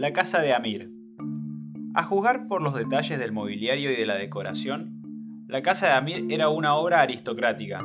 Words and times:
La 0.00 0.14
casa 0.14 0.40
de 0.40 0.54
Amir. 0.54 0.90
A 1.92 2.04
juzgar 2.04 2.48
por 2.48 2.62
los 2.62 2.74
detalles 2.74 3.18
del 3.18 3.32
mobiliario 3.32 3.92
y 3.92 3.96
de 3.96 4.06
la 4.06 4.14
decoración, 4.14 5.44
la 5.46 5.60
casa 5.60 5.88
de 5.88 5.92
Amir 5.92 6.26
era 6.30 6.48
una 6.48 6.74
obra 6.74 7.02
aristocrática. 7.02 7.84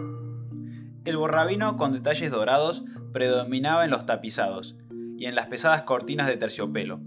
El 1.03 1.17
borrabino 1.17 1.75
con 1.75 1.91
detalles 1.91 2.31
dorados 2.31 2.85
predominaba 3.11 3.83
en 3.83 3.91
los 3.91 4.05
tapizados 4.05 4.77
y 5.17 5.25
en 5.25 5.35
las 5.35 5.47
pesadas 5.47 5.81
cortinas 5.81 6.27
de 6.27 6.37
terciopelo. 6.37 7.01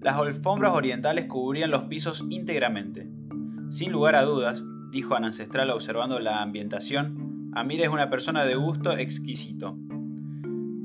Las 0.00 0.16
alfombras 0.16 0.72
orientales 0.74 1.26
cubrían 1.26 1.70
los 1.70 1.84
pisos 1.84 2.24
íntegramente. 2.28 3.08
Sin 3.68 3.92
lugar 3.92 4.16
a 4.16 4.24
dudas, 4.24 4.64
dijo 4.90 5.14
Ana 5.14 5.28
Ancestral 5.28 5.70
observando 5.70 6.18
la 6.18 6.42
ambientación, 6.42 7.52
Amir 7.54 7.82
es 7.82 7.88
una 7.88 8.10
persona 8.10 8.44
de 8.44 8.56
gusto 8.56 8.98
exquisito. 8.98 9.78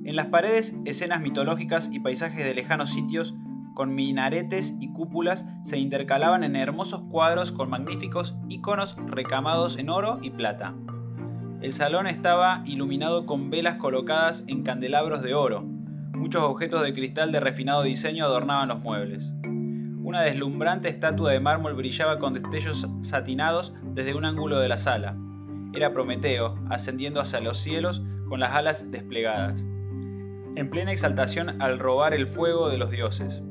En 0.04 0.16
las 0.16 0.28
paredes, 0.28 0.80
escenas 0.86 1.20
mitológicas 1.20 1.90
y 1.92 2.00
paisajes 2.00 2.46
de 2.46 2.54
lejanos 2.54 2.92
sitios 2.92 3.34
con 3.76 3.94
minaretes 3.94 4.74
y 4.80 4.92
cúpulas 4.92 5.46
se 5.64 5.78
intercalaban 5.78 6.44
en 6.44 6.56
hermosos 6.56 7.04
cuadros 7.12 7.52
con 7.52 7.70
magníficos 7.70 8.36
iconos 8.50 8.96
recamados 9.06 9.78
en 9.78 9.92
oro 9.92 10.18
y 10.24 10.32
plata. 10.32 10.74
El 11.62 11.74
salón 11.74 12.08
estaba 12.08 12.64
iluminado 12.66 13.26
con 13.26 13.50
velas 13.50 13.76
colocadas 13.76 14.44
en 14.48 14.64
candelabros 14.64 15.22
de 15.22 15.36
oro. 15.36 15.62
Muchos 15.62 16.42
objetos 16.44 16.84
de 16.84 16.94
cristal 16.94 17.32
de 17.32 17.40
refinado 17.40 17.84
diseño 17.84 18.26
adornaban 18.26 18.70
los 18.70 18.80
muebles. 18.80 19.34
Una 20.04 20.22
deslumbrante 20.22 20.88
estatua 20.88 21.32
de 21.32 21.40
mármol 21.40 21.74
brillaba 21.74 22.18
con 22.18 22.34
destellos 22.34 22.88
satinados 23.02 23.74
desde 23.94 24.16
un 24.16 24.26
ángulo 24.26 24.60
de 24.60 24.70
la 24.70 24.78
sala. 24.78 25.18
Era 25.74 25.92
Prometeo, 25.92 26.58
ascendiendo 26.70 27.20
hacia 27.20 27.42
los 27.42 27.58
cielos 27.58 28.02
con 28.30 28.40
las 28.40 28.56
alas 28.56 28.92
desplegadas, 28.92 29.66
en 30.56 30.70
plena 30.70 30.92
exaltación 30.92 31.62
al 31.62 31.80
robar 31.80 32.14
el 32.14 32.28
fuego 32.28 32.70
de 32.70 32.78
los 32.78 32.92
dioses. 32.92 33.44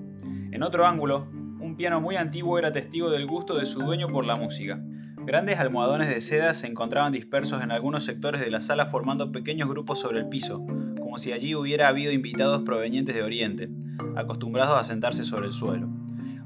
En 0.54 0.62
otro 0.62 0.86
ángulo, 0.86 1.26
un 1.58 1.74
piano 1.76 2.00
muy 2.00 2.14
antiguo 2.14 2.60
era 2.60 2.70
testigo 2.70 3.10
del 3.10 3.26
gusto 3.26 3.58
de 3.58 3.64
su 3.64 3.82
dueño 3.82 4.06
por 4.06 4.24
la 4.24 4.36
música. 4.36 4.80
Grandes 5.26 5.58
almohadones 5.58 6.08
de 6.08 6.20
seda 6.20 6.54
se 6.54 6.68
encontraban 6.68 7.12
dispersos 7.12 7.60
en 7.60 7.72
algunos 7.72 8.04
sectores 8.04 8.40
de 8.40 8.52
la 8.52 8.60
sala 8.60 8.86
formando 8.86 9.32
pequeños 9.32 9.68
grupos 9.68 9.98
sobre 9.98 10.20
el 10.20 10.28
piso, 10.28 10.64
como 11.00 11.18
si 11.18 11.32
allí 11.32 11.56
hubiera 11.56 11.88
habido 11.88 12.12
invitados 12.12 12.62
provenientes 12.62 13.16
de 13.16 13.24
Oriente, 13.24 13.68
acostumbrados 14.14 14.80
a 14.80 14.84
sentarse 14.84 15.24
sobre 15.24 15.46
el 15.46 15.52
suelo. 15.52 15.88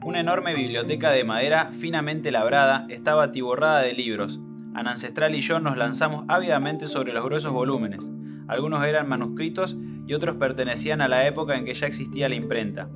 Una 0.02 0.20
enorme 0.20 0.54
biblioteca 0.54 1.10
de 1.10 1.24
madera 1.24 1.70
finamente 1.70 2.30
labrada 2.30 2.86
estaba 2.88 3.24
atiborrada 3.24 3.82
de 3.82 3.92
libros. 3.92 4.40
Ana 4.72 4.92
Ancestral 4.92 5.34
y 5.34 5.42
yo 5.42 5.60
nos 5.60 5.76
lanzamos 5.76 6.24
ávidamente 6.28 6.86
sobre 6.86 7.12
los 7.12 7.24
gruesos 7.26 7.52
volúmenes. 7.52 8.10
Algunos 8.46 8.82
eran 8.86 9.06
manuscritos 9.06 9.76
y 10.06 10.14
otros 10.14 10.36
pertenecían 10.36 11.02
a 11.02 11.08
la 11.08 11.26
época 11.26 11.58
en 11.58 11.66
que 11.66 11.74
ya 11.74 11.86
existía 11.86 12.30
la 12.30 12.36
imprenta 12.36 12.88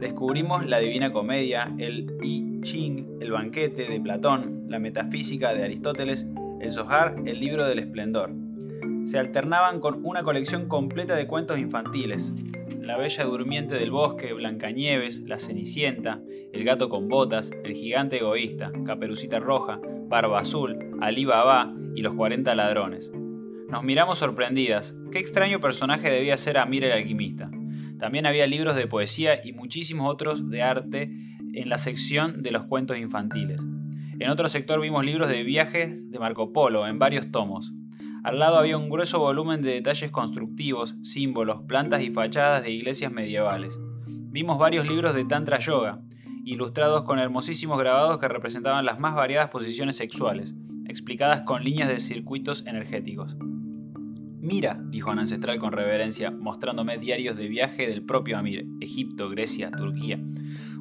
descubrimos 0.00 0.66
la 0.66 0.78
Divina 0.78 1.12
Comedia, 1.12 1.72
el 1.78 2.16
I 2.22 2.60
Ching, 2.62 3.18
el 3.20 3.30
Banquete 3.30 3.86
de 3.86 4.00
Platón, 4.00 4.64
la 4.68 4.78
Metafísica 4.78 5.54
de 5.54 5.62
Aristóteles, 5.62 6.26
el 6.60 6.70
Zohar, 6.70 7.16
el 7.26 7.38
Libro 7.38 7.66
del 7.66 7.78
Esplendor. 7.78 8.32
Se 9.04 9.18
alternaban 9.18 9.80
con 9.80 10.04
una 10.04 10.22
colección 10.22 10.68
completa 10.68 11.14
de 11.14 11.26
cuentos 11.26 11.58
infantiles. 11.58 12.32
La 12.80 12.96
Bella 12.96 13.24
Durmiente 13.24 13.74
del 13.74 13.90
Bosque, 13.90 14.32
Blancanieves, 14.32 15.20
La 15.20 15.38
Cenicienta, 15.38 16.20
El 16.52 16.64
Gato 16.64 16.88
con 16.88 17.08
Botas, 17.08 17.50
El 17.62 17.74
Gigante 17.74 18.18
Egoísta, 18.18 18.72
Caperucita 18.84 19.38
Roja, 19.38 19.80
Barba 20.08 20.40
Azul, 20.40 20.96
Ali 21.00 21.24
Baba 21.24 21.72
y 21.94 22.00
Los 22.00 22.14
40 22.14 22.54
Ladrones. 22.54 23.10
Nos 23.68 23.84
miramos 23.84 24.18
sorprendidas. 24.18 24.94
Qué 25.12 25.18
extraño 25.18 25.60
personaje 25.60 26.10
debía 26.10 26.36
ser 26.36 26.58
Amir 26.58 26.84
el 26.84 26.92
alquimista. 26.92 27.50
También 28.00 28.26
había 28.26 28.46
libros 28.46 28.76
de 28.76 28.86
poesía 28.86 29.44
y 29.44 29.52
muchísimos 29.52 30.10
otros 30.10 30.48
de 30.48 30.62
arte 30.62 31.10
en 31.52 31.68
la 31.68 31.78
sección 31.78 32.42
de 32.42 32.50
los 32.50 32.64
cuentos 32.64 32.96
infantiles. 32.96 33.60
En 34.18 34.30
otro 34.30 34.48
sector 34.48 34.80
vimos 34.80 35.04
libros 35.04 35.28
de 35.28 35.42
viajes 35.42 36.10
de 36.10 36.18
Marco 36.18 36.52
Polo 36.52 36.86
en 36.86 36.98
varios 36.98 37.30
tomos. 37.30 37.72
Al 38.24 38.38
lado 38.38 38.58
había 38.58 38.76
un 38.76 38.90
grueso 38.90 39.18
volumen 39.18 39.62
de 39.62 39.72
detalles 39.72 40.10
constructivos, 40.10 40.94
símbolos, 41.02 41.62
plantas 41.66 42.02
y 42.02 42.10
fachadas 42.10 42.62
de 42.62 42.70
iglesias 42.70 43.12
medievales. 43.12 43.78
Vimos 44.06 44.58
varios 44.58 44.86
libros 44.86 45.14
de 45.14 45.24
Tantra 45.24 45.58
Yoga, 45.58 46.00
ilustrados 46.44 47.04
con 47.04 47.18
hermosísimos 47.18 47.78
grabados 47.78 48.18
que 48.18 48.28
representaban 48.28 48.84
las 48.84 48.98
más 48.98 49.14
variadas 49.14 49.50
posiciones 49.50 49.96
sexuales, 49.96 50.54
explicadas 50.86 51.42
con 51.42 51.64
líneas 51.64 51.88
de 51.88 52.00
circuitos 52.00 52.64
energéticos. 52.66 53.36
Mira, 54.42 54.80
dijo 54.88 55.10
Ana 55.10 55.20
Ancestral 55.20 55.58
con 55.58 55.72
reverencia, 55.72 56.30
mostrándome 56.30 56.96
diarios 56.96 57.36
de 57.36 57.46
viaje 57.46 57.86
del 57.86 58.02
propio 58.02 58.38
Amir, 58.38 58.66
Egipto, 58.80 59.28
Grecia, 59.28 59.70
Turquía. 59.70 60.16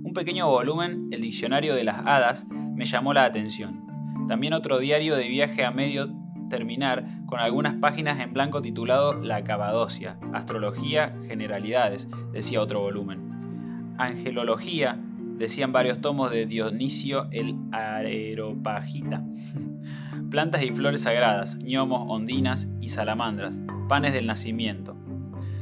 Un 0.02 0.14
pequeño 0.14 0.48
volumen, 0.48 1.10
el 1.12 1.22
Diccionario 1.22 1.76
de 1.76 1.84
las 1.84 1.98
Hadas, 2.06 2.48
me 2.50 2.86
llamó 2.86 3.14
la 3.14 3.26
atención. 3.26 3.86
También 4.30 4.54
otro 4.54 4.80
diario 4.80 5.18
de 5.18 5.28
viaje 5.28 5.66
a 5.66 5.72
medio 5.72 6.10
terminar, 6.50 7.06
con 7.26 7.40
algunas 7.40 7.76
páginas 7.76 8.22
en 8.22 8.34
blanco 8.34 8.62
titulado 8.62 9.14
La 9.22 9.44
Cabadocia, 9.44 10.18
Astrología, 10.34 11.16
Generalidades, 11.28 12.08
decía 12.32 12.62
otro 12.62 12.80
volumen. 12.80 13.96
Angelología, 13.98 14.98
decían 15.38 15.74
varios 15.74 16.00
tomos 16.00 16.32
de 16.32 16.46
Dionisio 16.46 17.28
el 17.32 17.56
Areopagita. 17.74 19.24
Plantas 20.30 20.62
y 20.62 20.70
flores 20.70 21.02
sagradas, 21.02 21.58
gnomos, 21.58 22.06
ondinas 22.08 22.70
y 22.80 22.90
salamandras, 22.90 23.62
panes 23.88 24.14
del 24.14 24.28
nacimiento. 24.28 24.96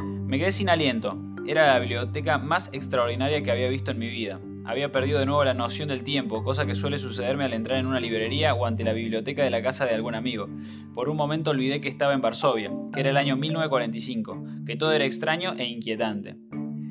Me 0.02 0.38
quedé 0.38 0.52
sin 0.52 0.70
aliento. 0.70 1.18
Era 1.48 1.68
la 1.68 1.80
biblioteca 1.80 2.38
más 2.38 2.70
extraordinaria 2.74 3.42
que 3.42 3.52
había 3.52 3.70
visto 3.70 3.92
en 3.92 4.00
mi 4.00 4.10
vida. 4.10 4.42
Había 4.66 4.92
perdido 4.92 5.20
de 5.20 5.26
nuevo 5.26 5.46
la 5.46 5.54
noción 5.54 5.88
del 5.88 6.04
tiempo, 6.04 6.44
cosa 6.44 6.66
que 6.66 6.76
suele 6.76 6.98
sucederme 6.98 7.46
al 7.46 7.54
entrar 7.54 7.80
en 7.80 7.86
una 7.86 8.02
librería 8.02 8.54
o 8.54 8.66
ante 8.66 8.84
la 8.84 8.92
biblioteca 8.92 9.42
de 9.42 9.50
la 9.52 9.62
casa 9.62 9.86
de 9.86 9.96
algún 9.96 10.16
amigo. 10.16 10.50
Por 10.94 11.08
un 11.08 11.16
momento 11.16 11.52
olvidé 11.52 11.80
que 11.80 11.88
estaba 11.88 12.14
en 12.14 12.20
Varsovia, 12.20 12.70
que 12.94 13.00
era 13.00 13.12
el 13.12 13.18
año 13.18 13.38
1945, 13.38 14.44
que 14.66 14.76
todo 14.76 14.92
era 14.92 15.06
extraño 15.06 15.54
e 15.58 15.64
inquietante. 15.64 16.36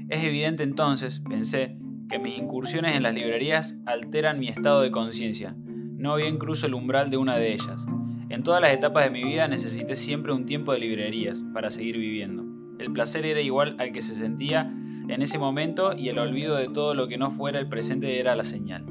Es 0.09 0.25
evidente 0.25 0.63
entonces, 0.63 1.21
pensé, 1.29 1.77
que 2.09 2.19
mis 2.19 2.39
incursiones 2.39 2.97
en 2.97 3.03
las 3.03 3.13
librerías 3.13 3.77
alteran 3.85 4.39
mi 4.39 4.49
estado 4.49 4.81
de 4.81 4.91
conciencia. 4.91 5.55
No 5.97 6.17
bien 6.17 6.37
cruzo 6.39 6.67
el 6.67 6.75
umbral 6.75 7.11
de 7.11 7.17
una 7.17 7.37
de 7.37 7.55
ellas. 7.55 7.87
En 8.29 8.43
todas 8.43 8.61
las 8.61 8.73
etapas 8.73 9.05
de 9.05 9.11
mi 9.11 9.25
vida 9.25 9.49
necesité 9.49 9.95
siempre 9.95 10.33
un 10.33 10.45
tiempo 10.45 10.73
de 10.73 10.79
librerías 10.79 11.43
para 11.55 11.71
seguir 11.71 11.97
viviendo. 11.97 12.45
El 12.79 12.93
placer 12.93 13.25
era 13.25 13.41
igual 13.41 13.77
al 13.79 13.93
que 13.93 14.03
se 14.03 14.15
sentía 14.15 14.71
en 15.09 15.23
ese 15.23 15.39
momento 15.39 15.95
y 15.97 16.11
el 16.11 16.19
olvido 16.19 16.57
de 16.57 16.69
todo 16.69 16.95
lo 16.95 17.09
que 17.09 17.17
no 17.17 17.31
fuera 17.31 17.59
el 17.59 17.69
presente 17.69 18.21
era 18.21 18.37
la 18.37 18.45
señal. 18.45 18.84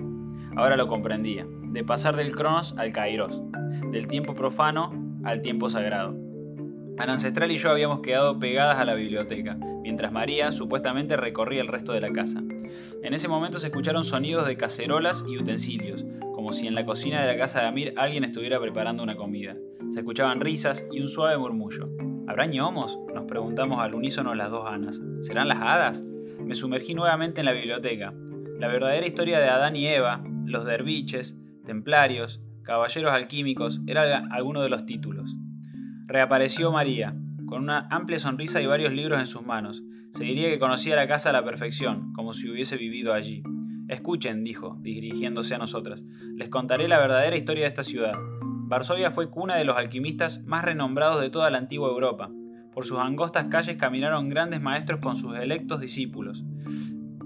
Ahora 0.56 0.78
lo 0.78 0.88
comprendía, 0.88 1.46
de 1.64 1.84
pasar 1.84 2.16
del 2.16 2.36
cronos 2.36 2.74
al 2.78 2.92
kairos, 2.92 3.44
del 3.92 4.08
tiempo 4.08 4.34
profano 4.34 4.92
al 5.24 5.42
tiempo 5.42 5.70
sagrado. 5.70 6.16
Ana 6.98 7.14
Ancestral 7.14 7.52
y 7.52 7.58
yo 7.58 7.70
habíamos 7.70 8.00
quedado 8.00 8.40
pegadas 8.40 8.78
a 8.78 8.86
la 8.86 8.94
biblioteca, 8.94 9.58
mientras 9.84 10.12
María 10.12 10.52
supuestamente 10.52 11.18
recorría 11.18 11.62
el 11.62 11.68
resto 11.68 11.92
de 11.92 12.00
la 12.00 12.12
casa. 12.12 12.42
En 13.04 13.14
ese 13.14 13.28
momento 13.28 13.60
se 13.60 13.68
escucharon 13.68 14.04
sonidos 14.04 14.48
de 14.48 14.56
cacerolas 14.56 15.26
y 15.28 15.38
utensilios, 15.38 16.06
como 16.46 16.54
si 16.54 16.68
en 16.68 16.76
la 16.76 16.86
cocina 16.86 17.22
de 17.22 17.34
la 17.34 17.40
casa 17.40 17.62
de 17.62 17.66
Amir 17.66 17.96
alguien 17.98 18.24
estuviera 18.24 18.60
preparando 18.60 19.02
una 19.02 19.16
comida. 19.16 19.56
Se 19.90 20.02
escuchaban 20.02 20.42
risas 20.42 20.88
y 20.92 21.02
un 21.02 21.08
suave 21.08 21.40
murmullo. 21.40 21.90
¿Habrá 22.28 22.46
ñomos? 22.46 23.00
Nos 23.16 23.26
preguntamos 23.26 23.80
al 23.80 23.96
unísono 23.96 24.36
las 24.36 24.52
dos 24.52 24.68
Anas. 24.72 25.02
¿Serán 25.22 25.48
las 25.48 25.58
hadas? 25.60 26.04
Me 26.04 26.54
sumergí 26.54 26.94
nuevamente 26.94 27.40
en 27.40 27.46
la 27.46 27.52
biblioteca. 27.52 28.14
La 28.60 28.68
verdadera 28.68 29.08
historia 29.08 29.40
de 29.40 29.50
Adán 29.50 29.76
y 29.76 29.88
Eva, 29.88 30.24
los 30.46 30.66
derviches, 30.66 31.36
templarios, 31.66 32.44
caballeros 32.62 33.12
alquímicos, 33.12 33.82
era 33.88 34.28
alguno 34.30 34.62
de 34.62 34.70
los 34.70 34.86
títulos. 34.86 35.36
Reapareció 36.06 36.72
María, 36.72 37.16
con 37.48 37.64
una 37.64 37.88
amplia 37.90 38.20
sonrisa 38.20 38.62
y 38.62 38.68
varios 38.68 38.94
libros 38.94 39.20
en 39.20 39.26
sus 39.26 39.42
manos. 39.42 39.82
Se 40.12 40.26
diría 40.26 40.52
que 40.52 40.60
conocía 40.60 40.96
la 40.96 41.08
casa 41.08 41.32
a 41.32 41.34
la 41.34 41.44
perfección, 41.44 42.14
como 42.14 42.36
si 42.36 42.48
hubiese 42.48 42.78
vivido 42.78 43.16
allí. 43.16 43.42
Escuchen, 43.88 44.44
dijo, 44.44 44.78
dirigiéndose 44.82 45.56
a 45.56 45.58
nosotras, 45.58 46.04
les 46.36 46.50
contaré 46.50 46.88
la 46.88 47.00
verdadera 47.00 47.36
historia 47.36 47.64
de 47.64 47.70
esta 47.70 47.84
ciudad. 47.84 48.14
Varsovia 48.68 49.12
fue 49.12 49.30
cuna 49.30 49.56
de 49.56 49.66
los 49.66 49.78
alquimistas 49.78 50.44
más 50.44 50.66
renombrados 50.66 51.22
de 51.22 51.30
toda 51.30 51.50
la 51.52 51.58
antigua 51.58 51.90
Europa. 51.90 52.30
Por 52.74 52.86
sus 52.86 53.00
angostas 53.00 53.46
calles 53.46 53.78
caminaron 53.78 54.30
grandes 54.30 54.62
maestros 54.62 55.00
con 55.00 55.16
sus 55.16 55.38
electos 55.38 55.80
discípulos. 55.80 56.44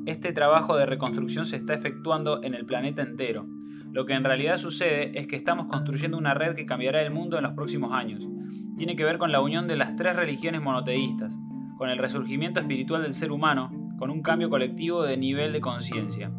Este 0.05 0.33
trabajo 0.33 0.75
de 0.75 0.85
reconstrucción 0.85 1.45
se 1.45 1.55
está 1.55 1.73
efectuando 1.73 2.43
en 2.43 2.53
el 2.53 2.65
planeta 2.65 3.01
entero. 3.01 3.47
Lo 3.91 4.05
que 4.05 4.13
en 4.13 4.23
realidad 4.23 4.57
sucede 4.57 5.17
es 5.17 5.27
que 5.27 5.35
estamos 5.35 5.67
construyendo 5.67 6.17
una 6.17 6.33
red 6.33 6.55
que 6.55 6.65
cambiará 6.65 7.01
el 7.01 7.11
mundo 7.11 7.37
en 7.37 7.43
los 7.43 7.53
próximos 7.53 7.91
años 7.93 8.27
tiene 8.79 8.95
que 8.95 9.03
ver 9.03 9.17
con 9.17 9.31
la 9.31 9.41
unión 9.41 9.67
de 9.67 9.75
las 9.75 9.95
tres 9.95 10.15
religiones 10.15 10.61
monoteístas, 10.61 11.37
con 11.77 11.89
el 11.89 11.97
resurgimiento 11.97 12.61
espiritual 12.61 13.01
del 13.01 13.13
ser 13.13 13.31
humano, 13.31 13.71
con 13.97 14.09
un 14.09 14.21
cambio 14.21 14.49
colectivo 14.49 15.03
de 15.03 15.17
nivel 15.17 15.51
de 15.51 15.61
conciencia. 15.61 16.31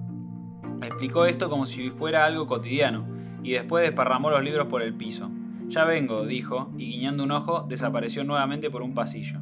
Explicó 0.82 1.26
esto 1.26 1.50
como 1.50 1.66
si 1.66 1.90
fuera 1.90 2.24
algo 2.24 2.46
cotidiano, 2.46 3.06
y 3.42 3.52
después 3.52 3.84
desparramó 3.84 4.30
los 4.30 4.42
libros 4.42 4.66
por 4.68 4.82
el 4.82 4.94
piso. 4.94 5.30
Ya 5.68 5.84
vengo, 5.84 6.26
dijo, 6.26 6.72
y 6.76 6.86
guiñando 6.86 7.22
un 7.22 7.32
ojo, 7.32 7.66
desapareció 7.68 8.24
nuevamente 8.24 8.70
por 8.70 8.82
un 8.82 8.94
pasillo. 8.94 9.38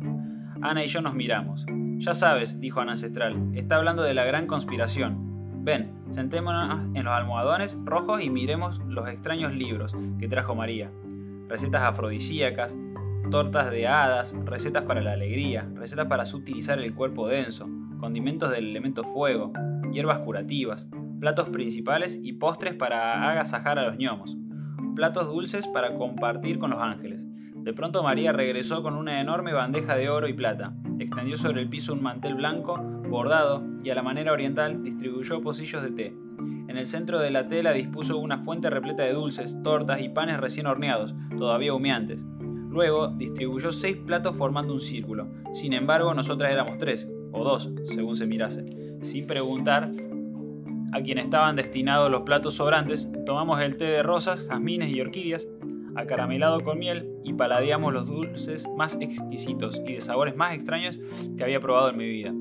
Ana 0.61 0.85
y 0.85 0.89
yo 0.89 1.01
nos 1.01 1.15
miramos. 1.15 1.65
Ya 1.99 2.15
sabes, 2.15 2.61
dijo 2.61 2.81
Ana 2.81 2.93
Ancestral, 2.93 3.51
está 3.55 3.77
hablando 3.77 4.03
de 4.03 4.15
la 4.15 4.25
gran 4.25 4.47
conspiración. 4.47 5.65
Ven, 5.65 5.93
sentémonos 6.11 6.95
en 6.95 7.05
los 7.05 7.15
almohadones 7.15 7.79
rojos 7.85 8.23
y 8.23 8.31
miremos 8.31 8.79
los 8.87 9.09
extraños 9.09 9.53
libros 9.53 9.97
que 10.19 10.29
trajo 10.29 10.55
María. 10.55 10.91
Recetas 11.49 11.83
afrodisíacas, 11.83 12.77
tortas 13.31 13.71
de 13.71 13.87
hadas, 13.87 14.35
recetas 14.45 14.85
para 14.85 15.01
la 15.01 15.13
alegría, 15.13 15.69
recetas 15.75 16.07
para 16.07 16.27
sutilizar 16.27 16.79
el 16.79 16.95
cuerpo 16.95 17.29
denso, 17.29 17.69
condimentos 18.01 18.51
del 18.51 18.69
elemento 18.69 19.05
fuego, 19.05 19.53
hierbas 19.93 20.19
curativas, 20.21 20.89
platos 21.21 21.49
principales 21.51 22.21
y 22.23 22.35
postres 22.35 22.75
para 22.75 23.31
agasajar 23.31 23.79
a 23.79 23.87
los 23.87 23.97
gnomos, 23.97 24.37
platos 24.95 25.27
dulces 25.27 25.67
para 25.69 25.95
compartir 25.97 26.59
con 26.59 26.71
los 26.71 26.81
ángeles. 26.81 27.27
De 27.57 27.73
pronto 27.73 28.03
María 28.03 28.33
regresó 28.33 28.83
con 28.83 28.95
una 28.95 29.21
enorme 29.21 29.53
bandeja 29.53 29.97
de 29.97 30.09
oro 30.09 30.29
y 30.29 30.33
plata, 30.33 30.75
extendió 30.99 31.37
sobre 31.37 31.61
el 31.61 31.69
piso 31.69 31.93
un 31.93 32.03
mantel 32.03 32.35
blanco, 32.35 32.79
bordado, 33.09 33.63
y 33.83 33.91
a 33.91 33.95
la 33.95 34.03
manera 34.03 34.33
oriental 34.33 34.83
distribuyó 34.83 35.41
pocillos 35.41 35.83
de 35.83 35.91
té. 35.91 36.17
En 36.69 36.77
el 36.77 36.87
centro 36.87 37.19
de 37.19 37.31
la 37.31 37.49
tela 37.49 37.73
dispuso 37.73 38.19
una 38.19 38.39
fuente 38.39 38.71
repleta 38.71 39.03
de 39.03 39.13
dulces, 39.13 39.57
tortas 39.63 40.01
y 40.01 40.09
panes 40.09 40.39
recién 40.39 40.67
horneados, 40.67 41.15
todavía 41.37 41.75
humeantes. 41.75 42.25
Luego 42.71 43.09
distribuyó 43.09 43.73
seis 43.73 43.97
platos 43.97 44.37
formando 44.37 44.75
un 44.75 44.81
círculo. 44.81 45.29
Sin 45.53 45.73
embargo, 45.73 46.13
nosotras 46.15 46.53
éramos 46.53 46.79
tres, 46.79 47.09
o 47.33 47.43
dos, 47.43 47.71
según 47.85 48.15
se 48.15 48.27
mirase. 48.27 48.65
Sin 49.01 49.27
preguntar 49.27 49.91
a 50.93 51.01
quien 51.03 51.19
estaban 51.19 51.57
destinados 51.57 52.11
los 52.11 52.23
platos 52.23 52.55
sobrantes, 52.55 53.09
tomamos 53.27 53.61
el 53.61 53.77
té 53.77 53.85
de 53.85 54.03
rosas, 54.03 54.45
jazmines 54.49 54.91
y 54.91 55.01
orquídeas, 55.01 55.47
acaramelado 55.97 56.61
con 56.61 56.79
miel, 56.79 57.09
y 57.25 57.35
paladeamos 57.35 57.93
los 57.93 58.07
dulces 58.07 58.67
más 58.77 58.97
exquisitos 59.01 59.83
y 59.87 59.95
de 59.95 60.01
sabores 60.01 60.37
más 60.37 60.55
extraños 60.55 60.99
que 61.37 61.45
había 61.45 61.61
probado 61.61 61.91
en 61.91 61.97
mi 61.97 62.09
vida. 62.09 62.33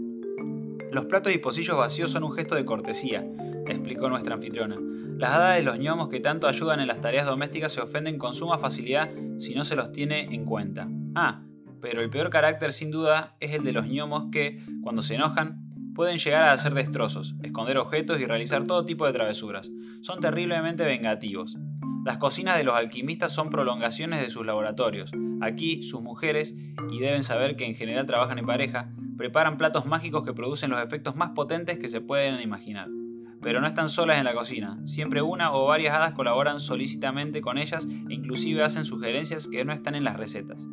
Los 0.91 1.05
platos 1.05 1.33
y 1.33 1.37
pocillos 1.37 1.77
vacíos 1.77 2.11
son 2.11 2.23
un 2.23 2.33
gesto 2.33 2.55
de 2.55 2.65
cortesía, 2.65 3.27
explicó 3.65 4.09
nuestra 4.09 4.35
anfitriona. 4.35 4.77
Las 5.17 5.31
hadas 5.31 5.57
de 5.57 5.63
los 5.63 5.79
ñomos 5.79 6.09
que 6.09 6.19
tanto 6.19 6.47
ayudan 6.47 6.79
en 6.79 6.87
las 6.87 7.01
tareas 7.01 7.25
domésticas 7.25 7.71
se 7.71 7.81
ofenden 7.81 8.17
con 8.17 8.33
suma 8.33 8.59
facilidad 8.59 9.09
si 9.39 9.55
no 9.55 9.63
se 9.63 9.75
los 9.75 9.91
tiene 9.91 10.33
en 10.33 10.45
cuenta. 10.45 10.87
Ah, 11.15 11.41
pero 11.81 12.01
el 12.01 12.09
peor 12.09 12.29
carácter 12.29 12.71
sin 12.71 12.91
duda 12.91 13.35
es 13.39 13.53
el 13.53 13.63
de 13.63 13.73
los 13.73 13.87
ñomos 13.87 14.29
que, 14.31 14.63
cuando 14.81 15.01
se 15.01 15.15
enojan, 15.15 15.66
pueden 15.97 16.19
llegar 16.19 16.43
a 16.43 16.51
hacer 16.51 16.75
destrozos, 16.75 17.33
esconder 17.41 17.79
objetos 17.79 18.19
y 18.19 18.25
realizar 18.25 18.67
todo 18.67 18.85
tipo 18.85 19.07
de 19.07 19.13
travesuras. 19.13 19.71
Son 20.01 20.19
terriblemente 20.19 20.85
vengativos. 20.85 21.57
Las 22.05 22.19
cocinas 22.19 22.55
de 22.55 22.63
los 22.63 22.75
alquimistas 22.75 23.31
son 23.31 23.49
prolongaciones 23.49 24.21
de 24.21 24.29
sus 24.29 24.45
laboratorios. 24.45 25.11
Aquí, 25.41 25.81
sus 25.81 26.03
mujeres, 26.03 26.53
y 26.91 26.99
deben 26.99 27.23
saber 27.23 27.55
que 27.55 27.65
en 27.65 27.75
general 27.75 28.05
trabajan 28.05 28.37
en 28.37 28.45
pareja, 28.45 28.91
preparan 29.17 29.57
platos 29.57 29.87
mágicos 29.87 30.23
que 30.23 30.35
producen 30.35 30.69
los 30.69 30.83
efectos 30.83 31.15
más 31.15 31.31
potentes 31.31 31.79
que 31.79 31.87
se 31.87 31.99
pueden 31.99 32.39
imaginar 32.41 32.89
pero 33.41 33.61
no 33.61 33.67
están 33.67 33.87
solas 33.87 34.17
en 34.17 34.25
la 34.25 34.33
cocina. 34.33 34.77
Siempre 34.85 35.21
una 35.21 35.53
o 35.53 35.67
varias 35.67 35.95
hadas 35.95 36.13
colaboran 36.13 36.59
solícitamente 36.59 37.39
con 37.41 37.57
ellas 37.57 37.85
e 37.85 38.13
inclusive 38.13 38.63
hacen 38.63 38.83
sugerencias 38.83 39.47
que 39.47 39.63
no 39.63 39.73
están 39.73 39.95
en 39.95 40.03
las 40.03 40.17
recetas. 40.17 40.67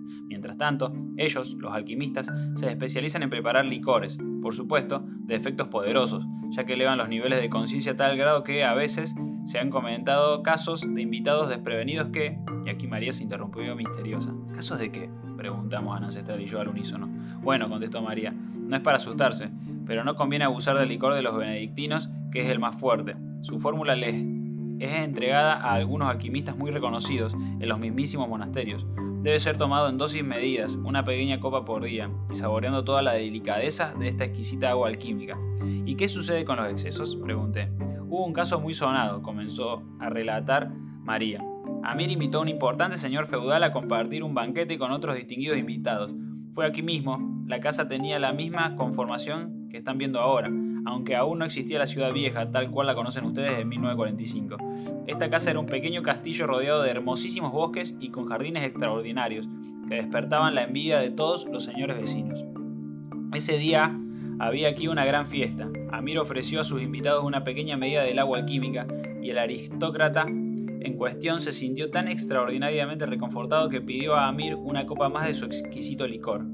Mientras 0.45 0.59
tanto, 0.59 0.93
ellos, 1.17 1.55
los 1.55 1.73
alquimistas, 1.73 2.31
se 2.57 2.69
especializan 2.69 3.23
en 3.23 3.31
preparar 3.31 3.65
licores, 3.65 4.19
por 4.43 4.55
supuesto, 4.55 5.03
de 5.03 5.37
efectos 5.37 5.69
poderosos, 5.69 6.23
ya 6.51 6.67
que 6.67 6.75
elevan 6.75 6.99
los 6.99 7.09
niveles 7.09 7.41
de 7.41 7.49
conciencia 7.49 7.93
a 7.93 7.97
tal 7.97 8.19
grado 8.19 8.43
que 8.45 8.63
a 8.63 8.75
veces 8.75 9.15
se 9.47 9.59
han 9.59 9.71
comentado 9.71 10.43
casos 10.43 10.83
de 10.83 11.01
invitados 11.01 11.49
desprevenidos 11.49 12.09
que, 12.09 12.37
y 12.67 12.69
aquí 12.69 12.87
María 12.87 13.15
se 13.15 13.23
interrumpió 13.23 13.75
misteriosa. 13.75 14.35
¿Casos 14.55 14.79
de 14.79 14.93
qué? 14.93 15.09
Preguntamos 15.39 15.99
a 15.99 16.05
Ancestral 16.05 16.43
y 16.43 16.47
yo 16.47 16.61
al 16.61 16.69
unísono. 16.69 17.09
Bueno, 17.41 17.71
contestó 17.71 18.03
María, 18.03 18.33
no 18.33 18.77
es 18.77 18.83
para 18.83 18.99
asustarse, 18.99 19.49
pero 19.87 20.05
no 20.05 20.15
conviene 20.15 20.45
abusar 20.45 20.77
del 20.77 20.91
licor 20.91 21.15
de 21.15 21.23
los 21.23 21.35
benedictinos 21.39 22.11
que 22.31 22.43
es 22.43 22.51
el 22.51 22.59
más 22.59 22.77
fuerte. 22.77 23.17
Su 23.41 23.59
fórmula 23.59 23.97
les 23.97 24.23
es 24.79 24.93
entregada 24.93 25.55
a 25.55 25.75
algunos 25.75 26.09
alquimistas 26.09 26.57
muy 26.57 26.71
reconocidos 26.71 27.35
en 27.35 27.69
los 27.69 27.79
mismísimos 27.79 28.29
monasterios. 28.29 28.87
Debe 29.23 29.41
ser 29.41 29.57
tomado 29.57 29.89
en 29.89 29.97
dosis 29.97 30.23
medidas, 30.23 30.75
una 30.77 31.05
pequeña 31.05 31.41
copa 31.41 31.65
por 31.65 31.83
día, 31.83 32.11
y 32.31 32.35
saboreando 32.35 32.85
toda 32.85 33.01
la 33.01 33.13
delicadeza 33.13 33.95
de 33.99 34.09
esta 34.09 34.25
exquisita 34.25 34.71
agua 34.71 34.89
alquímica. 34.89 35.39
¿Y 35.87 35.95
qué 35.95 36.09
sucede 36.09 36.45
con 36.45 36.57
los 36.57 36.71
excesos? 36.71 37.17
pregunté. 37.17 37.71
Hubo 38.07 38.27
un 38.27 38.35
caso 38.35 38.61
muy 38.61 38.75
sonado, 38.75 39.23
comenzó 39.23 39.83
a 39.99 40.11
relatar 40.11 40.71
María. 41.03 41.43
Amir 41.83 42.11
invitó 42.11 42.39
a 42.39 42.43
un 42.43 42.49
importante 42.49 42.97
señor 42.97 43.27
feudal 43.27 43.63
a 43.63 43.73
compartir 43.73 44.23
un 44.23 44.35
banquete 44.35 44.79
con 44.79 44.93
otros 44.93 45.17
distinguidos 45.17 45.59
invitados. 45.59 46.13
Fue 46.53 46.67
aquí 46.67 46.83
mismo, 46.83 47.43
la 47.47 47.61
casa 47.61 47.89
tenía 47.89 48.19
la 48.19 48.33
misma 48.33 48.77
conformación 48.77 49.69
que 49.71 49.79
están 49.79 49.99
viendo 49.99 50.21
ahora, 50.21 50.51
aunque 50.85 51.17
aún 51.17 51.39
no 51.39 51.45
existía 51.45 51.79
la 51.79 51.87
ciudad 51.87 52.13
vieja 52.13 52.51
tal 52.51 52.71
cual 52.71 52.87
la 52.87 52.95
conocen 52.95 53.25
ustedes 53.25 53.59
en 53.59 53.69
1945. 53.69 54.57
Esta 55.07 55.31
casa 55.31 55.51
era 55.51 55.61
un 55.61 55.67
pequeño 55.67 56.03
castillo 56.03 56.47
rodeado 56.47 56.83
de 56.83 56.91
hermosísimos 56.91 57.53
bosques 57.53 57.95
y 58.01 58.11
con 58.11 58.27
jardines 58.27 58.65
extraordinarios 58.65 59.49
que 59.89 59.97
despertaban 59.97 60.55
la 60.55 60.65
envidia 60.65 60.99
de 60.99 61.11
todos 61.11 61.47
los 61.47 61.65
señores 61.65 62.01
vecinos. 62.01 62.45
Ese 63.33 63.59
día 63.59 63.99
había 64.39 64.69
aquí 64.69 64.89
una 64.89 65.05
gran 65.05 65.27
fiesta. 65.27 65.69
Amir 65.93 66.19
ofreció 66.19 66.61
a 66.61 66.65
sus 66.65 66.83
invitados 66.83 67.25
una 67.25 67.45
pequeña 67.45 67.77
medida 67.77 68.03
del 68.03 68.19
agua 68.19 68.39
alquímica 68.39 68.87
y 69.23 69.31
el 69.31 69.39
aristócrata 69.39 70.27
en 70.27 70.97
cuestión 70.99 71.41
se 71.41 71.53
sintió 71.53 71.91
tan 71.91 72.09
extraordinariamente 72.09 73.07
reconfortado 73.07 73.71
que 73.71 73.81
pidió 73.81 74.17
a 74.17 74.29
Amir 74.29 74.55
una 74.55 74.85
copa 74.85 75.09
más 75.09 75.27
de 75.27 75.35
su 75.35 75.47
exquisito 75.47 76.07
licor. 76.07 76.45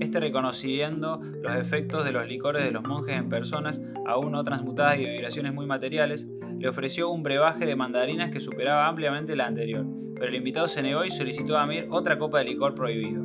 Este 0.00 0.20
reconociendo 0.20 1.20
los 1.42 1.56
efectos 1.56 2.04
de 2.04 2.12
los 2.12 2.26
licores 2.26 2.64
de 2.64 2.70
los 2.70 2.82
monjes 2.82 3.16
en 3.16 3.28
personas 3.28 3.80
aún 4.06 4.32
no 4.32 4.44
transmutadas 4.44 4.98
y 4.98 5.04
de 5.04 5.10
vibraciones 5.10 5.52
muy 5.52 5.66
materiales, 5.66 6.28
le 6.58 6.68
ofreció 6.68 7.10
un 7.10 7.22
brebaje 7.22 7.66
de 7.66 7.76
mandarinas 7.76 8.30
que 8.30 8.40
superaba 8.40 8.88
ampliamente 8.88 9.36
la 9.36 9.46
anterior, 9.46 9.86
pero 10.14 10.26
el 10.26 10.34
invitado 10.34 10.66
se 10.66 10.82
negó 10.82 11.04
y 11.04 11.10
solicitó 11.10 11.56
a 11.56 11.62
Amir 11.62 11.86
otra 11.90 12.18
copa 12.18 12.38
de 12.38 12.44
licor 12.44 12.74
prohibido. 12.74 13.22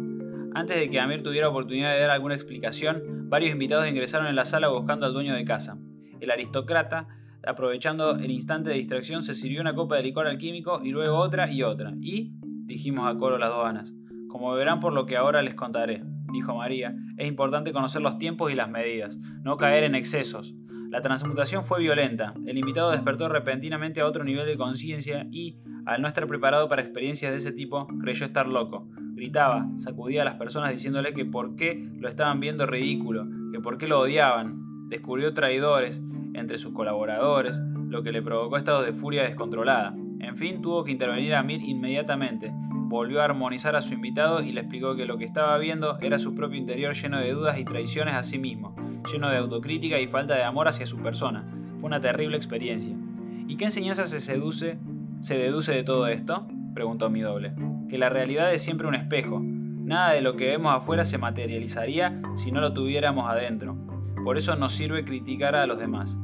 Antes 0.54 0.78
de 0.78 0.90
que 0.90 1.00
Amir 1.00 1.24
tuviera 1.24 1.50
oportunidad 1.50 1.94
de 1.94 2.02
dar 2.02 2.12
alguna 2.12 2.36
explicación, 2.36 3.30
varios 3.30 3.52
invitados 3.52 3.88
ingresaron 3.88 4.28
en 4.28 4.36
la 4.36 4.46
sala 4.46 4.68
buscando 4.68 5.06
al 5.06 5.14
dueño 5.14 5.34
de 5.34 5.46
casa. 5.46 5.78
El 6.20 6.30
aristócrata, 6.30 7.08
aprovechando 7.46 8.18
el 8.18 8.30
instante 8.30 8.70
de 8.70 8.76
distracción, 8.76 9.22
se 9.24 9.34
sirvió 9.34 9.62
una 9.62 9.74
copa 9.74 9.96
de 9.96 10.04
licor 10.04 10.28
alquímico 10.28 10.82
y 10.84 10.92
luego 10.92 11.18
otra 11.18 11.52
y 11.52 11.64
otra. 11.64 11.94
Y, 12.02 12.34
dijimos 12.66 13.08
a 13.08 13.18
coro 13.18 13.38
las 13.38 13.50
dos 13.50 13.66
como 14.28 14.54
verán 14.54 14.80
por 14.80 14.94
lo 14.94 15.06
que 15.06 15.18
ahora 15.18 15.42
les 15.42 15.54
contaré 15.54 16.04
dijo 16.34 16.56
María, 16.56 16.94
es 17.18 17.28
importante 17.28 17.72
conocer 17.72 18.02
los 18.02 18.18
tiempos 18.18 18.52
y 18.52 18.56
las 18.56 18.70
medidas, 18.70 19.18
no 19.44 19.56
caer 19.56 19.86
en 19.86 19.96
excesos. 19.96 20.54
La 20.90 21.02
transmutación 21.02 21.64
fue 21.64 21.80
violenta, 21.80 22.34
el 22.46 22.58
invitado 22.58 22.92
despertó 22.92 23.30
repentinamente 23.30 24.02
a 24.02 24.06
otro 24.06 24.24
nivel 24.24 24.46
de 24.46 24.58
conciencia 24.58 25.26
y, 25.32 25.58
al 25.86 26.02
no 26.02 26.08
estar 26.08 26.28
preparado 26.28 26.68
para 26.68 26.82
experiencias 26.82 27.32
de 27.32 27.38
ese 27.38 27.52
tipo, 27.52 27.88
creyó 28.02 28.26
estar 28.26 28.48
loco. 28.48 28.88
Gritaba, 29.16 29.68
sacudía 29.78 30.24
a 30.24 30.26
las 30.26 30.36
personas 30.36 30.72
diciéndole 30.72 31.14
que 31.14 31.26
por 31.26 31.56
qué 31.56 31.90
lo 31.98 32.10
estaban 32.10 32.40
viendo 32.40 32.66
ridículo, 32.66 33.26
que 33.52 33.60
por 33.60 33.78
qué 33.78 33.88
lo 33.88 34.02
odiaban. 34.02 34.90
Descubrió 34.90 35.34
traidores 35.34 36.02
entre 36.34 36.58
sus 36.58 36.74
colaboradores, 36.74 37.60
lo 37.90 38.04
que 38.04 38.12
le 38.12 38.22
provocó 38.22 38.58
estados 38.58 38.86
de 38.86 38.94
furia 38.94 39.24
descontrolada. 39.24 39.96
En 40.20 40.36
fin, 40.36 40.62
tuvo 40.62 40.84
que 40.84 40.92
intervenir 40.92 41.36
a 41.36 41.44
Mir 41.44 41.62
inmediatamente, 41.62 42.54
volvió 42.94 43.22
a 43.22 43.26
armonizar 43.26 43.76
a 43.76 43.82
su 43.82 43.96
invitado 43.96 44.44
y 44.44 44.52
le 44.52 44.62
explicó 44.62 44.96
que 44.96 45.06
lo 45.06 45.18
que 45.18 45.26
estaba 45.26 45.58
viendo 45.58 45.98
era 46.00 46.20
su 46.20 46.36
propio 46.36 46.60
interior 46.60 46.94
lleno 46.94 47.20
de 47.20 47.32
dudas 47.32 47.58
y 47.58 47.66
traiciones 47.66 48.14
a 48.14 48.22
sí 48.22 48.38
mismo, 48.38 48.76
lleno 49.12 49.30
de 49.32 49.38
autocrítica 49.38 50.00
y 50.00 50.06
falta 50.06 50.36
de 50.36 50.44
amor 50.44 50.68
hacia 50.68 50.86
su 50.86 51.00
persona. 51.00 51.44
Fue 51.80 51.88
una 51.88 52.00
terrible 52.00 52.38
experiencia. 52.38 52.96
¿Y 53.48 53.58
qué 53.58 53.66
enseñanza 53.66 54.06
se 54.06 54.22
seduce, 54.22 54.78
se 55.22 55.38
deduce 55.40 55.74
de 55.74 55.84
todo 55.84 56.06
esto? 56.06 56.48
preguntó 56.76 57.10
mi 57.10 57.22
doble. 57.22 57.54
Que 57.90 57.98
la 57.98 58.10
realidad 58.10 58.54
es 58.54 58.62
siempre 58.62 58.88
un 58.88 58.96
espejo. 58.96 59.42
Nada 59.42 60.14
de 60.14 60.22
lo 60.22 60.36
que 60.36 60.46
vemos 60.46 60.76
afuera 60.76 61.04
se 61.04 61.18
materializaría 61.18 62.22
si 62.36 62.52
no 62.52 62.62
lo 62.62 62.74
tuviéramos 62.74 63.28
adentro. 63.28 63.76
Por 64.24 64.38
eso 64.38 64.56
nos 64.56 64.72
sirve 64.72 65.04
criticar 65.04 65.56
a 65.56 65.66
los 65.66 65.80
demás. 65.80 66.16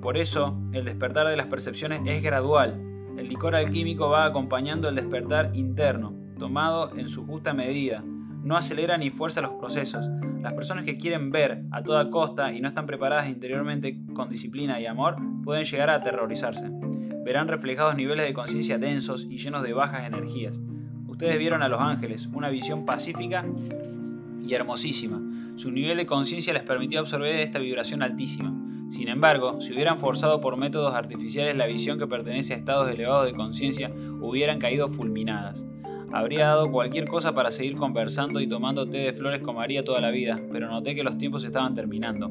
Por 0.00 0.16
eso, 0.16 0.58
el 0.72 0.86
despertar 0.86 1.28
de 1.28 1.36
las 1.36 1.48
percepciones 1.48 2.00
es 2.06 2.22
gradual, 2.22 2.95
el 3.16 3.28
licor 3.28 3.54
alquímico 3.54 4.08
va 4.08 4.24
acompañando 4.24 4.88
el 4.88 4.94
despertar 4.94 5.50
interno, 5.54 6.14
tomado 6.38 6.96
en 6.96 7.08
su 7.08 7.26
justa 7.26 7.54
medida. 7.54 8.02
No 8.42 8.56
acelera 8.56 8.98
ni 8.98 9.10
fuerza 9.10 9.40
los 9.40 9.52
procesos. 9.52 10.08
Las 10.40 10.54
personas 10.54 10.84
que 10.84 10.98
quieren 10.98 11.30
ver 11.30 11.64
a 11.72 11.82
toda 11.82 12.10
costa 12.10 12.52
y 12.52 12.60
no 12.60 12.68
están 12.68 12.86
preparadas 12.86 13.28
interiormente 13.28 13.98
con 14.14 14.28
disciplina 14.28 14.80
y 14.80 14.86
amor 14.86 15.16
pueden 15.42 15.64
llegar 15.64 15.90
a 15.90 15.94
aterrorizarse. 15.96 16.68
Verán 17.24 17.48
reflejados 17.48 17.96
niveles 17.96 18.26
de 18.26 18.34
conciencia 18.34 18.78
densos 18.78 19.26
y 19.28 19.38
llenos 19.38 19.62
de 19.62 19.72
bajas 19.72 20.06
energías. 20.06 20.60
Ustedes 21.08 21.38
vieron 21.38 21.62
a 21.62 21.68
los 21.68 21.80
ángeles, 21.80 22.28
una 22.32 22.50
visión 22.50 22.84
pacífica 22.84 23.44
y 24.42 24.54
hermosísima. 24.54 25.20
Su 25.56 25.72
nivel 25.72 25.96
de 25.96 26.06
conciencia 26.06 26.52
les 26.52 26.62
permitió 26.62 27.00
absorber 27.00 27.34
esta 27.36 27.58
vibración 27.58 28.02
altísima. 28.02 28.54
Sin 28.88 29.08
embargo, 29.08 29.60
si 29.60 29.72
hubieran 29.72 29.98
forzado 29.98 30.40
por 30.40 30.56
métodos 30.56 30.94
artificiales 30.94 31.56
la 31.56 31.66
visión 31.66 31.98
que 31.98 32.06
pertenece 32.06 32.54
a 32.54 32.56
estados 32.56 32.88
elevados 32.88 33.26
de 33.26 33.34
conciencia, 33.34 33.92
hubieran 34.20 34.58
caído 34.58 34.88
fulminadas. 34.88 35.66
Habría 36.12 36.46
dado 36.46 36.70
cualquier 36.70 37.08
cosa 37.08 37.34
para 37.34 37.50
seguir 37.50 37.76
conversando 37.76 38.40
y 38.40 38.46
tomando 38.46 38.88
té 38.88 38.98
de 38.98 39.12
flores 39.12 39.40
con 39.40 39.56
María 39.56 39.84
toda 39.84 40.00
la 40.00 40.10
vida, 40.10 40.40
pero 40.52 40.68
noté 40.68 40.94
que 40.94 41.02
los 41.02 41.18
tiempos 41.18 41.44
estaban 41.44 41.74
terminando. 41.74 42.30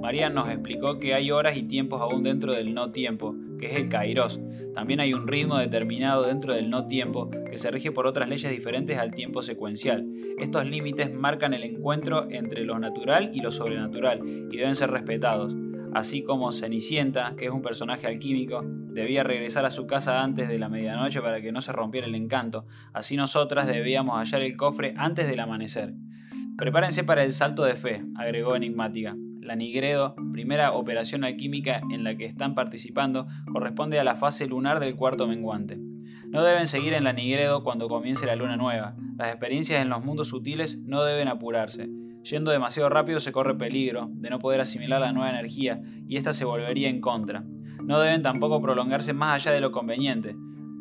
María 0.00 0.30
nos 0.30 0.48
explicó 0.48 1.00
que 1.00 1.14
hay 1.14 1.30
horas 1.30 1.56
y 1.56 1.64
tiempos 1.64 2.00
aún 2.00 2.22
dentro 2.22 2.52
del 2.52 2.72
no 2.72 2.92
tiempo, 2.92 3.34
que 3.58 3.66
es 3.66 3.76
el 3.76 3.88
kairos. 3.88 4.40
También 4.72 5.00
hay 5.00 5.12
un 5.12 5.26
ritmo 5.26 5.58
determinado 5.58 6.24
dentro 6.24 6.54
del 6.54 6.70
no 6.70 6.86
tiempo 6.86 7.30
que 7.30 7.58
se 7.58 7.70
rige 7.70 7.90
por 7.90 8.06
otras 8.06 8.28
leyes 8.28 8.50
diferentes 8.50 8.98
al 8.98 9.12
tiempo 9.12 9.42
secuencial. 9.42 10.06
Estos 10.38 10.64
límites 10.66 11.12
marcan 11.12 11.54
el 11.54 11.64
encuentro 11.64 12.28
entre 12.30 12.64
lo 12.64 12.78
natural 12.78 13.30
y 13.32 13.40
lo 13.40 13.50
sobrenatural 13.50 14.20
y 14.26 14.56
deben 14.56 14.76
ser 14.76 14.90
respetados. 14.90 15.54
Así 15.94 16.22
como 16.22 16.52
Cenicienta, 16.52 17.34
que 17.36 17.46
es 17.46 17.50
un 17.50 17.62
personaje 17.62 18.06
alquímico, 18.06 18.62
debía 18.64 19.22
regresar 19.22 19.64
a 19.64 19.70
su 19.70 19.86
casa 19.86 20.22
antes 20.22 20.48
de 20.48 20.58
la 20.58 20.68
medianoche 20.68 21.20
para 21.20 21.40
que 21.40 21.52
no 21.52 21.60
se 21.60 21.72
rompiera 21.72 22.06
el 22.06 22.14
encanto, 22.14 22.66
así 22.92 23.16
nosotras 23.16 23.66
debíamos 23.66 24.18
hallar 24.18 24.42
el 24.42 24.56
cofre 24.56 24.94
antes 24.96 25.28
del 25.28 25.40
amanecer. 25.40 25.94
Prepárense 26.56 27.04
para 27.04 27.22
el 27.22 27.32
salto 27.32 27.64
de 27.64 27.74
fe, 27.74 28.04
agregó 28.16 28.56
enigmática. 28.56 29.14
La 29.40 29.54
Nigredo, 29.54 30.16
primera 30.32 30.72
operación 30.72 31.22
alquímica 31.22 31.80
en 31.90 32.02
la 32.02 32.16
que 32.16 32.24
están 32.24 32.54
participando, 32.54 33.26
corresponde 33.52 34.00
a 34.00 34.04
la 34.04 34.16
fase 34.16 34.46
lunar 34.46 34.80
del 34.80 34.96
cuarto 34.96 35.28
menguante. 35.28 35.78
No 36.28 36.42
deben 36.42 36.66
seguir 36.66 36.94
en 36.94 37.04
la 37.04 37.12
Nigredo 37.12 37.62
cuando 37.62 37.88
comience 37.88 38.26
la 38.26 38.34
luna 38.34 38.56
nueva. 38.56 38.96
Las 39.16 39.28
experiencias 39.28 39.80
en 39.80 39.88
los 39.88 40.04
mundos 40.04 40.28
sutiles 40.28 40.78
no 40.80 41.04
deben 41.04 41.28
apurarse. 41.28 41.88
Yendo 42.30 42.50
demasiado 42.50 42.88
rápido 42.88 43.20
se 43.20 43.30
corre 43.30 43.54
peligro 43.54 44.08
de 44.10 44.30
no 44.30 44.40
poder 44.40 44.60
asimilar 44.60 45.00
la 45.00 45.12
nueva 45.12 45.30
energía 45.30 45.80
y 46.08 46.16
ésta 46.16 46.32
se 46.32 46.44
volvería 46.44 46.88
en 46.88 47.00
contra. 47.00 47.44
No 47.84 48.00
deben 48.00 48.22
tampoco 48.22 48.60
prolongarse 48.60 49.12
más 49.12 49.34
allá 49.34 49.54
de 49.54 49.60
lo 49.60 49.70
conveniente, 49.70 50.36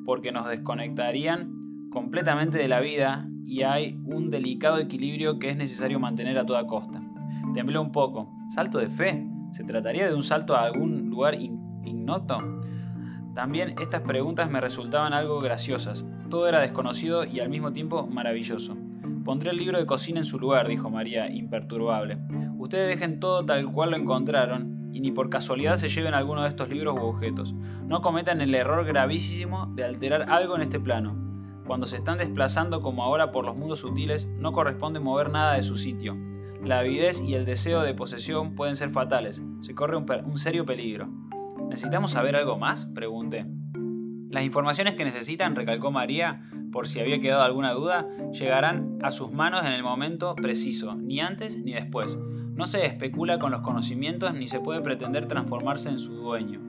porque 0.05 0.31
nos 0.31 0.47
desconectarían 0.47 1.89
completamente 1.91 2.57
de 2.57 2.67
la 2.67 2.79
vida 2.79 3.29
y 3.45 3.61
hay 3.61 3.95
un 4.05 4.31
delicado 4.31 4.79
equilibrio 4.79 5.37
que 5.37 5.51
es 5.51 5.57
necesario 5.57 5.99
mantener 5.99 6.39
a 6.39 6.47
toda 6.47 6.65
costa. 6.65 7.03
Temblé 7.53 7.77
un 7.77 7.91
poco. 7.91 8.33
¿Salto 8.49 8.79
de 8.79 8.87
fe? 8.87 9.27
¿Se 9.51 9.63
trataría 9.63 10.07
de 10.07 10.15
un 10.15 10.23
salto 10.23 10.55
a 10.55 10.63
algún 10.63 11.11
lugar 11.11 11.35
ignoto? 11.35 12.39
También 13.35 13.75
estas 13.79 14.01
preguntas 14.01 14.49
me 14.49 14.61
resultaban 14.61 15.13
algo 15.13 15.39
graciosas. 15.41 16.07
Todo 16.27 16.47
era 16.47 16.59
desconocido 16.59 17.23
y 17.23 17.39
al 17.39 17.49
mismo 17.49 17.71
tiempo 17.71 18.07
maravilloso. 18.07 18.75
Pondré 19.25 19.49
el 19.49 19.57
libro 19.57 19.79
de 19.79 19.87
cocina 19.87 20.19
en 20.19 20.25
su 20.25 20.37
lugar, 20.37 20.67
dijo 20.67 20.91
María, 20.91 21.31
imperturbable. 21.31 22.19
Ustedes 22.59 22.87
dejen 22.87 23.19
todo 23.19 23.43
tal 23.43 23.65
cual 23.71 23.89
lo 23.89 23.97
encontraron 23.97 24.91
y 24.93 24.99
ni 24.99 25.11
por 25.11 25.31
casualidad 25.31 25.77
se 25.77 25.89
lleven 25.89 26.13
alguno 26.13 26.43
de 26.43 26.49
estos 26.49 26.69
libros 26.69 26.95
u 26.95 27.03
objetos. 27.03 27.55
No 27.87 28.03
cometan 28.03 28.39
el 28.39 28.53
error 28.53 28.85
gravísimo 28.85 29.65
de 29.73 29.83
alterar 29.83 30.31
algo 30.31 30.55
en 30.55 30.61
este 30.61 30.79
plano. 30.79 31.17
Cuando 31.65 31.87
se 31.87 31.97
están 31.97 32.19
desplazando 32.19 32.83
como 32.83 33.01
ahora 33.01 33.31
por 33.31 33.45
los 33.45 33.57
mundos 33.57 33.79
sutiles, 33.79 34.27
no 34.37 34.53
corresponde 34.53 34.99
mover 34.99 35.31
nada 35.31 35.55
de 35.55 35.63
su 35.63 35.75
sitio. 35.75 36.15
La 36.63 36.79
avidez 36.79 37.19
y 37.19 37.33
el 37.33 37.45
deseo 37.45 37.81
de 37.81 37.95
posesión 37.95 38.53
pueden 38.53 38.75
ser 38.75 38.91
fatales. 38.91 39.41
Se 39.61 39.73
corre 39.73 39.97
un, 39.97 40.37
serio 40.37 40.67
peligro. 40.67 41.09
¿Necesitamos 41.67 42.11
saber 42.11 42.35
algo 42.35 42.59
más? 42.59 42.85
Pregunté. 42.85 43.47
Las 44.29 44.43
informaciones 44.43 44.93
que 44.93 45.03
necesitan, 45.03 45.55
recalcó 45.55 45.91
María, 45.91 46.47
por 46.75 46.89
si 46.89 46.99
había 46.99 47.21
quedado 47.21 47.41
alguna 47.41 47.71
duda, 47.71 48.05
llegarán 48.33 48.99
a 49.01 49.09
sus 49.11 49.31
manos 49.31 49.65
en 49.65 49.71
el 49.71 49.81
momento 49.81 50.35
preciso, 50.35 50.93
ni 50.93 51.21
antes 51.21 51.57
ni 51.57 51.71
después. 51.71 52.19
No 52.53 52.65
se 52.65 52.85
especula 52.85 53.39
con 53.39 53.51
los 53.51 53.61
conocimientos 53.61 54.33
ni 54.33 54.49
se 54.49 54.59
puede 54.59 54.81
pretender 54.81 55.25
transformarse 55.25 55.87
en 55.87 55.99
su 55.99 56.13
dueño. 56.15 56.59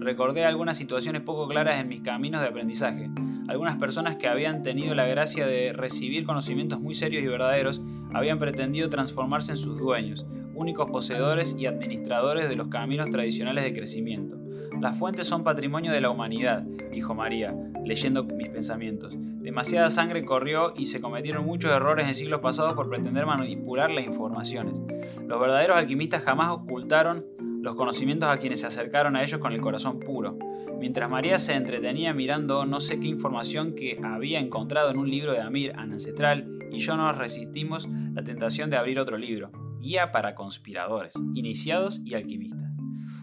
Recordé 0.00 0.44
algunas 0.44 0.76
situaciones 0.76 1.22
poco 1.22 1.46
claras 1.46 1.78
en 1.78 1.86
mis 1.86 2.00
caminos 2.00 2.40
de 2.40 2.48
aprendizaje. 2.48 3.08
Algunas 3.46 3.76
personas 3.76 4.16
que 4.16 4.26
habían 4.26 4.64
tenido 4.64 4.96
la 4.96 5.06
gracia 5.06 5.46
de 5.46 5.72
recibir 5.72 6.26
conocimientos 6.26 6.80
muy 6.80 6.96
serios 6.96 7.22
y 7.22 7.28
verdaderos 7.28 7.80
habían 8.12 8.40
pretendido 8.40 8.90
transformarse 8.90 9.52
en 9.52 9.58
sus 9.58 9.78
dueños, 9.78 10.26
únicos 10.56 10.90
poseedores 10.90 11.54
y 11.56 11.66
administradores 11.66 12.48
de 12.48 12.56
los 12.56 12.66
caminos 12.66 13.10
tradicionales 13.10 13.62
de 13.62 13.74
crecimiento. 13.74 14.36
Las 14.80 14.98
fuentes 14.98 15.28
son 15.28 15.44
patrimonio 15.44 15.92
de 15.92 16.00
la 16.00 16.10
humanidad, 16.10 16.62
dijo 16.90 17.14
María, 17.14 17.54
leyendo 17.84 18.24
mis 18.24 18.48
pensamientos. 18.48 19.16
Demasiada 19.42 19.90
sangre 19.90 20.24
corrió 20.24 20.72
y 20.76 20.86
se 20.86 21.00
cometieron 21.00 21.44
muchos 21.44 21.72
errores 21.72 22.06
en 22.06 22.14
siglos 22.14 22.40
pasados 22.40 22.74
por 22.74 22.88
pretender 22.88 23.26
manipular 23.26 23.90
las 23.90 24.04
informaciones. 24.04 24.80
Los 25.26 25.40
verdaderos 25.40 25.76
alquimistas 25.76 26.22
jamás 26.22 26.50
ocultaron 26.50 27.26
los 27.60 27.74
conocimientos 27.74 28.28
a 28.28 28.38
quienes 28.38 28.60
se 28.60 28.68
acercaron 28.68 29.16
a 29.16 29.22
ellos 29.22 29.40
con 29.40 29.52
el 29.52 29.60
corazón 29.60 29.98
puro. 29.98 30.38
Mientras 30.78 31.10
María 31.10 31.38
se 31.38 31.54
entretenía 31.54 32.14
mirando 32.14 32.66
no 32.66 32.80
sé 32.80 33.00
qué 33.00 33.08
información 33.08 33.74
que 33.74 34.00
había 34.02 34.38
encontrado 34.40 34.90
en 34.90 34.98
un 34.98 35.10
libro 35.10 35.32
de 35.32 35.40
Amir 35.40 35.72
ancestral, 35.76 36.48
y 36.70 36.78
yo 36.78 36.96
nos 36.96 37.18
resistimos 37.18 37.88
la 38.14 38.22
tentación 38.22 38.70
de 38.70 38.76
abrir 38.76 38.98
otro 38.98 39.18
libro, 39.18 39.50
Guía 39.80 40.12
para 40.12 40.34
conspiradores, 40.34 41.14
iniciados 41.34 42.00
y 42.04 42.14
alquimistas. 42.14 42.70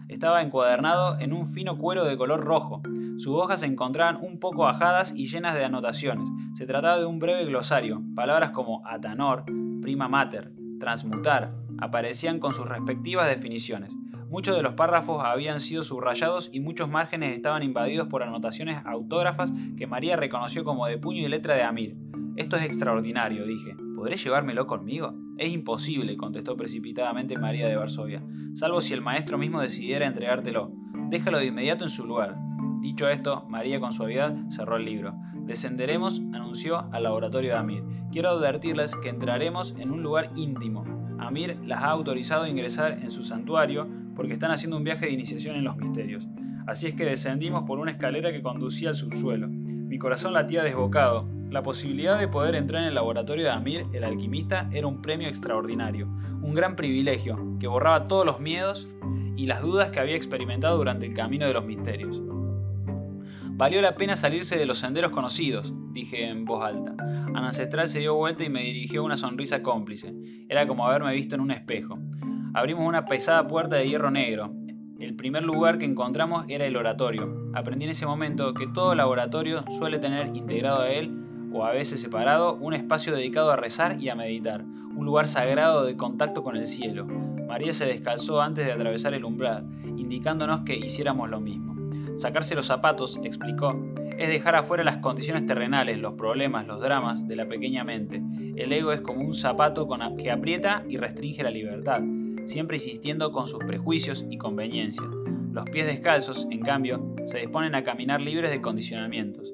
Estaba 0.08 0.42
encuadernado 0.42 1.18
en 1.18 1.32
un 1.32 1.46
fino 1.46 1.78
cuero 1.78 2.04
de 2.04 2.16
color 2.16 2.40
rojo. 2.44 2.82
Sus 3.20 3.34
hojas 3.34 3.60
se 3.60 3.66
encontraban 3.66 4.16
un 4.22 4.38
poco 4.38 4.66
ajadas 4.66 5.12
y 5.14 5.26
llenas 5.26 5.54
de 5.54 5.62
anotaciones. 5.62 6.26
Se 6.54 6.64
trataba 6.64 6.98
de 6.98 7.04
un 7.04 7.18
breve 7.18 7.44
glosario. 7.44 8.02
Palabras 8.14 8.48
como 8.52 8.80
atanor, 8.86 9.44
prima 9.82 10.08
mater, 10.08 10.54
transmutar, 10.78 11.52
aparecían 11.76 12.38
con 12.38 12.54
sus 12.54 12.66
respectivas 12.66 13.28
definiciones. 13.28 13.94
Muchos 14.30 14.56
de 14.56 14.62
los 14.62 14.72
párrafos 14.72 15.22
habían 15.22 15.60
sido 15.60 15.82
subrayados 15.82 16.48
y 16.50 16.60
muchos 16.60 16.88
márgenes 16.88 17.36
estaban 17.36 17.62
invadidos 17.62 18.08
por 18.08 18.22
anotaciones 18.22 18.80
autógrafas 18.86 19.52
que 19.76 19.86
María 19.86 20.16
reconoció 20.16 20.64
como 20.64 20.86
de 20.86 20.96
puño 20.96 21.20
y 21.20 21.28
letra 21.28 21.54
de 21.54 21.62
Amir. 21.62 21.98
Esto 22.36 22.56
es 22.56 22.62
extraordinario, 22.62 23.44
dije. 23.44 23.76
¿Podré 23.96 24.16
llevármelo 24.16 24.66
conmigo? 24.66 25.12
Es 25.36 25.52
imposible, 25.52 26.16
contestó 26.16 26.56
precipitadamente 26.56 27.36
María 27.36 27.68
de 27.68 27.76
Varsovia, 27.76 28.22
salvo 28.54 28.80
si 28.80 28.94
el 28.94 29.02
maestro 29.02 29.36
mismo 29.36 29.60
decidiera 29.60 30.06
entregártelo. 30.06 30.72
Déjalo 31.10 31.36
de 31.36 31.46
inmediato 31.46 31.84
en 31.84 31.90
su 31.90 32.06
lugar. 32.06 32.38
Dicho 32.80 33.08
esto, 33.08 33.44
María 33.48 33.78
con 33.78 33.92
suavidad 33.92 34.34
cerró 34.48 34.76
el 34.76 34.86
libro. 34.86 35.14
Descenderemos, 35.46 36.20
anunció, 36.32 36.86
al 36.92 37.02
laboratorio 37.02 37.52
de 37.52 37.58
Amir. 37.58 37.84
Quiero 38.10 38.30
advertirles 38.30 38.96
que 38.96 39.10
entraremos 39.10 39.74
en 39.78 39.90
un 39.90 40.02
lugar 40.02 40.30
íntimo. 40.34 40.84
Amir 41.18 41.58
las 41.64 41.82
ha 41.82 41.90
autorizado 41.90 42.44
a 42.44 42.48
ingresar 42.48 42.92
en 42.92 43.10
su 43.10 43.22
santuario 43.22 43.86
porque 44.16 44.32
están 44.32 44.50
haciendo 44.50 44.78
un 44.78 44.84
viaje 44.84 45.06
de 45.06 45.12
iniciación 45.12 45.56
en 45.56 45.64
los 45.64 45.76
misterios. 45.76 46.26
Así 46.66 46.86
es 46.86 46.94
que 46.94 47.04
descendimos 47.04 47.64
por 47.64 47.78
una 47.78 47.90
escalera 47.90 48.32
que 48.32 48.42
conducía 48.42 48.90
al 48.90 48.94
subsuelo. 48.94 49.48
Mi 49.48 49.98
corazón 49.98 50.32
latía 50.32 50.62
desbocado. 50.62 51.28
La 51.50 51.62
posibilidad 51.62 52.18
de 52.18 52.28
poder 52.28 52.54
entrar 52.54 52.82
en 52.82 52.88
el 52.88 52.94
laboratorio 52.94 53.44
de 53.44 53.50
Amir, 53.50 53.86
el 53.92 54.04
alquimista, 54.04 54.70
era 54.72 54.86
un 54.86 55.02
premio 55.02 55.28
extraordinario, 55.28 56.06
un 56.42 56.54
gran 56.54 56.76
privilegio 56.76 57.58
que 57.58 57.66
borraba 57.66 58.08
todos 58.08 58.24
los 58.24 58.40
miedos 58.40 58.86
y 59.36 59.46
las 59.46 59.60
dudas 59.62 59.90
que 59.90 60.00
había 60.00 60.16
experimentado 60.16 60.76
durante 60.76 61.06
el 61.06 61.14
camino 61.14 61.46
de 61.46 61.54
los 61.54 61.64
misterios. 61.64 62.22
Valió 63.60 63.82
la 63.82 63.94
pena 63.94 64.16
salirse 64.16 64.56
de 64.56 64.64
los 64.64 64.78
senderos 64.78 65.10
conocidos, 65.10 65.74
dije 65.92 66.26
en 66.26 66.46
voz 66.46 66.64
alta. 66.64 66.94
Ancestral 67.34 67.88
se 67.88 67.98
dio 67.98 68.14
vuelta 68.14 68.42
y 68.42 68.48
me 68.48 68.62
dirigió 68.62 69.04
una 69.04 69.18
sonrisa 69.18 69.62
cómplice. 69.62 70.14
Era 70.48 70.66
como 70.66 70.86
haberme 70.86 71.12
visto 71.12 71.34
en 71.34 71.42
un 71.42 71.50
espejo. 71.50 71.98
Abrimos 72.54 72.88
una 72.88 73.04
pesada 73.04 73.46
puerta 73.46 73.76
de 73.76 73.86
hierro 73.86 74.10
negro. 74.10 74.50
El 74.98 75.14
primer 75.14 75.42
lugar 75.42 75.76
que 75.76 75.84
encontramos 75.84 76.46
era 76.48 76.64
el 76.64 76.74
oratorio. 76.74 77.50
Aprendí 77.52 77.84
en 77.84 77.90
ese 77.90 78.06
momento 78.06 78.54
que 78.54 78.66
todo 78.66 78.94
laboratorio 78.94 79.62
suele 79.78 79.98
tener 79.98 80.34
integrado 80.34 80.80
a 80.80 80.88
él, 80.88 81.50
o 81.52 81.66
a 81.66 81.72
veces 81.72 82.00
separado, 82.00 82.54
un 82.54 82.72
espacio 82.72 83.14
dedicado 83.14 83.50
a 83.50 83.56
rezar 83.56 84.00
y 84.00 84.08
a 84.08 84.14
meditar, 84.14 84.62
un 84.62 85.04
lugar 85.04 85.28
sagrado 85.28 85.84
de 85.84 85.98
contacto 85.98 86.42
con 86.42 86.56
el 86.56 86.66
cielo. 86.66 87.04
María 87.46 87.74
se 87.74 87.84
descalzó 87.84 88.40
antes 88.40 88.64
de 88.64 88.72
atravesar 88.72 89.12
el 89.12 89.26
umbral, 89.26 89.66
indicándonos 89.98 90.60
que 90.60 90.78
hiciéramos 90.78 91.28
lo 91.28 91.40
mismo. 91.40 91.69
Sacarse 92.20 92.54
los 92.54 92.66
zapatos, 92.66 93.18
explicó, 93.24 93.74
es 94.18 94.28
dejar 94.28 94.54
afuera 94.54 94.84
las 94.84 94.98
condiciones 94.98 95.46
terrenales, 95.46 95.98
los 95.98 96.14
problemas, 96.14 96.66
los 96.66 96.80
dramas 96.80 97.26
de 97.26 97.36
la 97.36 97.48
pequeña 97.48 97.82
mente. 97.82 98.22
El 98.56 98.72
ego 98.72 98.92
es 98.92 99.00
como 99.00 99.22
un 99.22 99.34
zapato 99.34 99.88
que 100.16 100.30
aprieta 100.30 100.84
y 100.88 100.98
restringe 100.98 101.42
la 101.42 101.50
libertad 101.50 102.02
siempre 102.50 102.76
insistiendo 102.76 103.32
con 103.32 103.46
sus 103.46 103.60
prejuicios 103.64 104.26
y 104.28 104.36
conveniencias. 104.36 105.06
Los 105.52 105.68
pies 105.70 105.86
descalzos, 105.86 106.46
en 106.50 106.60
cambio, 106.60 107.14
se 107.26 107.38
disponen 107.38 107.74
a 107.74 107.84
caminar 107.84 108.20
libres 108.20 108.50
de 108.50 108.60
condicionamientos. 108.60 109.52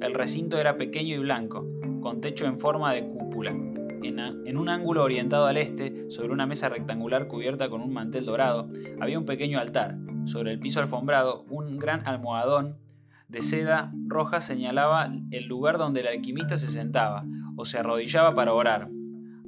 El 0.00 0.12
recinto 0.12 0.58
era 0.58 0.76
pequeño 0.76 1.16
y 1.16 1.18
blanco, 1.18 1.66
con 2.00 2.20
techo 2.20 2.46
en 2.46 2.58
forma 2.58 2.92
de 2.92 3.06
cúpula. 3.06 3.50
En, 3.50 4.56
un 4.56 4.68
ángulo 4.68 5.02
orientado 5.02 5.46
al 5.46 5.56
este, 5.56 6.10
sobre 6.10 6.32
una 6.32 6.46
mesa 6.46 6.68
rectangular 6.68 7.26
cubierta 7.26 7.68
con 7.68 7.80
un 7.80 7.92
mantel 7.92 8.24
dorado, 8.24 8.70
había 9.00 9.18
un 9.18 9.26
pequeño 9.26 9.58
altar. 9.58 9.96
Sobre 10.26 10.52
el 10.52 10.58
piso 10.58 10.80
alfombrado, 10.80 11.44
un 11.48 11.78
gran 11.78 12.06
almohadón 12.06 12.76
de 13.28 13.42
seda 13.42 13.92
roja 14.06 14.40
señalaba 14.40 15.10
el 15.30 15.46
lugar 15.46 15.78
donde 15.78 16.00
el 16.00 16.08
alquimista 16.08 16.56
se 16.56 16.68
sentaba 16.68 17.24
o 17.56 17.64
se 17.64 17.78
arrodillaba 17.78 18.34
para 18.34 18.52
orar. 18.52 18.88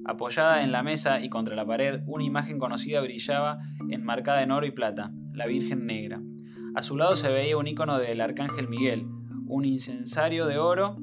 Apoyada 0.05 0.63
en 0.63 0.71
la 0.71 0.85
mesa 0.85 1.21
y 1.21 1.29
contra 1.29 1.57
la 1.57 1.67
pared, 1.67 2.03
una 2.07 2.23
imagen 2.23 2.61
conocida 2.61 3.01
brillaba 3.01 3.59
enmarcada 3.91 4.43
en 4.43 4.53
oro 4.53 4.67
y 4.67 4.71
plata, 4.71 5.11
la 5.33 5.47
Virgen 5.47 5.85
Negra. 5.85 6.21
A 6.77 6.83
su 6.83 6.97
lado 6.97 7.17
se 7.17 7.29
veía 7.29 7.57
un 7.57 7.67
icono 7.67 7.99
del 7.99 8.21
Arcángel 8.21 8.69
Miguel, 8.69 9.07
un 9.47 9.65
incensario 9.65 10.47
de 10.47 10.59
oro, 10.59 10.97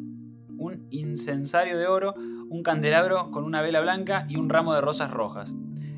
un 0.58 0.88
incensario 0.89 1.77
de 1.77 1.88
oro, 1.88 2.15
un 2.50 2.63
candelabro 2.63 3.29
con 3.29 3.44
una 3.44 3.62
vela 3.62 3.82
blanca 3.82 4.25
y 4.29 4.38
un 4.38 4.50
ramo 4.50 4.74
de 4.74 4.79
rosas 4.79 5.12
rojas. 5.12 5.53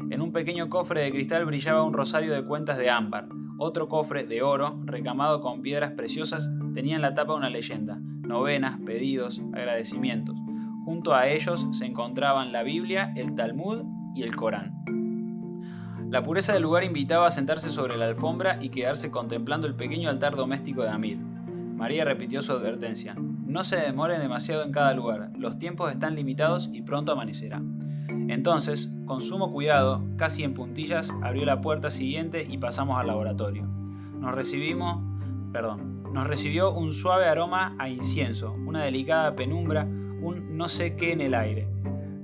En 0.09 0.21
un 0.21 0.31
pequeño 0.31 0.67
cofre 0.67 1.03
de 1.03 1.11
cristal 1.11 1.45
brillaba 1.45 1.83
un 1.83 1.93
rosario 1.93 2.33
de 2.33 2.43
cuentas 2.43 2.79
de 2.79 2.89
ámbar. 2.89 3.27
Otro 3.59 3.87
cofre 3.87 4.23
de 4.23 4.43
oro, 4.43 4.79
recamado 4.85 5.41
con 5.41 5.63
piedras 5.63 5.91
preciosas, 5.93 6.49
tenía 6.75 6.95
en 6.95 7.01
la 7.01 7.15
tapa 7.15 7.33
una 7.33 7.49
leyenda, 7.49 7.97
novenas, 7.99 8.79
pedidos, 8.85 9.41
agradecimientos. 9.53 10.35
Junto 10.85 11.15
a 11.15 11.27
ellos 11.27 11.67
se 11.71 11.85
encontraban 11.85 12.51
la 12.51 12.61
Biblia, 12.61 13.13
el 13.15 13.33
Talmud 13.35 13.83
y 14.15 14.21
el 14.21 14.35
Corán. 14.35 14.75
La 16.09 16.23
pureza 16.23 16.53
del 16.53 16.63
lugar 16.63 16.83
invitaba 16.83 17.27
a 17.27 17.31
sentarse 17.31 17.69
sobre 17.69 17.97
la 17.97 18.05
alfombra 18.05 18.59
y 18.61 18.69
quedarse 18.69 19.11
contemplando 19.11 19.67
el 19.67 19.75
pequeño 19.75 20.09
altar 20.09 20.35
doméstico 20.35 20.83
de 20.83 20.89
Amir. 20.89 21.17
María 21.17 22.05
repitió 22.05 22.41
su 22.41 22.53
advertencia. 22.53 23.15
No 23.17 23.63
se 23.63 23.77
demore 23.77 24.19
demasiado 24.19 24.63
en 24.63 24.71
cada 24.71 24.93
lugar, 24.93 25.31
los 25.35 25.57
tiempos 25.57 25.91
están 25.91 26.15
limitados 26.15 26.69
y 26.71 26.83
pronto 26.83 27.11
amanecerá. 27.11 27.61
Entonces, 28.27 28.91
con 29.05 29.21
sumo 29.21 29.51
cuidado, 29.51 30.03
casi 30.17 30.43
en 30.43 30.53
puntillas, 30.53 31.13
abrió 31.21 31.45
la 31.45 31.61
puerta 31.61 31.89
siguiente 31.89 32.45
y 32.47 32.57
pasamos 32.57 32.99
al 32.99 33.07
laboratorio. 33.07 33.63
Nos 33.63 34.35
recibimos, 34.35 35.01
perdón, 35.53 36.03
nos 36.13 36.27
recibió 36.27 36.73
un 36.73 36.91
suave 36.91 37.25
aroma 37.25 37.75
a 37.79 37.89
incienso, 37.89 38.53
una 38.53 38.83
delicada 38.83 39.35
penumbra, 39.35 39.83
un 39.83 40.57
no 40.57 40.67
sé 40.67 40.95
qué 40.95 41.13
en 41.13 41.21
el 41.21 41.33
aire. 41.33 41.67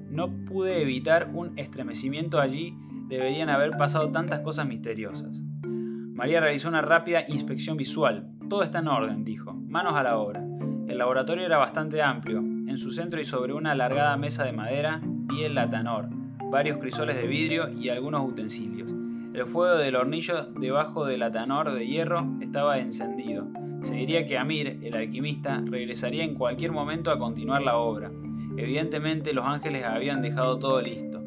No 0.09 0.29
pude 0.45 0.81
evitar 0.81 1.31
un 1.33 1.57
estremecimiento 1.57 2.39
allí, 2.39 2.75
deberían 3.07 3.49
haber 3.49 3.77
pasado 3.77 4.11
tantas 4.11 4.41
cosas 4.41 4.67
misteriosas. 4.67 5.39
María 5.63 6.39
realizó 6.39 6.69
una 6.69 6.81
rápida 6.81 7.23
inspección 7.27 7.77
visual. 7.77 8.29
Todo 8.49 8.63
está 8.63 8.79
en 8.79 8.87
orden, 8.87 9.23
dijo. 9.23 9.53
Manos 9.53 9.95
a 9.95 10.03
la 10.03 10.17
obra. 10.17 10.43
El 10.87 10.97
laboratorio 10.97 11.45
era 11.45 11.57
bastante 11.57 12.01
amplio. 12.01 12.39
En 12.39 12.77
su 12.77 12.91
centro 12.91 13.19
y 13.19 13.23
sobre 13.23 13.53
una 13.53 13.71
alargada 13.71 14.15
mesa 14.17 14.43
de 14.43 14.53
madera 14.53 15.01
vi 15.23 15.43
el 15.43 15.55
latanor, 15.55 16.07
varios 16.51 16.77
crisoles 16.77 17.15
de 17.17 17.27
vidrio 17.27 17.69
y 17.69 17.89
algunos 17.89 18.27
utensilios. 18.27 18.89
El 19.33 19.45
fuego 19.47 19.77
del 19.77 19.95
hornillo 19.95 20.45
debajo 20.59 21.05
del 21.05 21.21
latanor 21.21 21.71
de 21.71 21.87
hierro 21.87 22.27
estaba 22.41 22.77
encendido. 22.77 23.47
Se 23.81 23.95
diría 23.95 24.27
que 24.27 24.37
Amir, 24.37 24.79
el 24.83 24.93
alquimista, 24.93 25.61
regresaría 25.65 26.23
en 26.23 26.35
cualquier 26.35 26.71
momento 26.71 27.11
a 27.11 27.17
continuar 27.17 27.63
la 27.63 27.77
obra. 27.77 28.11
Evidentemente 28.55 29.33
los 29.33 29.45
ángeles 29.45 29.83
habían 29.85 30.21
dejado 30.21 30.59
todo 30.59 30.81
listo. 30.81 31.21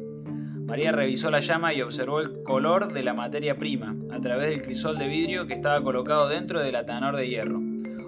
María 0.65 0.91
revisó 0.91 1.29
la 1.29 1.39
llama 1.39 1.73
y 1.73 1.81
observó 1.81 2.19
el 2.19 2.43
color 2.43 2.93
de 2.93 3.03
la 3.03 3.13
materia 3.13 3.57
prima 3.57 3.95
a 4.11 4.19
través 4.19 4.49
del 4.49 4.63
crisol 4.63 4.97
de 4.97 5.07
vidrio 5.07 5.47
que 5.47 5.53
estaba 5.53 5.81
colocado 5.83 6.29
dentro 6.29 6.61
del 6.61 6.73
latanor 6.73 7.15
de 7.15 7.29
hierro. 7.29 7.61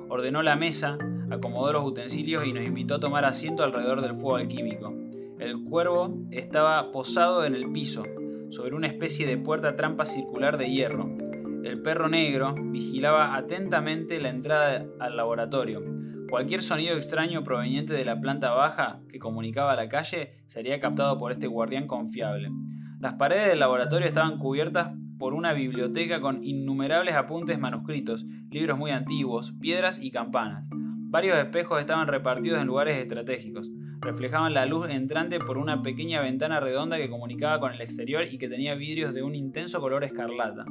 Ordenó 0.10 0.42
la 0.44 0.56
mesa, 0.56 0.98
acomodó 1.30 1.74
los 1.74 1.86
utensilios 1.86 2.46
y 2.46 2.54
nos 2.54 2.64
invitó 2.64 2.96
a 2.96 3.00
tomar 3.00 3.26
asiento 3.26 3.64
alrededor 3.64 4.02
del 4.02 4.16
fuego 4.16 4.38
alquímico. 4.38 4.94
El 5.40 5.64
cuervo 5.64 6.18
estaba 6.32 6.92
posado 6.92 7.46
en 7.46 7.56
el 7.56 7.72
piso, 7.72 8.04
sobre 8.50 8.76
una 8.76 8.88
especie 8.88 9.26
de 9.26 9.38
puerta 9.38 9.78
trampa 9.78 10.06
circular 10.06 10.58
de 10.58 10.70
hierro. 10.70 11.16
El 11.64 11.82
perro 11.82 12.10
negro 12.10 12.54
vigilaba 12.58 13.38
atentamente 13.38 14.20
la 14.20 14.32
entrada 14.32 14.86
al 15.00 15.16
laboratorio. 15.16 15.82
Cualquier 16.30 16.62
sonido 16.62 16.98
extraño 16.98 17.46
proveniente 17.46 17.94
de 17.94 18.04
la 18.04 18.20
planta 18.20 18.52
baja 18.52 19.00
que 19.10 19.20
comunicaba 19.20 19.72
a 19.72 19.78
la 19.78 19.88
calle 19.88 20.44
sería 20.48 20.82
captado 20.82 21.18
por 21.18 21.32
este 21.32 21.48
guardián 21.48 21.88
confiable. 21.88 22.52
Las 23.00 23.14
paredes 23.14 23.48
del 23.48 23.60
laboratorio 23.60 24.10
estaban 24.10 24.40
cubiertas 24.40 24.90
por 25.18 25.34
una 25.34 25.54
biblioteca 25.54 26.20
con 26.20 26.44
innumerables 26.44 27.16
apuntes 27.16 27.58
manuscritos, 27.58 28.26
libros 28.52 28.78
muy 28.78 28.92
antiguos, 28.92 29.54
piedras 29.62 30.04
y 30.04 30.12
campanas. 30.12 30.68
Varios 30.72 31.38
espejos 31.38 31.80
estaban 31.80 32.08
repartidos 32.08 32.60
en 32.60 32.68
lugares 32.68 32.98
estratégicos. 32.98 33.72
Reflejaban 34.02 34.54
la 34.54 34.66
luz 34.66 34.90
entrante 34.90 35.40
por 35.40 35.58
una 35.58 35.84
pequeña 35.84 36.22
ventana 36.22 36.60
redonda 36.60 36.98
que 36.98 37.10
comunicaba 37.10 37.60
con 37.60 37.74
el 37.74 37.82
exterior 37.82 38.24
y 38.32 38.38
que 38.38 38.48
tenía 38.48 38.76
vidrios 38.76 39.14
de 39.14 39.24
un 39.24 39.36
intenso 39.36 39.82
color 39.82 40.06
escarlata. 40.06 40.66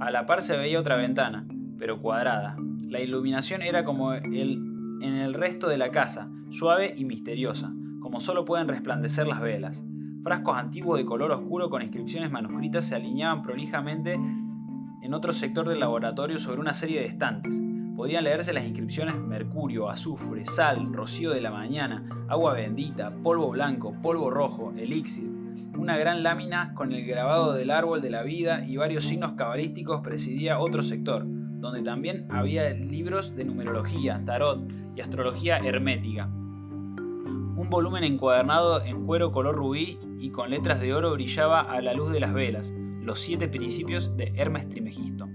A 0.00 0.10
la 0.10 0.24
par 0.26 0.40
se 0.40 0.56
veía 0.56 0.80
otra 0.80 0.96
ventana, 0.96 1.46
pero 1.78 2.00
cuadrada. 2.00 2.56
La 2.88 3.00
iluminación 3.00 3.60
era 3.60 3.84
como 3.84 4.14
en 4.14 5.02
el 5.02 5.34
resto 5.34 5.68
de 5.68 5.76
la 5.76 5.90
casa, 5.90 6.30
suave 6.50 6.94
y 6.96 7.04
misteriosa, 7.04 7.72
como 8.00 8.20
solo 8.20 8.44
pueden 8.44 8.68
resplandecer 8.68 9.26
las 9.26 9.40
velas. 9.40 9.84
Frascos 10.22 10.56
antiguos 10.56 10.96
de 10.96 11.04
color 11.04 11.32
oscuro 11.32 11.68
con 11.68 11.82
inscripciones 11.82 12.30
manuscritas 12.30 12.86
se 12.86 12.94
alineaban 12.94 13.42
prolijamente 13.42 14.14
en 14.14 15.12
otro 15.12 15.32
sector 15.32 15.68
del 15.68 15.80
laboratorio 15.80 16.38
sobre 16.38 16.60
una 16.60 16.72
serie 16.72 17.00
de 17.00 17.06
estantes. 17.06 17.60
Podían 17.96 18.24
leerse 18.24 18.52
las 18.52 18.64
inscripciones 18.64 19.16
mercurio, 19.16 19.88
azufre, 19.88 20.44
sal, 20.46 20.92
rocío 20.92 21.30
de 21.30 21.40
la 21.40 21.50
mañana, 21.52 22.26
agua 22.28 22.54
bendita, 22.54 23.12
polvo 23.22 23.50
blanco, 23.50 23.94
polvo 24.02 24.30
rojo, 24.30 24.72
elixir, 24.76 25.30
una 25.78 25.96
gran 25.96 26.22
lámina 26.22 26.74
con 26.74 26.92
el 26.92 27.06
grabado 27.06 27.52
del 27.52 27.70
árbol 27.70 28.02
de 28.02 28.10
la 28.10 28.22
vida 28.22 28.64
y 28.66 28.76
varios 28.76 29.04
signos 29.04 29.32
cabalísticos 29.32 30.00
presidía 30.00 30.58
otro 30.58 30.82
sector, 30.82 31.24
donde 31.26 31.82
también 31.82 32.26
había 32.30 32.70
libros 32.70 33.36
de 33.36 33.44
numerología, 33.44 34.20
tarot 34.24 34.68
y 34.96 35.00
astrología 35.00 35.58
hermética. 35.58 36.26
Un 36.26 37.68
volumen 37.70 38.04
encuadernado 38.04 38.82
en 38.82 39.06
cuero 39.06 39.30
color 39.30 39.54
rubí 39.54 39.98
y 40.18 40.30
con 40.30 40.50
letras 40.50 40.80
de 40.80 40.94
oro 40.94 41.12
brillaba 41.12 41.60
a 41.60 41.80
la 41.80 41.94
luz 41.94 42.12
de 42.12 42.20
las 42.20 42.34
velas, 42.34 42.74
los 43.00 43.20
siete 43.20 43.48
principios 43.48 44.16
de 44.16 44.32
Hermes 44.36 44.68
Trimegisto. 44.68 45.28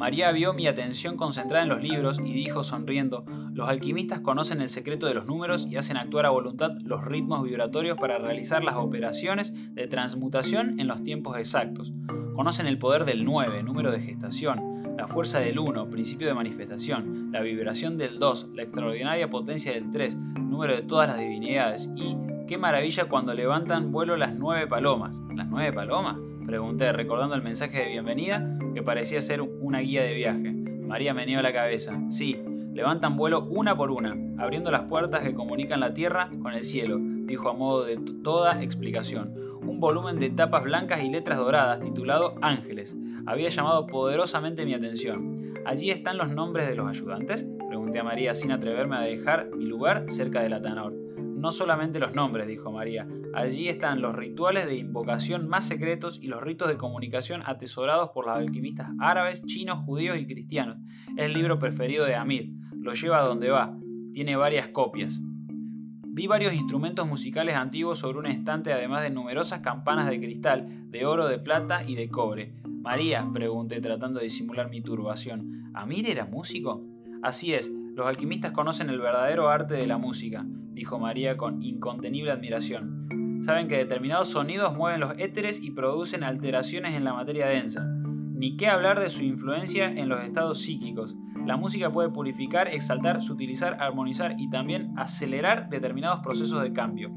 María 0.00 0.32
vio 0.32 0.54
mi 0.54 0.66
atención 0.66 1.18
concentrada 1.18 1.62
en 1.62 1.68
los 1.68 1.82
libros 1.82 2.20
y 2.24 2.32
dijo 2.32 2.64
sonriendo, 2.64 3.26
los 3.52 3.68
alquimistas 3.68 4.20
conocen 4.20 4.62
el 4.62 4.70
secreto 4.70 5.04
de 5.04 5.12
los 5.12 5.26
números 5.26 5.66
y 5.66 5.76
hacen 5.76 5.98
actuar 5.98 6.24
a 6.24 6.30
voluntad 6.30 6.70
los 6.86 7.04
ritmos 7.04 7.42
vibratorios 7.42 7.98
para 7.98 8.16
realizar 8.16 8.64
las 8.64 8.76
operaciones 8.76 9.52
de 9.74 9.88
transmutación 9.88 10.80
en 10.80 10.88
los 10.88 11.04
tiempos 11.04 11.36
exactos. 11.36 11.92
Conocen 12.34 12.66
el 12.66 12.78
poder 12.78 13.04
del 13.04 13.26
9, 13.26 13.62
número 13.62 13.92
de 13.92 14.00
gestación, 14.00 14.96
la 14.96 15.06
fuerza 15.06 15.38
del 15.38 15.58
1, 15.58 15.90
principio 15.90 16.28
de 16.28 16.32
manifestación, 16.32 17.30
la 17.30 17.42
vibración 17.42 17.98
del 17.98 18.18
2, 18.18 18.52
la 18.54 18.62
extraordinaria 18.62 19.28
potencia 19.28 19.72
del 19.72 19.90
3, 19.90 20.16
número 20.16 20.76
de 20.76 20.82
todas 20.82 21.08
las 21.08 21.18
divinidades 21.18 21.90
y 21.94 22.16
qué 22.48 22.56
maravilla 22.56 23.04
cuando 23.04 23.34
levantan 23.34 23.92
vuelo 23.92 24.16
las 24.16 24.34
nueve 24.34 24.66
palomas. 24.66 25.20
¿Las 25.36 25.46
nueve 25.48 25.74
palomas? 25.74 26.16
Pregunté, 26.46 26.90
recordando 26.90 27.34
el 27.34 27.42
mensaje 27.42 27.78
de 27.78 27.90
bienvenida 27.90 28.58
que 28.74 28.82
parecía 28.82 29.20
ser 29.20 29.40
una 29.70 29.78
guía 29.78 30.02
de 30.02 30.14
viaje. 30.14 30.52
María 30.52 31.14
meneó 31.14 31.40
la 31.42 31.52
cabeza. 31.52 31.96
Sí, 32.10 32.36
levantan 32.74 33.16
vuelo 33.16 33.44
una 33.44 33.76
por 33.76 33.92
una, 33.92 34.16
abriendo 34.42 34.72
las 34.72 34.82
puertas 34.82 35.22
que 35.22 35.32
comunican 35.32 35.78
la 35.78 35.94
tierra 35.94 36.28
con 36.42 36.54
el 36.54 36.64
cielo, 36.64 36.98
dijo 37.00 37.48
a 37.48 37.52
modo 37.52 37.84
de 37.84 37.96
toda 38.24 38.64
explicación. 38.64 39.32
Un 39.64 39.78
volumen 39.78 40.18
de 40.18 40.30
tapas 40.30 40.64
blancas 40.64 41.04
y 41.04 41.10
letras 41.10 41.38
doradas 41.38 41.78
titulado 41.78 42.34
Ángeles 42.42 42.96
había 43.26 43.48
llamado 43.48 43.86
poderosamente 43.86 44.64
mi 44.64 44.74
atención. 44.74 45.54
¿Allí 45.64 45.92
están 45.92 46.18
los 46.18 46.32
nombres 46.32 46.66
de 46.66 46.74
los 46.74 46.88
ayudantes? 46.88 47.46
Pregunté 47.68 48.00
a 48.00 48.04
María 48.04 48.34
sin 48.34 48.50
atreverme 48.50 48.96
a 48.96 49.02
dejar 49.02 49.54
mi 49.54 49.66
lugar 49.66 50.06
cerca 50.08 50.42
del 50.42 50.54
atanor. 50.54 50.99
No 51.40 51.52
solamente 51.52 51.98
los 52.00 52.14
nombres, 52.14 52.46
dijo 52.46 52.70
María, 52.70 53.08
allí 53.32 53.70
están 53.70 54.02
los 54.02 54.14
rituales 54.14 54.66
de 54.66 54.76
invocación 54.76 55.48
más 55.48 55.66
secretos 55.66 56.22
y 56.22 56.26
los 56.26 56.42
ritos 56.42 56.68
de 56.68 56.76
comunicación 56.76 57.42
atesorados 57.46 58.10
por 58.10 58.26
los 58.26 58.36
alquimistas 58.36 58.90
árabes, 59.00 59.42
chinos, 59.46 59.78
judíos 59.86 60.18
y 60.18 60.26
cristianos. 60.26 60.76
Es 61.16 61.24
el 61.24 61.32
libro 61.32 61.58
preferido 61.58 62.04
de 62.04 62.14
Amir, 62.14 62.52
lo 62.78 62.92
lleva 62.92 63.20
a 63.20 63.24
donde 63.24 63.48
va, 63.48 63.74
tiene 64.12 64.36
varias 64.36 64.68
copias. 64.68 65.18
Vi 65.22 66.26
varios 66.26 66.52
instrumentos 66.52 67.08
musicales 67.08 67.56
antiguos 67.56 68.00
sobre 68.00 68.18
un 68.18 68.26
estante, 68.26 68.74
además 68.74 69.02
de 69.02 69.08
numerosas 69.08 69.60
campanas 69.60 70.10
de 70.10 70.20
cristal, 70.20 70.90
de 70.90 71.06
oro, 71.06 71.26
de 71.26 71.38
plata 71.38 71.82
y 71.86 71.94
de 71.94 72.10
cobre. 72.10 72.52
María, 72.66 73.26
pregunté 73.32 73.80
tratando 73.80 74.18
de 74.18 74.24
disimular 74.24 74.68
mi 74.68 74.82
turbación, 74.82 75.70
¿Amir 75.72 76.10
era 76.10 76.26
músico? 76.26 76.84
Así 77.22 77.54
es, 77.54 77.72
los 78.00 78.08
alquimistas 78.08 78.52
conocen 78.52 78.90
el 78.90 78.98
verdadero 78.98 79.48
arte 79.48 79.74
de 79.74 79.86
la 79.86 79.98
música 79.98 80.44
dijo 80.80 80.98
María 80.98 81.36
con 81.36 81.62
incontenible 81.62 82.32
admiración. 82.32 83.40
Saben 83.42 83.68
que 83.68 83.76
determinados 83.76 84.30
sonidos 84.30 84.74
mueven 84.74 85.00
los 85.00 85.12
éteres 85.18 85.62
y 85.62 85.72
producen 85.72 86.24
alteraciones 86.24 86.94
en 86.94 87.04
la 87.04 87.12
materia 87.12 87.46
densa. 87.46 87.84
Ni 87.84 88.56
qué 88.56 88.68
hablar 88.68 88.98
de 88.98 89.10
su 89.10 89.22
influencia 89.22 89.90
en 89.90 90.08
los 90.08 90.22
estados 90.22 90.62
psíquicos. 90.62 91.16
La 91.44 91.58
música 91.58 91.90
puede 91.92 92.08
purificar, 92.08 92.68
exaltar, 92.68 93.22
sutilizar, 93.22 93.76
armonizar 93.78 94.36
y 94.38 94.48
también 94.48 94.94
acelerar 94.96 95.68
determinados 95.68 96.20
procesos 96.20 96.62
de 96.62 96.72
cambio. 96.72 97.10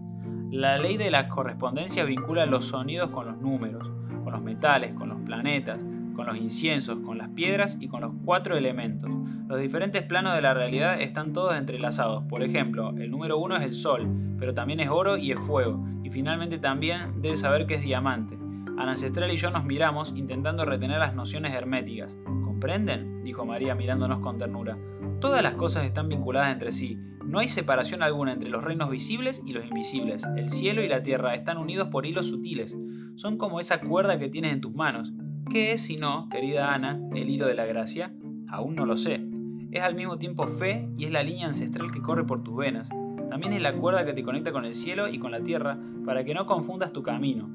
La 0.52 0.78
ley 0.78 0.98
de 0.98 1.10
la 1.10 1.30
correspondencia 1.30 2.04
vincula 2.04 2.46
los 2.46 2.66
sonidos 2.66 3.12
con 3.12 3.28
los 3.28 3.38
números, 3.38 3.90
con 4.26 4.34
los 4.34 4.42
metales, 4.42 4.94
con 4.94 5.08
los 5.08 5.22
planetas, 5.22 5.82
con 6.16 6.26
los 6.26 6.36
inciensos, 6.36 7.00
con 7.00 7.18
las 7.18 7.30
piedras 7.30 7.78
y 7.80 7.88
con 7.88 8.02
los 8.02 8.12
cuatro 8.26 8.58
elementos. 8.58 9.10
Los 9.54 9.62
diferentes 9.62 10.02
planos 10.02 10.34
de 10.34 10.42
la 10.42 10.56
realidad 10.56 11.00
están 11.00 11.32
todos 11.32 11.56
entrelazados. 11.56 12.24
Por 12.24 12.42
ejemplo, 12.42 12.90
el 12.98 13.12
número 13.12 13.38
uno 13.38 13.56
es 13.56 13.62
el 13.64 13.76
sol, 13.76 14.10
pero 14.40 14.56
también 14.56 14.80
es 14.80 14.90
oro 14.90 15.16
y 15.16 15.32
es 15.32 15.40
fuego. 15.42 15.86
Y 16.04 16.10
finalmente 16.10 16.58
también 16.58 17.22
debe 17.22 17.36
saber 17.36 17.68
que 17.68 17.76
es 17.76 17.84
diamante. 17.84 18.36
Al 18.80 18.90
ancestral 18.90 19.32
y 19.32 19.38
yo 19.38 19.52
nos 19.52 19.64
miramos 19.64 20.12
intentando 20.16 20.66
retener 20.66 20.98
las 20.98 21.14
nociones 21.14 21.54
herméticas. 21.54 22.18
¿Comprenden? 22.26 23.24
dijo 23.24 23.46
María 23.46 23.76
mirándonos 23.76 24.22
con 24.22 24.40
ternura. 24.40 24.76
Todas 25.22 25.44
las 25.44 25.54
cosas 25.54 25.86
están 25.86 26.10
vinculadas 26.10 26.52
entre 26.52 26.72
sí. 26.72 26.98
No 27.24 27.38
hay 27.38 27.48
separación 27.48 28.02
alguna 28.02 28.34
entre 28.34 28.50
los 28.50 28.64
reinos 28.64 28.90
visibles 28.90 29.44
y 29.46 29.54
los 29.54 29.68
invisibles. 29.68 30.26
El 30.36 30.50
cielo 30.50 30.82
y 30.82 30.90
la 30.90 31.04
tierra 31.04 31.36
están 31.36 31.60
unidos 31.60 31.90
por 31.90 32.08
hilos 32.08 32.26
sutiles. 32.26 32.76
Son 33.18 33.38
como 33.38 33.60
esa 33.60 33.82
cuerda 33.82 34.18
que 34.18 34.30
tienes 34.30 34.52
en 34.52 34.62
tus 34.62 34.74
manos. 34.74 35.14
¿Qué 35.52 35.74
es, 35.74 35.84
si 35.84 35.98
no, 35.98 36.28
querida 36.30 36.74
Ana, 36.74 37.00
el 37.14 37.30
hilo 37.30 37.46
de 37.46 37.54
la 37.54 37.68
gracia? 37.68 38.16
Aún 38.48 38.76
no 38.76 38.88
lo 38.88 38.98
sé. 38.98 39.33
Es 39.74 39.82
al 39.82 39.96
mismo 39.96 40.20
tiempo 40.20 40.46
fe 40.46 40.88
y 41.00 41.06
es 41.06 41.12
la 41.12 41.24
línea 41.24 41.48
ancestral 41.48 41.90
que 41.92 42.00
corre 42.00 42.24
por 42.24 42.44
tus 42.44 42.56
venas. 42.56 42.90
También 43.32 43.54
es 43.54 43.62
la 43.64 43.74
cuerda 43.74 44.06
que 44.06 44.14
te 44.14 44.22
conecta 44.22 44.52
con 44.52 44.66
el 44.66 44.76
cielo 44.76 45.08
y 45.08 45.18
con 45.18 45.32
la 45.32 45.42
tierra 45.42 45.80
para 46.06 46.24
que 46.24 46.36
no 46.36 46.46
confundas 46.46 46.94
tu 46.94 47.02
camino. 47.02 47.50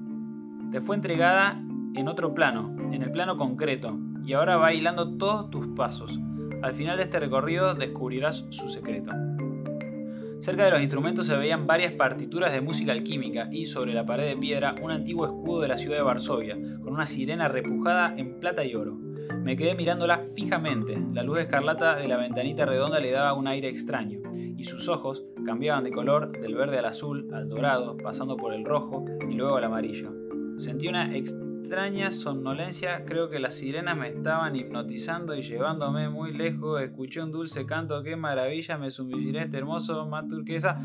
Te 0.72 0.80
fue 0.80 0.96
entregada 0.96 1.62
en 1.94 2.08
otro 2.08 2.34
plano, 2.34 2.74
en 2.90 3.04
el 3.04 3.12
plano 3.12 3.36
concreto, 3.36 3.96
y 4.24 4.32
ahora 4.32 4.56
va 4.56 4.74
hilando 4.74 5.16
todos 5.16 5.48
tus 5.50 5.68
pasos. 5.68 6.18
Al 6.60 6.74
final 6.74 6.96
de 6.96 7.04
este 7.04 7.20
recorrido 7.20 7.76
descubrirás 7.76 8.46
su 8.50 8.68
secreto. 8.68 9.12
Cerca 10.40 10.64
de 10.64 10.72
los 10.72 10.80
instrumentos 10.80 11.24
se 11.24 11.36
veían 11.36 11.68
varias 11.68 11.92
partituras 11.92 12.52
de 12.52 12.60
música 12.60 12.90
alquímica 12.90 13.48
y 13.52 13.66
sobre 13.66 13.94
la 13.94 14.06
pared 14.06 14.26
de 14.26 14.36
piedra 14.36 14.74
un 14.82 14.90
antiguo 14.90 15.24
escudo 15.24 15.60
de 15.60 15.68
la 15.68 15.78
ciudad 15.78 15.98
de 15.98 16.02
Varsovia, 16.02 16.56
con 16.82 16.94
una 16.94 17.06
sirena 17.06 17.46
repujada 17.46 18.12
en 18.16 18.40
plata 18.40 18.64
y 18.64 18.74
oro. 18.74 19.07
Me 19.48 19.56
quedé 19.56 19.74
mirándola 19.74 20.26
fijamente, 20.34 21.02
la 21.14 21.22
luz 21.22 21.38
escarlata 21.38 21.96
de 21.96 22.06
la 22.06 22.18
ventanita 22.18 22.66
redonda 22.66 23.00
le 23.00 23.12
daba 23.12 23.32
un 23.32 23.48
aire 23.48 23.70
extraño, 23.70 24.20
y 24.34 24.62
sus 24.64 24.90
ojos 24.90 25.24
cambiaban 25.46 25.84
de 25.84 25.90
color 25.90 26.38
del 26.38 26.54
verde 26.54 26.78
al 26.78 26.84
azul, 26.84 27.30
al 27.32 27.48
dorado, 27.48 27.96
pasando 27.96 28.36
por 28.36 28.52
el 28.52 28.66
rojo 28.66 29.06
y 29.26 29.32
luego 29.32 29.56
al 29.56 29.64
amarillo. 29.64 30.12
Sentí 30.58 30.86
una 30.86 31.16
extraña 31.16 32.10
somnolencia, 32.10 33.06
creo 33.06 33.30
que 33.30 33.38
las 33.38 33.54
sirenas 33.54 33.96
me 33.96 34.08
estaban 34.08 34.54
hipnotizando 34.54 35.34
y 35.34 35.40
llevándome 35.40 36.10
muy 36.10 36.34
lejos. 36.34 36.82
Escuché 36.82 37.22
un 37.22 37.32
dulce 37.32 37.64
canto, 37.64 38.02
qué 38.02 38.16
maravilla, 38.16 38.76
me 38.76 38.90
sumergiré 38.90 39.44
este 39.44 39.56
hermoso 39.56 40.06
mar 40.06 40.28
turquesa. 40.28 40.78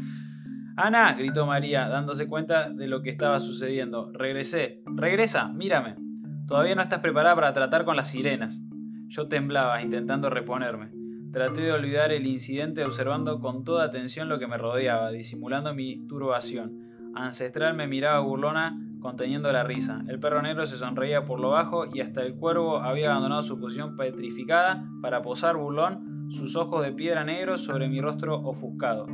Ana, 0.77 1.11
gritó 1.15 1.45
María, 1.45 1.89
dándose 1.89 2.29
cuenta 2.29 2.69
de 2.69 2.87
lo 2.87 3.01
que 3.01 3.09
estaba 3.09 3.41
sucediendo. 3.41 4.09
Regresé. 4.13 4.81
Regresa, 4.85 5.49
mírame. 5.49 6.02
Todavía 6.47 6.75
no 6.75 6.81
estás 6.81 6.99
preparada 6.99 7.35
para 7.35 7.53
tratar 7.53 7.85
con 7.85 7.95
las 7.95 8.09
sirenas. 8.09 8.61
Yo 9.07 9.27
temblaba, 9.27 9.81
intentando 9.81 10.29
reponerme. 10.29 10.91
Traté 11.31 11.61
de 11.61 11.71
olvidar 11.71 12.11
el 12.11 12.27
incidente 12.27 12.83
observando 12.83 13.39
con 13.39 13.63
toda 13.63 13.85
atención 13.85 14.29
lo 14.29 14.39
que 14.39 14.47
me 14.47 14.57
rodeaba, 14.57 15.09
disimulando 15.11 15.73
mi 15.73 16.05
turbación. 16.07 17.11
Ancestral 17.15 17.75
me 17.75 17.87
miraba 17.87 18.19
burlona 18.19 18.79
conteniendo 18.99 19.51
la 19.51 19.63
risa. 19.63 20.03
El 20.07 20.19
perro 20.19 20.41
negro 20.41 20.65
se 20.65 20.75
sonreía 20.75 21.25
por 21.25 21.39
lo 21.39 21.49
bajo 21.49 21.85
y 21.91 22.01
hasta 22.01 22.21
el 22.21 22.35
cuervo 22.35 22.77
había 22.77 23.11
abandonado 23.11 23.41
su 23.41 23.59
posición 23.59 23.97
petrificada 23.97 24.83
para 25.01 25.21
posar 25.21 25.57
burlón 25.57 26.27
sus 26.29 26.55
ojos 26.55 26.83
de 26.83 26.91
piedra 26.91 27.23
negros 27.23 27.63
sobre 27.63 27.87
mi 27.87 28.01
rostro 28.01 28.41
ofuscado. 28.41 29.07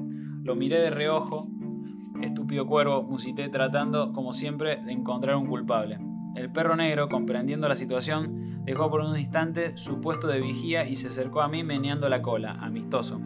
Lo 0.43 0.55
miré 0.55 0.79
de 0.79 0.89
reojo. 0.89 1.47
Estúpido 2.21 2.65
cuervo, 2.65 3.03
musité 3.03 3.49
tratando, 3.49 4.13
como 4.13 4.33
siempre, 4.33 4.81
de 4.83 4.91
encontrar 4.91 5.35
un 5.35 5.47
culpable. 5.47 6.08
El 6.39 6.49
perro 6.49 6.77
negro, 6.77 7.09
comprendiendo 7.09 7.67
la 7.67 7.75
situación, 7.75 8.63
dejó 8.63 8.89
por 8.89 9.01
un 9.01 9.19
instante 9.19 9.77
su 9.77 9.99
puesto 9.99 10.25
de 10.27 10.39
vigía 10.39 10.87
y 10.87 10.95
se 10.95 11.07
acercó 11.07 11.41
a 11.41 11.49
mí 11.49 11.65
meneando 11.65 12.07
la 12.07 12.21
cola, 12.21 12.53
amistoso. 12.61 13.19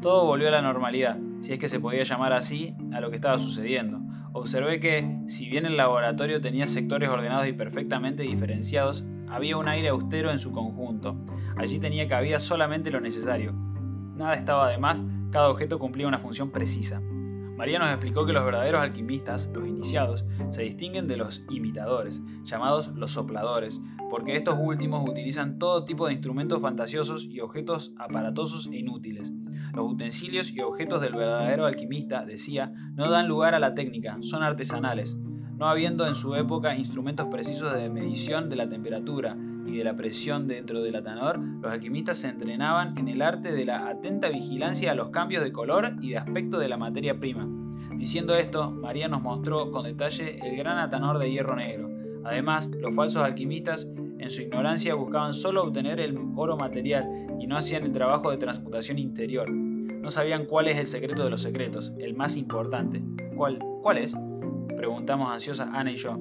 Todo 0.00 0.24
volvió 0.24 0.46
a 0.46 0.52
la 0.52 0.62
normalidad, 0.62 1.18
si 1.40 1.52
es 1.52 1.58
que 1.58 1.66
se 1.66 1.80
podía 1.80 2.04
llamar 2.04 2.32
así 2.32 2.76
a 2.92 3.00
lo 3.00 3.10
que 3.10 3.16
estaba 3.16 3.40
sucediendo. 3.40 3.98
Observé 4.32 4.78
que, 4.78 5.18
si 5.26 5.48
bien 5.48 5.66
el 5.66 5.76
laboratorio 5.76 6.40
tenía 6.40 6.64
sectores 6.68 7.08
ordenados 7.08 7.48
y 7.48 7.54
perfectamente 7.54 8.22
diferenciados, 8.22 9.04
había 9.28 9.56
un 9.56 9.66
aire 9.66 9.88
austero 9.88 10.30
en 10.30 10.38
su 10.38 10.52
conjunto. 10.52 11.16
Allí 11.56 11.80
tenía 11.80 12.06
cabida 12.06 12.38
solamente 12.38 12.92
lo 12.92 13.00
necesario. 13.00 13.52
Nada 14.14 14.34
estaba 14.34 14.70
de 14.70 14.78
más, 14.78 15.02
cada 15.32 15.50
objeto 15.50 15.80
cumplía 15.80 16.06
una 16.06 16.20
función 16.20 16.52
precisa. 16.52 17.02
María 17.60 17.78
nos 17.78 17.90
explicó 17.90 18.24
que 18.24 18.32
los 18.32 18.42
verdaderos 18.42 18.80
alquimistas, 18.80 19.50
los 19.52 19.68
iniciados, 19.68 20.24
se 20.48 20.62
distinguen 20.62 21.06
de 21.06 21.18
los 21.18 21.44
imitadores, 21.50 22.22
llamados 22.44 22.88
los 22.94 23.10
sopladores, 23.10 23.82
porque 24.08 24.34
estos 24.34 24.56
últimos 24.58 25.06
utilizan 25.06 25.58
todo 25.58 25.84
tipo 25.84 26.06
de 26.06 26.14
instrumentos 26.14 26.62
fantasiosos 26.62 27.26
y 27.26 27.40
objetos 27.40 27.92
aparatosos 27.98 28.66
e 28.68 28.78
inútiles. 28.78 29.30
Los 29.74 29.92
utensilios 29.92 30.50
y 30.50 30.60
objetos 30.62 31.02
del 31.02 31.12
verdadero 31.12 31.66
alquimista, 31.66 32.24
decía, 32.24 32.72
no 32.94 33.10
dan 33.10 33.28
lugar 33.28 33.54
a 33.54 33.58
la 33.58 33.74
técnica, 33.74 34.16
son 34.22 34.42
artesanales. 34.42 35.18
No 35.60 35.68
habiendo 35.68 36.06
en 36.06 36.14
su 36.14 36.34
época 36.36 36.74
instrumentos 36.74 37.26
precisos 37.26 37.74
de 37.74 37.90
medición 37.90 38.48
de 38.48 38.56
la 38.56 38.66
temperatura 38.66 39.36
y 39.66 39.76
de 39.76 39.84
la 39.84 39.94
presión 39.94 40.48
dentro 40.48 40.80
del 40.80 40.96
atanor, 40.96 41.38
los 41.38 41.70
alquimistas 41.70 42.16
se 42.16 42.28
entrenaban 42.28 42.96
en 42.96 43.08
el 43.08 43.20
arte 43.20 43.52
de 43.52 43.66
la 43.66 43.86
atenta 43.88 44.30
vigilancia 44.30 44.90
a 44.90 44.94
los 44.94 45.10
cambios 45.10 45.44
de 45.44 45.52
color 45.52 45.96
y 46.00 46.12
de 46.12 46.16
aspecto 46.16 46.58
de 46.58 46.70
la 46.70 46.78
materia 46.78 47.20
prima. 47.20 47.46
Diciendo 47.94 48.34
esto, 48.36 48.70
María 48.70 49.08
nos 49.08 49.20
mostró 49.20 49.70
con 49.70 49.84
detalle 49.84 50.38
el 50.42 50.56
gran 50.56 50.78
atanor 50.78 51.18
de 51.18 51.30
hierro 51.30 51.54
negro. 51.54 51.90
Además, 52.24 52.66
los 52.68 52.94
falsos 52.94 53.22
alquimistas, 53.22 53.86
en 54.18 54.30
su 54.30 54.40
ignorancia, 54.40 54.94
buscaban 54.94 55.34
solo 55.34 55.64
obtener 55.64 56.00
el 56.00 56.18
oro 56.36 56.56
material 56.56 57.04
y 57.38 57.46
no 57.46 57.58
hacían 57.58 57.84
el 57.84 57.92
trabajo 57.92 58.30
de 58.30 58.38
transmutación 58.38 58.98
interior. 58.98 59.50
No 59.50 60.10
sabían 60.10 60.46
cuál 60.46 60.68
es 60.68 60.78
el 60.78 60.86
secreto 60.86 61.22
de 61.22 61.28
los 61.28 61.42
secretos, 61.42 61.92
el 61.98 62.14
más 62.14 62.38
importante. 62.38 63.02
¿Cuál, 63.36 63.58
cuál 63.82 63.98
es? 63.98 64.16
Preguntamos 64.76 65.30
ansiosas 65.30 65.68
Ana 65.72 65.92
y 65.92 65.96
yo. 65.96 66.18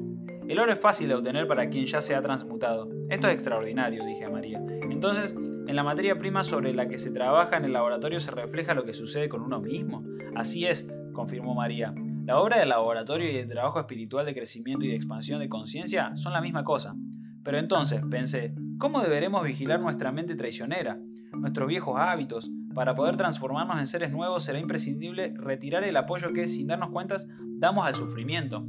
El 0.47 0.59
oro 0.59 0.71
es 0.71 0.79
fácil 0.79 1.07
de 1.07 1.15
obtener 1.15 1.47
para 1.47 1.69
quien 1.69 1.85
ya 1.85 2.01
se 2.01 2.15
ha 2.15 2.21
transmutado. 2.21 2.89
Esto 3.09 3.27
es 3.27 3.33
extraordinario, 3.33 4.03
dije 4.03 4.25
a 4.25 4.31
María. 4.31 4.59
Entonces, 4.89 5.35
en 5.67 5.75
la 5.75 5.83
materia 5.83 6.17
prima 6.17 6.41
sobre 6.41 6.73
la 6.73 6.87
que 6.87 6.97
se 6.97 7.11
trabaja 7.11 7.57
en 7.57 7.65
el 7.65 7.73
laboratorio 7.73 8.19
se 8.19 8.31
refleja 8.31 8.73
lo 8.73 8.83
que 8.83 8.95
sucede 8.95 9.29
con 9.29 9.41
uno 9.41 9.61
mismo. 9.61 10.03
Así 10.35 10.65
es, 10.65 10.89
confirmó 11.13 11.53
María. 11.53 11.93
La 12.25 12.37
obra 12.37 12.57
del 12.57 12.69
laboratorio 12.69 13.31
y 13.31 13.35
el 13.35 13.47
trabajo 13.47 13.79
espiritual 13.79 14.25
de 14.25 14.33
crecimiento 14.33 14.85
y 14.85 14.89
de 14.89 14.95
expansión 14.95 15.39
de 15.39 15.49
conciencia 15.49 16.15
son 16.15 16.33
la 16.33 16.41
misma 16.41 16.63
cosa. 16.63 16.95
Pero 17.43 17.59
entonces, 17.59 18.01
pensé, 18.09 18.53
¿cómo 18.77 19.01
deberemos 19.01 19.43
vigilar 19.43 19.79
nuestra 19.79 20.11
mente 20.11 20.35
traicionera? 20.35 20.97
Nuestros 21.33 21.67
viejos 21.67 21.95
hábitos. 21.99 22.49
Para 22.73 22.95
poder 22.95 23.17
transformarnos 23.17 23.79
en 23.79 23.87
seres 23.87 24.11
nuevos 24.11 24.43
será 24.43 24.59
imprescindible 24.59 25.33
retirar 25.35 25.83
el 25.83 25.97
apoyo 25.97 26.33
que, 26.33 26.47
sin 26.47 26.67
darnos 26.67 26.89
cuentas, 26.89 27.27
damos 27.59 27.85
al 27.85 27.95
sufrimiento. 27.95 28.65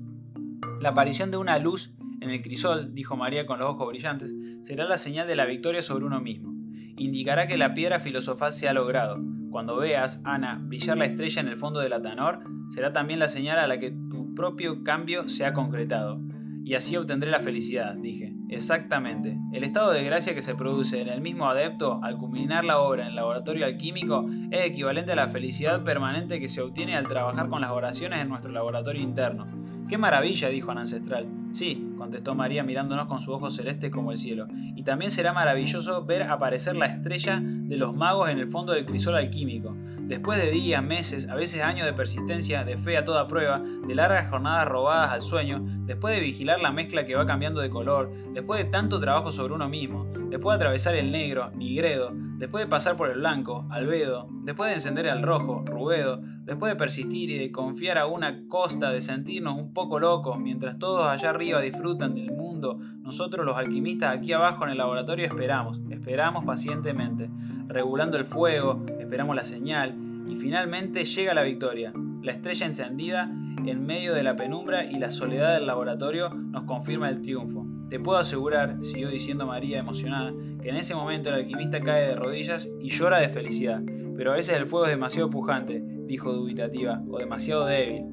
La 0.81 0.90
aparición 0.90 1.31
de 1.31 1.37
una 1.37 1.59
luz 1.59 1.94
en 2.20 2.31
el 2.31 2.42
crisol, 2.42 2.94
dijo 2.94 3.16
María 3.16 3.46
con 3.46 3.61
los 3.61 3.70
ojos 3.70 3.88
brillantes, 3.88 4.35
será 4.62 4.85
la 4.85 4.98
señal 4.98 5.26
de 5.26 5.37
la 5.37 5.46
victoria 5.46 5.81
sobre 5.81 6.05
uno 6.05 6.20
mismo. 6.20 6.53
Indicará 6.96 7.46
que 7.46 7.57
la 7.57 7.72
piedra 7.72 8.00
filosofal 8.00 8.53
se 8.53 8.68
ha 8.68 8.74
logrado. 8.74 9.18
Cuando 9.50 9.76
veas, 9.76 10.20
Ana, 10.24 10.61
brillar 10.62 10.98
la 10.98 11.07
estrella 11.07 11.40
en 11.40 11.48
el 11.48 11.57
fondo 11.57 11.81
del 11.81 11.92
atanor, 11.92 12.40
será 12.70 12.92
también 12.92 13.20
la 13.20 13.29
señal 13.29 13.59
a 13.59 13.66
la 13.66 13.79
que 13.79 13.90
tu 13.90 14.35
propio 14.35 14.85
cambio 14.85 15.29
se 15.29 15.46
ha 15.46 15.55
concretado. 15.55 16.20
Y 16.64 16.74
así 16.74 16.96
obtendré 16.96 17.31
la 17.31 17.40
felicidad, 17.40 17.94
dije. 17.94 18.29
Exactamente. 18.50 19.38
El 19.52 19.62
estado 19.62 19.92
de 19.92 20.02
gracia 20.02 20.34
que 20.34 20.42
se 20.42 20.56
produce 20.56 21.00
en 21.00 21.08
el 21.08 21.20
mismo 21.20 21.48
adepto 21.48 22.00
al 22.02 22.18
culminar 22.18 22.64
la 22.64 22.80
obra 22.80 23.02
en 23.02 23.10
el 23.10 23.14
laboratorio 23.14 23.64
alquímico 23.64 24.28
es 24.50 24.66
equivalente 24.66 25.12
a 25.12 25.16
la 25.16 25.28
felicidad 25.28 25.84
permanente 25.84 26.40
que 26.40 26.48
se 26.48 26.60
obtiene 26.60 26.96
al 26.96 27.06
trabajar 27.06 27.48
con 27.48 27.60
las 27.60 27.70
oraciones 27.70 28.20
en 28.20 28.28
nuestro 28.28 28.50
laboratorio 28.50 29.02
interno. 29.02 29.46
¡Qué 29.88 29.98
maravilla! 29.98 30.48
dijo 30.48 30.72
Ancestral. 30.72 31.28
Sí, 31.52 31.94
contestó 31.96 32.34
María 32.34 32.64
mirándonos 32.64 33.06
con 33.06 33.20
sus 33.20 33.34
ojos 33.34 33.54
celestes 33.54 33.92
como 33.92 34.10
el 34.10 34.18
cielo. 34.18 34.48
Y 34.74 34.82
también 34.82 35.12
será 35.12 35.32
maravilloso 35.32 36.04
ver 36.04 36.24
aparecer 36.24 36.74
la 36.74 36.86
estrella 36.86 37.40
de 37.40 37.76
los 37.76 37.94
magos 37.94 38.30
en 38.30 38.38
el 38.38 38.48
fondo 38.48 38.72
del 38.72 38.84
crisol 38.84 39.14
alquímico. 39.14 39.76
Después 40.10 40.42
de 40.42 40.50
días, 40.50 40.82
meses, 40.82 41.28
a 41.28 41.36
veces 41.36 41.62
años 41.62 41.86
de 41.86 41.92
persistencia, 41.92 42.64
de 42.64 42.76
fe 42.76 42.96
a 42.96 43.04
toda 43.04 43.28
prueba, 43.28 43.60
de 43.60 43.94
largas 43.94 44.28
jornadas 44.28 44.66
robadas 44.66 45.12
al 45.12 45.22
sueño, 45.22 45.62
después 45.84 46.16
de 46.16 46.20
vigilar 46.20 46.60
la 46.60 46.72
mezcla 46.72 47.06
que 47.06 47.14
va 47.14 47.24
cambiando 47.24 47.60
de 47.60 47.70
color, 47.70 48.10
después 48.32 48.58
de 48.58 48.68
tanto 48.72 48.98
trabajo 48.98 49.30
sobre 49.30 49.54
uno 49.54 49.68
mismo, 49.68 50.06
después 50.28 50.58
de 50.58 50.64
atravesar 50.64 50.96
el 50.96 51.12
negro, 51.12 51.52
nigredo, 51.52 52.10
después 52.12 52.64
de 52.64 52.68
pasar 52.68 52.96
por 52.96 53.08
el 53.08 53.18
blanco, 53.18 53.68
albedo, 53.70 54.26
después 54.42 54.70
de 54.70 54.74
encender 54.74 55.06
el 55.06 55.22
rojo, 55.22 55.62
rubedo, 55.64 56.20
después 56.42 56.72
de 56.72 56.76
persistir 56.76 57.30
y 57.30 57.38
de 57.38 57.52
confiar 57.52 57.96
a 57.96 58.06
una 58.08 58.48
costa, 58.48 58.90
de 58.90 59.02
sentirnos 59.02 59.56
un 59.56 59.72
poco 59.72 60.00
locos, 60.00 60.40
mientras 60.40 60.76
todos 60.80 61.06
allá 61.06 61.30
arriba 61.30 61.60
disfrutan 61.60 62.16
del 62.16 62.32
mundo, 62.32 62.80
nosotros 63.00 63.46
los 63.46 63.56
alquimistas 63.56 64.16
aquí 64.16 64.32
abajo 64.32 64.64
en 64.64 64.70
el 64.70 64.78
laboratorio 64.78 65.26
esperamos, 65.26 65.80
esperamos 65.88 66.44
pacientemente, 66.44 67.30
regulando 67.68 68.16
el 68.16 68.24
fuego, 68.24 68.84
esperamos 69.10 69.34
la 69.34 69.42
señal, 69.42 69.96
y 70.28 70.36
finalmente 70.36 71.04
llega 71.04 71.34
la 71.34 71.42
victoria. 71.42 71.92
La 72.22 72.30
estrella 72.30 72.64
encendida 72.64 73.28
en 73.66 73.84
medio 73.84 74.14
de 74.14 74.22
la 74.22 74.36
penumbra 74.36 74.84
y 74.84 75.00
la 75.00 75.10
soledad 75.10 75.54
del 75.54 75.66
laboratorio 75.66 76.28
nos 76.28 76.62
confirma 76.62 77.08
el 77.08 77.20
triunfo. 77.20 77.66
Te 77.88 77.98
puedo 77.98 78.18
asegurar, 78.18 78.76
siguió 78.84 79.08
diciendo 79.08 79.46
María 79.46 79.80
emocionada, 79.80 80.32
que 80.62 80.68
en 80.68 80.76
ese 80.76 80.94
momento 80.94 81.28
el 81.28 81.34
alquimista 81.34 81.80
cae 81.80 82.06
de 82.06 82.14
rodillas 82.14 82.68
y 82.80 82.90
llora 82.90 83.18
de 83.18 83.30
felicidad. 83.30 83.82
Pero 84.16 84.30
a 84.30 84.36
veces 84.36 84.56
el 84.56 84.66
fuego 84.66 84.86
es 84.86 84.92
demasiado 84.92 85.28
pujante, 85.28 85.82
dijo 86.06 86.32
dubitativa, 86.32 87.02
o 87.10 87.18
demasiado 87.18 87.66
débil. 87.66 88.04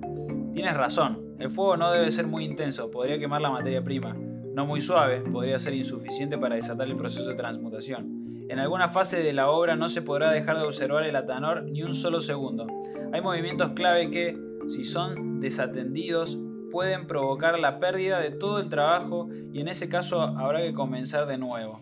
Tienes 0.56 0.74
razón, 0.74 1.36
el 1.38 1.52
fuego 1.52 1.78
no 1.78 1.92
debe 1.92 2.10
ser 2.10 2.26
muy 2.26 2.44
intenso, 2.44 2.90
podría 2.90 3.20
quemar 3.20 3.42
la 3.42 3.52
materia 3.52 3.84
prima. 3.84 4.16
No 4.56 4.66
muy 4.66 4.82
suave, 4.82 5.20
podría 5.20 5.60
ser 5.60 5.76
insuficiente 5.76 6.40
para 6.40 6.56
desatar 6.56 6.88
el 6.88 6.96
proceso 6.96 7.30
de 7.30 7.36
transmutación. 7.36 8.17
En 8.50 8.60
alguna 8.60 8.88
fase 8.88 9.22
de 9.22 9.34
la 9.34 9.50
obra 9.50 9.76
no 9.76 9.90
se 9.90 10.02
podrá 10.02 10.32
dejar 10.32 10.58
de 10.58 10.64
observar 10.64 11.04
el 11.04 11.18
atanor 11.18 11.64
ni 11.64 11.84
un 11.84 11.94
solo 11.94 12.22
segundo. 12.22 12.66
Hay 13.12 13.20
movimientos 13.20 13.74
clave 13.74 14.10
que, 14.10 14.38
si 14.70 14.86
son 14.86 15.42
desatendidos, 15.42 16.38
pueden 16.72 17.08
provocar 17.08 17.60
la 17.60 17.80
pérdida 17.80 18.22
de 18.22 18.32
todo 18.32 18.60
el 18.60 18.70
trabajo 18.70 19.28
y 19.52 19.60
en 19.60 19.68
ese 19.68 19.90
caso 19.90 20.22
habrá 20.22 20.62
que 20.62 20.74
comenzar 20.74 21.28
de 21.28 21.38
nuevo. 21.38 21.82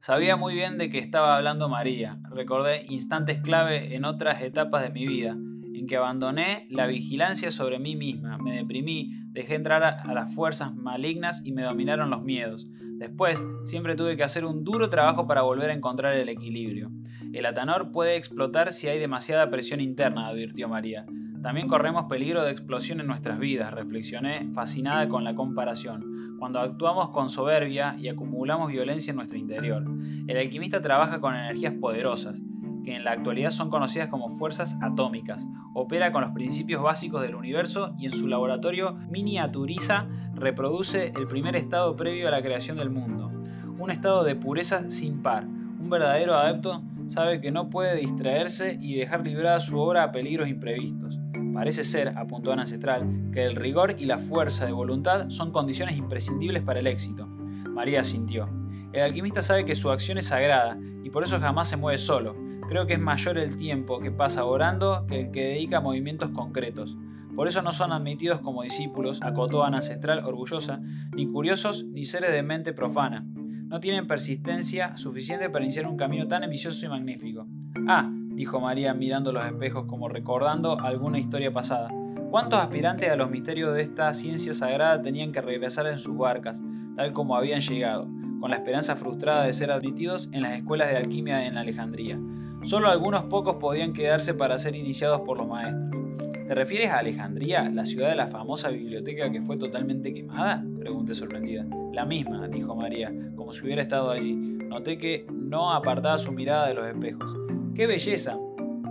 Sabía 0.00 0.36
muy 0.36 0.54
bien 0.54 0.78
de 0.78 0.88
que 0.88 0.98
estaba 0.98 1.36
hablando 1.36 1.68
María. 1.68 2.18
Recordé 2.30 2.86
instantes 2.88 3.42
clave 3.42 3.94
en 3.94 4.06
otras 4.06 4.40
etapas 4.40 4.82
de 4.82 4.90
mi 4.90 5.06
vida, 5.06 5.32
en 5.32 5.86
que 5.86 5.98
abandoné 5.98 6.66
la 6.70 6.86
vigilancia 6.86 7.50
sobre 7.50 7.78
mí 7.78 7.94
misma, 7.94 8.38
me 8.38 8.56
deprimí, 8.56 9.12
dejé 9.32 9.56
entrar 9.56 9.84
a 9.84 10.14
las 10.14 10.34
fuerzas 10.34 10.74
malignas 10.74 11.42
y 11.44 11.52
me 11.52 11.62
dominaron 11.62 12.08
los 12.08 12.22
miedos. 12.22 12.66
Después, 13.00 13.42
siempre 13.64 13.96
tuve 13.96 14.14
que 14.14 14.24
hacer 14.24 14.44
un 14.44 14.62
duro 14.62 14.90
trabajo 14.90 15.26
para 15.26 15.40
volver 15.40 15.70
a 15.70 15.72
encontrar 15.72 16.14
el 16.16 16.28
equilibrio. 16.28 16.90
El 17.32 17.46
atanor 17.46 17.92
puede 17.92 18.16
explotar 18.16 18.72
si 18.72 18.88
hay 18.88 18.98
demasiada 18.98 19.48
presión 19.48 19.80
interna, 19.80 20.28
advirtió 20.28 20.68
María. 20.68 21.06
También 21.42 21.66
corremos 21.66 22.04
peligro 22.10 22.44
de 22.44 22.50
explosión 22.50 23.00
en 23.00 23.06
nuestras 23.06 23.38
vidas, 23.38 23.72
reflexioné, 23.72 24.50
fascinada 24.52 25.08
con 25.08 25.24
la 25.24 25.34
comparación, 25.34 26.36
cuando 26.38 26.60
actuamos 26.60 27.08
con 27.08 27.30
soberbia 27.30 27.96
y 27.98 28.08
acumulamos 28.08 28.70
violencia 28.70 29.12
en 29.12 29.16
nuestro 29.16 29.38
interior. 29.38 29.82
El 30.28 30.36
alquimista 30.36 30.82
trabaja 30.82 31.22
con 31.22 31.34
energías 31.34 31.72
poderosas, 31.80 32.42
que 32.84 32.96
en 32.96 33.04
la 33.04 33.12
actualidad 33.12 33.50
son 33.50 33.70
conocidas 33.70 34.08
como 34.08 34.30
fuerzas 34.30 34.78
atómicas. 34.82 35.48
Opera 35.72 36.12
con 36.12 36.20
los 36.20 36.32
principios 36.32 36.82
básicos 36.82 37.22
del 37.22 37.34
universo 37.34 37.94
y 37.98 38.04
en 38.04 38.12
su 38.12 38.28
laboratorio 38.28 38.92
miniaturiza, 39.10 40.06
reproduce 40.40 41.12
el 41.14 41.26
primer 41.26 41.54
estado 41.54 41.94
previo 41.94 42.26
a 42.26 42.30
la 42.30 42.42
creación 42.42 42.78
del 42.78 42.90
mundo. 42.90 43.30
Un 43.78 43.90
estado 43.90 44.24
de 44.24 44.34
pureza 44.34 44.90
sin 44.90 45.22
par. 45.22 45.44
Un 45.44 45.90
verdadero 45.90 46.34
adepto 46.34 46.82
sabe 47.08 47.40
que 47.40 47.50
no 47.50 47.68
puede 47.68 47.96
distraerse 47.96 48.78
y 48.80 48.96
dejar 48.96 49.22
librada 49.22 49.60
su 49.60 49.78
obra 49.78 50.02
a 50.02 50.12
peligros 50.12 50.48
imprevistos. 50.48 51.18
Parece 51.52 51.84
ser, 51.84 52.16
apuntó 52.16 52.52
Ana 52.52 52.62
Ancestral, 52.62 53.30
que 53.32 53.44
el 53.44 53.54
rigor 53.54 53.96
y 53.98 54.06
la 54.06 54.18
fuerza 54.18 54.64
de 54.64 54.72
voluntad 54.72 55.28
son 55.28 55.52
condiciones 55.52 55.96
imprescindibles 55.96 56.62
para 56.62 56.80
el 56.80 56.86
éxito. 56.86 57.26
María 57.26 58.02
sintió. 58.02 58.48
El 58.92 59.02
alquimista 59.02 59.42
sabe 59.42 59.64
que 59.64 59.74
su 59.74 59.90
acción 59.90 60.16
es 60.16 60.26
sagrada 60.26 60.78
y 61.04 61.10
por 61.10 61.22
eso 61.22 61.38
jamás 61.38 61.68
se 61.68 61.76
mueve 61.76 61.98
solo. 61.98 62.34
Creo 62.68 62.86
que 62.86 62.94
es 62.94 63.00
mayor 63.00 63.36
el 63.36 63.56
tiempo 63.56 64.00
que 64.00 64.10
pasa 64.10 64.44
orando 64.44 65.04
que 65.06 65.20
el 65.20 65.30
que 65.32 65.48
dedica 65.48 65.78
a 65.78 65.80
movimientos 65.80 66.30
concretos. 66.30 66.96
Por 67.34 67.48
eso 67.48 67.62
no 67.62 67.72
son 67.72 67.92
admitidos 67.92 68.40
como 68.40 68.62
discípulos, 68.62 69.20
acotó 69.22 69.64
Ana 69.64 69.78
Ancestral 69.78 70.24
orgullosa, 70.24 70.80
ni 71.14 71.26
curiosos 71.26 71.84
ni 71.84 72.04
seres 72.04 72.32
de 72.32 72.42
mente 72.42 72.72
profana. 72.72 73.24
No 73.24 73.80
tienen 73.80 74.06
persistencia 74.06 74.96
suficiente 74.96 75.48
para 75.48 75.64
iniciar 75.64 75.86
un 75.86 75.96
camino 75.96 76.26
tan 76.26 76.42
ambicioso 76.42 76.84
y 76.84 76.88
magnífico. 76.88 77.46
Ah, 77.86 78.10
dijo 78.34 78.60
María 78.60 78.94
mirando 78.94 79.32
los 79.32 79.44
espejos 79.44 79.86
como 79.86 80.08
recordando 80.08 80.78
alguna 80.80 81.18
historia 81.18 81.52
pasada. 81.52 81.88
¿Cuántos 82.30 82.58
aspirantes 82.58 83.10
a 83.10 83.16
los 83.16 83.30
misterios 83.30 83.74
de 83.74 83.82
esta 83.82 84.12
ciencia 84.14 84.54
sagrada 84.54 85.02
tenían 85.02 85.32
que 85.32 85.40
regresar 85.40 85.86
en 85.86 85.98
sus 85.98 86.16
barcas, 86.16 86.62
tal 86.96 87.12
como 87.12 87.36
habían 87.36 87.60
llegado, 87.60 88.08
con 88.40 88.50
la 88.50 88.56
esperanza 88.56 88.96
frustrada 88.96 89.44
de 89.44 89.52
ser 89.52 89.70
admitidos 89.70 90.28
en 90.32 90.42
las 90.42 90.52
escuelas 90.52 90.90
de 90.90 90.96
alquimia 90.96 91.46
en 91.46 91.56
Alejandría? 91.56 92.18
Solo 92.62 92.88
algunos 92.88 93.24
pocos 93.24 93.56
podían 93.56 93.92
quedarse 93.92 94.34
para 94.34 94.58
ser 94.58 94.76
iniciados 94.76 95.20
por 95.22 95.38
los 95.38 95.48
maestros. 95.48 96.09
¿Te 96.50 96.56
refieres 96.56 96.90
a 96.90 96.98
Alejandría, 96.98 97.70
la 97.70 97.84
ciudad 97.84 98.08
de 98.08 98.16
la 98.16 98.26
famosa 98.26 98.70
biblioteca 98.70 99.30
que 99.30 99.40
fue 99.40 99.56
totalmente 99.56 100.12
quemada? 100.12 100.64
Pregunté 100.80 101.14
sorprendida. 101.14 101.64
La 101.92 102.04
misma, 102.04 102.48
dijo 102.48 102.74
María, 102.74 103.12
como 103.36 103.52
si 103.52 103.64
hubiera 103.64 103.82
estado 103.82 104.10
allí. 104.10 104.34
Noté 104.34 104.98
que 104.98 105.24
no 105.30 105.72
apartaba 105.72 106.18
su 106.18 106.32
mirada 106.32 106.66
de 106.66 106.74
los 106.74 106.88
espejos. 106.88 107.32
¡Qué 107.76 107.86
belleza! 107.86 108.36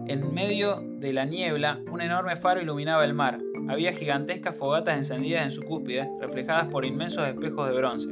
En 0.08 0.34
medio 0.34 0.82
de 1.02 1.12
la 1.12 1.26
niebla, 1.26 1.82
un 1.92 2.00
enorme 2.00 2.38
faro 2.38 2.62
iluminaba 2.62 3.04
el 3.04 3.14
mar. 3.14 3.40
Había 3.68 3.92
gigantescas 3.92 4.56
fogatas 4.56 4.96
encendidas 4.96 5.44
en 5.44 5.52
su 5.52 5.64
cúspide, 5.64 6.10
reflejadas 6.22 6.70
por 6.70 6.86
inmensos 6.86 7.28
espejos 7.28 7.68
de 7.68 7.76
bronce. 7.76 8.08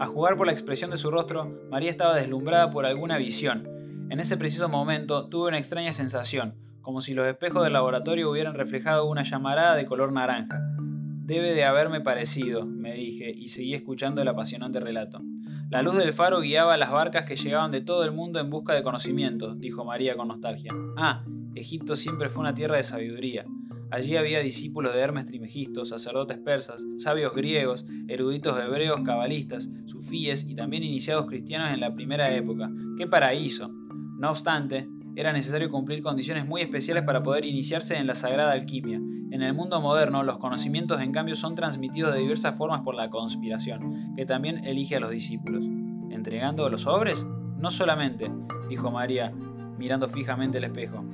A 0.00 0.06
jugar 0.06 0.36
por 0.36 0.46
la 0.46 0.52
expresión 0.52 0.90
de 0.90 0.96
su 0.96 1.08
rostro, 1.12 1.68
María 1.70 1.90
estaba 1.90 2.16
deslumbrada 2.16 2.72
por 2.72 2.84
alguna 2.84 3.16
visión. 3.16 3.68
En 4.10 4.18
ese 4.18 4.36
preciso 4.36 4.68
momento 4.68 5.28
tuve 5.28 5.50
una 5.50 5.58
extraña 5.58 5.92
sensación, 5.92 6.56
como 6.84 7.00
si 7.00 7.14
los 7.14 7.26
espejos 7.26 7.64
del 7.64 7.72
laboratorio 7.72 8.30
hubieran 8.30 8.54
reflejado 8.54 9.06
una 9.06 9.22
llamarada 9.22 9.74
de 9.74 9.86
color 9.86 10.12
naranja. 10.12 10.60
Debe 10.78 11.54
de 11.54 11.64
haberme 11.64 12.02
parecido, 12.02 12.66
me 12.66 12.92
dije, 12.92 13.32
y 13.34 13.48
seguí 13.48 13.74
escuchando 13.74 14.20
el 14.20 14.28
apasionante 14.28 14.78
relato. 14.80 15.22
La 15.70 15.80
luz 15.80 15.96
del 15.96 16.12
faro 16.12 16.40
guiaba 16.40 16.76
las 16.76 16.92
barcas 16.92 17.24
que 17.24 17.36
llegaban 17.36 17.70
de 17.70 17.80
todo 17.80 18.04
el 18.04 18.12
mundo 18.12 18.38
en 18.38 18.50
busca 18.50 18.74
de 18.74 18.82
conocimiento, 18.82 19.54
dijo 19.54 19.86
María 19.86 20.14
con 20.14 20.28
nostalgia. 20.28 20.72
Ah, 20.98 21.24
Egipto 21.54 21.96
siempre 21.96 22.28
fue 22.28 22.42
una 22.42 22.54
tierra 22.54 22.76
de 22.76 22.82
sabiduría. 22.82 23.46
Allí 23.90 24.16
había 24.18 24.40
discípulos 24.40 24.92
de 24.92 25.00
Hermes 25.00 25.26
Trimegisto, 25.26 25.86
sacerdotes 25.86 26.36
persas, 26.36 26.84
sabios 26.98 27.34
griegos, 27.34 27.86
eruditos 28.08 28.58
hebreos, 28.58 29.00
cabalistas, 29.06 29.70
sufíes 29.86 30.44
y 30.46 30.54
también 30.54 30.82
iniciados 30.82 31.26
cristianos 31.26 31.72
en 31.72 31.80
la 31.80 31.94
primera 31.94 32.34
época. 32.36 32.70
¡Qué 32.98 33.06
paraíso! 33.06 33.70
No 34.18 34.30
obstante, 34.30 34.86
era 35.16 35.32
necesario 35.32 35.70
cumplir 35.70 36.02
condiciones 36.02 36.46
muy 36.46 36.60
especiales 36.60 37.04
para 37.04 37.22
poder 37.22 37.44
iniciarse 37.44 37.96
en 37.96 38.06
la 38.06 38.14
sagrada 38.14 38.52
alquimia. 38.52 38.96
En 39.30 39.42
el 39.42 39.54
mundo 39.54 39.80
moderno, 39.80 40.22
los 40.22 40.38
conocimientos 40.38 41.00
en 41.00 41.12
cambio 41.12 41.34
son 41.34 41.54
transmitidos 41.54 42.12
de 42.14 42.20
diversas 42.20 42.56
formas 42.56 42.82
por 42.82 42.94
la 42.94 43.10
conspiración, 43.10 44.14
que 44.16 44.26
también 44.26 44.64
elige 44.64 44.96
a 44.96 45.00
los 45.00 45.10
discípulos. 45.10 45.64
¿Entregando 46.10 46.68
los 46.68 46.82
sobres? 46.82 47.26
No 47.58 47.70
solamente, 47.70 48.30
dijo 48.68 48.90
María, 48.90 49.32
mirando 49.78 50.08
fijamente 50.08 50.58
el 50.58 50.64
espejo. 50.64 51.04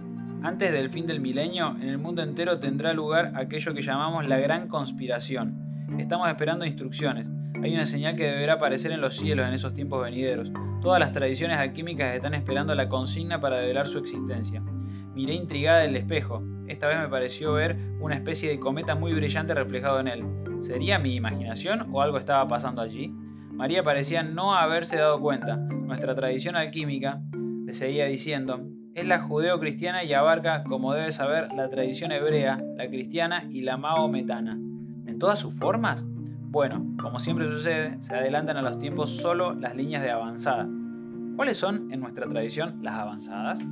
Antes 0.43 0.73
del 0.73 0.91
fin 0.91 1.07
del 1.07 1.21
milenio, 1.21 1.77
en 1.81 1.89
el 1.89 1.99
mundo 1.99 2.23
entero 2.23 2.59
tendrá 2.59 2.95
lugar 2.95 3.33
aquello 3.37 3.75
que 3.75 3.83
llamamos 3.83 4.27
la 4.27 4.39
gran 4.39 4.69
conspiración. 4.69 5.87
Estamos 5.99 6.29
esperando 6.29 6.65
instrucciones. 6.65 7.29
Hay 7.63 7.75
una 7.75 7.85
señal 7.85 8.17
que 8.17 8.25
deberá 8.25 8.55
aparecer 8.55 8.91
en 8.91 9.03
los 9.03 9.17
cielos 9.17 9.47
en 9.47 9.53
esos 9.53 9.75
tiempos 9.75 10.03
venideros. 10.03 10.51
Todas 10.81 10.99
las 10.99 11.13
tradiciones 11.13 11.59
alquímicas 11.59 12.15
están 12.15 12.33
esperando 12.33 12.75
la 12.75 12.89
consigna 12.89 13.39
para 13.39 13.61
develar 13.61 13.87
su 13.87 13.99
existencia. 13.99 14.63
Miré 15.15 15.35
intrigada 15.35 15.85
el 15.85 15.95
espejo. 15.95 16.43
Esta 16.69 16.89
vez 16.89 16.99
me 16.99 17.09
pareció 17.09 17.53
ver 17.53 17.77
una 18.01 18.15
especie 18.15 18.49
de 18.49 18.59
cometa 18.59 18.95
muy 18.95 19.13
brillante 19.13 19.53
reflejado 19.53 20.01
en 20.01 20.09
él. 20.09 20.25
¿Sería 20.61 20.99
mi 20.99 21.15
imaginación 21.15 21.89
o 21.93 22.01
algo 22.01 22.17
estaba 22.17 22.49
pasando 22.49 22.81
allí? 22.81 23.13
María 23.53 23.83
parecía 23.83 24.23
no 24.23 24.55
haberse 24.55 24.97
dado 24.97 25.21
cuenta. 25.21 25.57
Nuestra 25.57 26.15
tradición 26.15 26.57
alquímica, 26.57 27.21
le 27.67 27.75
seguía 27.75 28.07
diciendo, 28.07 28.67
es 28.95 29.07
la 29.07 29.21
judeo-cristiana 29.21 30.03
y 30.03 30.15
abarca, 30.15 30.65
como 30.65 30.95
debe 30.95 31.13
saber, 31.13 31.53
la 31.53 31.69
tradición 31.69 32.11
hebrea, 32.11 32.59
la 32.77 32.89
cristiana 32.89 33.45
y 33.51 33.61
la 33.61 33.77
maometana. 33.77 34.55
¿En 34.55 35.19
todas 35.19 35.39
sus 35.39 35.55
formas? 35.59 36.07
Bueno, 36.53 36.85
como 37.01 37.21
siempre 37.21 37.47
sucede, 37.47 38.03
se 38.03 38.13
adelantan 38.13 38.57
a 38.57 38.63
los 38.63 38.77
tiempos 38.77 39.11
solo 39.11 39.55
las 39.55 39.77
líneas 39.77 40.03
de 40.03 40.11
avanzada. 40.11 40.69
¿Cuáles 41.37 41.57
son 41.57 41.93
en 41.93 42.01
nuestra 42.01 42.29
tradición 42.29 42.81
las 42.83 42.95
avanzadas? 42.95 43.65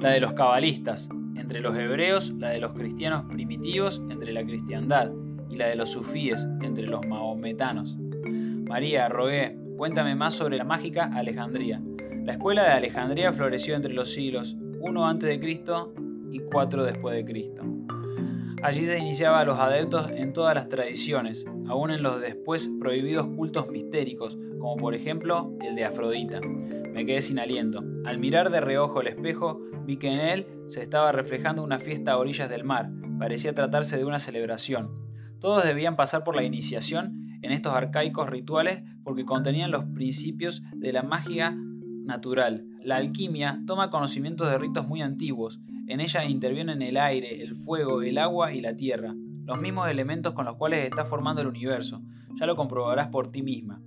La 0.00 0.10
de 0.10 0.18
los 0.18 0.32
cabalistas, 0.32 1.08
entre 1.36 1.60
los 1.60 1.78
hebreos, 1.78 2.30
la 2.36 2.48
de 2.48 2.58
los 2.58 2.72
cristianos 2.72 3.26
primitivos, 3.26 4.02
entre 4.10 4.32
la 4.32 4.42
cristiandad, 4.42 5.12
y 5.48 5.54
la 5.54 5.68
de 5.68 5.76
los 5.76 5.92
sufíes, 5.92 6.48
entre 6.62 6.88
los 6.88 7.06
mahometanos. 7.06 7.96
María, 8.68 9.08
rogué, 9.08 9.56
cuéntame 9.76 10.16
más 10.16 10.34
sobre 10.34 10.56
la 10.56 10.64
mágica 10.64 11.12
Alejandría. 11.14 11.80
La 12.24 12.32
escuela 12.32 12.64
de 12.64 12.70
Alejandría 12.70 13.32
floreció 13.32 13.76
entre 13.76 13.94
los 13.94 14.12
siglos 14.12 14.56
1 14.80 15.06
antes 15.06 15.28
de 15.28 15.38
Cristo 15.38 15.94
y 16.32 16.40
4 16.40 16.84
después 16.84 17.14
de 17.14 17.24
Cristo. 17.24 17.77
Allí 18.62 18.86
se 18.86 18.98
iniciaba 18.98 19.40
a 19.40 19.44
los 19.44 19.58
adeptos 19.58 20.10
en 20.10 20.32
todas 20.32 20.54
las 20.54 20.68
tradiciones, 20.68 21.46
aún 21.68 21.90
en 21.90 22.02
los 22.02 22.20
después 22.20 22.68
prohibidos 22.80 23.28
cultos 23.28 23.70
mistéricos, 23.70 24.36
como 24.58 24.76
por 24.76 24.94
ejemplo 24.94 25.52
el 25.60 25.76
de 25.76 25.84
Afrodita. 25.84 26.40
Me 26.40 27.06
quedé 27.06 27.22
sin 27.22 27.38
aliento. 27.38 27.84
Al 28.04 28.18
mirar 28.18 28.50
de 28.50 28.60
reojo 28.60 29.00
el 29.00 29.06
espejo, 29.06 29.60
vi 29.84 29.96
que 29.96 30.08
en 30.08 30.20
él 30.20 30.46
se 30.66 30.82
estaba 30.82 31.12
reflejando 31.12 31.62
una 31.62 31.78
fiesta 31.78 32.12
a 32.12 32.18
orillas 32.18 32.50
del 32.50 32.64
mar. 32.64 32.90
Parecía 33.18 33.54
tratarse 33.54 33.96
de 33.96 34.04
una 34.04 34.18
celebración. 34.18 34.90
Todos 35.38 35.64
debían 35.64 35.94
pasar 35.94 36.24
por 36.24 36.34
la 36.34 36.42
iniciación 36.42 37.38
en 37.42 37.52
estos 37.52 37.72
arcaicos 37.72 38.28
rituales 38.28 38.82
porque 39.04 39.24
contenían 39.24 39.70
los 39.70 39.84
principios 39.84 40.62
de 40.74 40.92
la 40.92 41.04
magia 41.04 41.56
natural. 42.04 42.64
La 42.82 42.96
alquimia 42.96 43.60
toma 43.66 43.90
conocimientos 43.90 44.50
de 44.50 44.58
ritos 44.58 44.88
muy 44.88 45.00
antiguos, 45.00 45.60
en 45.88 46.00
ella 46.00 46.24
intervienen 46.24 46.82
el 46.82 46.98
aire, 46.98 47.42
el 47.42 47.54
fuego, 47.54 48.02
el 48.02 48.18
agua 48.18 48.52
y 48.52 48.60
la 48.60 48.76
tierra, 48.76 49.14
los 49.46 49.58
mismos 49.58 49.88
elementos 49.88 50.34
con 50.34 50.44
los 50.44 50.56
cuales 50.56 50.84
está 50.84 51.06
formando 51.06 51.40
el 51.40 51.46
universo. 51.46 52.02
Ya 52.38 52.44
lo 52.44 52.56
comprobarás 52.56 53.08
por 53.08 53.32
ti 53.32 53.42
misma. 53.42 53.80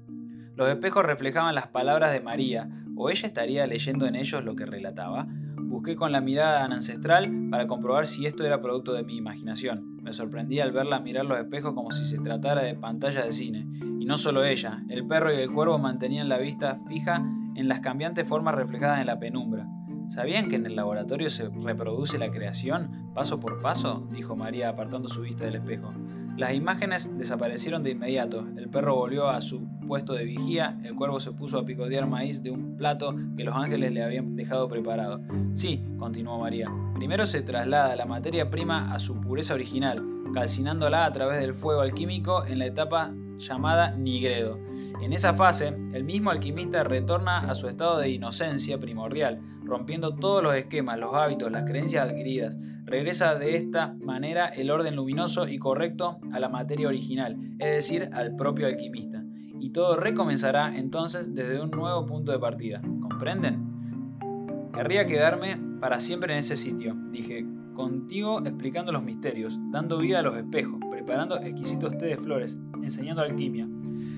Los 0.56 0.68
espejos 0.68 1.06
reflejaban 1.06 1.54
las 1.54 1.68
palabras 1.68 2.12
de 2.12 2.20
María, 2.20 2.68
o 2.96 3.12
ella 3.12 3.28
estaría 3.28 3.68
leyendo 3.68 4.08
en 4.08 4.16
ellos 4.16 4.44
lo 4.44 4.56
que 4.56 4.66
relataba. 4.66 5.28
Busqué 5.58 5.96
con 5.96 6.12
la 6.12 6.22
mirada 6.22 6.66
ancestral 6.66 7.32
para 7.52 7.68
comprobar 7.68 8.08
si 8.08 8.26
esto 8.26 8.44
era 8.44 8.62
producto 8.62 8.94
de 8.94 9.04
mi 9.04 9.16
imaginación. 9.16 9.98
Me 10.02 10.12
sorprendí 10.12 10.60
al 10.60 10.72
verla 10.72 11.00
mirar 11.00 11.26
los 11.26 11.40
espejos 11.40 11.76
como 11.76 11.92
si 11.92 12.06
se 12.06 12.18
tratara 12.18 12.64
de 12.64 12.74
pantalla 12.74 13.24
de 13.24 13.32
cine, 13.32 13.68
Y 14.00 14.06
no 14.06 14.18
solo 14.18 14.44
ella, 14.44 14.84
el 14.90 15.06
perro 15.06 15.32
y 15.32 15.38
el 15.38 15.52
cuervo 15.52 15.78
mantenían 15.78 16.30
la 16.30 16.40
vista 16.40 16.80
fija 16.88 17.24
en 17.56 17.68
las 17.68 17.82
cambiantes 17.82 18.28
formas 18.28 18.56
reflejadas 18.56 19.00
en 19.00 19.06
la 19.08 19.20
penumbra. 19.20 19.68
¿Sabían 20.12 20.50
que 20.50 20.58
en 20.58 20.66
el 20.66 20.76
laboratorio 20.76 21.30
se 21.30 21.48
reproduce 21.48 22.20
la 22.20 22.30
creación 22.32 23.14
paso 23.16 23.40
por 23.40 23.62
paso? 23.62 24.06
dijo 24.12 24.36
María 24.36 24.68
apartando 24.68 25.08
su 25.08 25.22
vista 25.22 25.46
del 25.46 25.56
espejo. 25.56 25.94
Las 26.36 26.54
imágenes 26.54 27.18
desaparecieron 27.18 27.82
de 27.82 27.92
inmediato. 27.92 28.46
El 28.58 28.68
perro 28.68 28.98
volvió 28.98 29.30
a 29.30 29.40
su 29.40 29.66
puesto 29.88 30.12
de 30.12 30.26
vigía, 30.26 30.78
el 30.84 30.96
cuervo 30.96 31.22
se 31.22 31.32
puso 31.32 31.60
a 31.60 31.66
picotear 31.66 32.08
maíz 32.08 32.44
de 32.44 32.52
un 32.52 32.76
plato 32.76 33.16
que 33.38 33.46
los 33.46 33.56
ángeles 33.56 33.94
le 33.94 34.04
habían 34.04 34.36
dejado 34.36 34.68
preparado. 34.68 35.22
Sí, 35.54 35.82
continuó 35.98 36.40
María, 36.40 36.70
primero 36.94 37.26
se 37.26 37.42
traslada 37.42 37.96
la 37.96 38.06
materia 38.06 38.50
prima 38.50 38.94
a 38.94 39.00
su 39.00 39.16
pureza 39.22 39.54
original, 39.54 40.04
calcinándola 40.34 41.06
a 41.06 41.14
través 41.14 41.40
del 41.40 41.54
fuego 41.54 41.80
alquímico 41.80 42.46
en 42.46 42.60
la 42.60 42.66
etapa 42.66 43.14
llamada 43.38 43.92
nigredo. 43.92 44.60
En 45.02 45.14
esa 45.14 45.34
fase, 45.34 45.70
el 45.94 46.04
mismo 46.04 46.32
alquimista 46.32 46.84
retorna 46.84 47.50
a 47.50 47.56
su 47.56 47.70
estado 47.70 47.98
de 48.00 48.10
inocencia 48.10 48.78
primordial, 48.78 49.42
rompiendo 49.72 50.16
todos 50.16 50.44
los 50.44 50.54
esquemas, 50.54 51.00
los 51.00 51.16
hábitos, 51.16 51.50
las 51.50 51.64
creencias 51.64 52.10
adquiridas. 52.10 52.58
Regresa 52.84 53.36
de 53.36 53.56
esta 53.56 53.96
manera 54.02 54.48
el 54.48 54.70
orden 54.70 54.98
luminoso 54.98 55.48
y 55.48 55.60
correcto 55.60 56.20
a 56.34 56.42
la 56.42 56.50
materia 56.50 56.90
original, 56.90 57.38
es 57.58 57.72
decir, 57.72 58.10
al 58.12 58.36
propio 58.36 58.68
alquimista. 58.68 59.24
Y 59.62 59.70
todo 59.70 59.96
recomenzará 59.96 60.78
entonces 60.78 61.34
desde 61.34 61.62
un 61.62 61.72
nuevo 61.72 62.06
punto 62.06 62.34
de 62.34 62.40
partida. 62.40 62.82
¿Comprenden? 62.82 64.70
Querría 64.74 65.06
quedarme 65.06 65.58
para 65.80 66.02
siempre 66.02 66.34
en 66.34 66.40
ese 66.40 66.58
sitio, 66.58 66.94
dije, 67.10 67.46
contigo 67.74 68.42
explicando 68.46 68.92
los 68.92 69.04
misterios, 69.04 69.58
dando 69.72 70.00
vida 70.00 70.20
a 70.20 70.24
los 70.24 70.36
espejos, 70.36 70.82
preparando 70.92 71.38
exquisitos 71.38 71.98
té 71.98 72.08
de 72.08 72.18
flores, 72.18 72.60
enseñando 72.84 73.22
alquimia. 73.22 73.70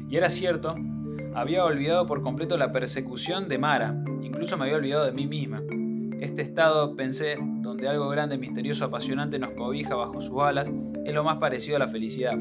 Y 0.09 0.17
era 0.17 0.31
cierto, 0.31 0.75
había 1.35 1.65
olvidado 1.65 2.05
por 2.05 2.21
completo 2.21 2.57
la 2.57 2.71
persecución 2.71 3.47
de 3.47 3.57
Mara, 3.57 4.03
incluso 4.21 4.57
me 4.57 4.65
había 4.65 4.77
olvidado 4.77 5.05
de 5.05 5.11
mí 5.11 5.27
misma. 5.27 5.63
Este 6.19 6.41
estado, 6.41 6.95
pensé, 6.95 7.37
donde 7.39 7.87
algo 7.87 8.07
grande, 8.09 8.37
misterioso, 8.37 8.85
apasionante 8.85 9.39
nos 9.39 9.51
cobija 9.51 9.95
bajo 9.95 10.21
sus 10.21 10.41
alas, 10.41 10.71
es 11.05 11.13
lo 11.13 11.23
más 11.23 11.37
parecido 11.37 11.77
a 11.77 11.79
la 11.79 11.89
felicidad. 11.89 12.33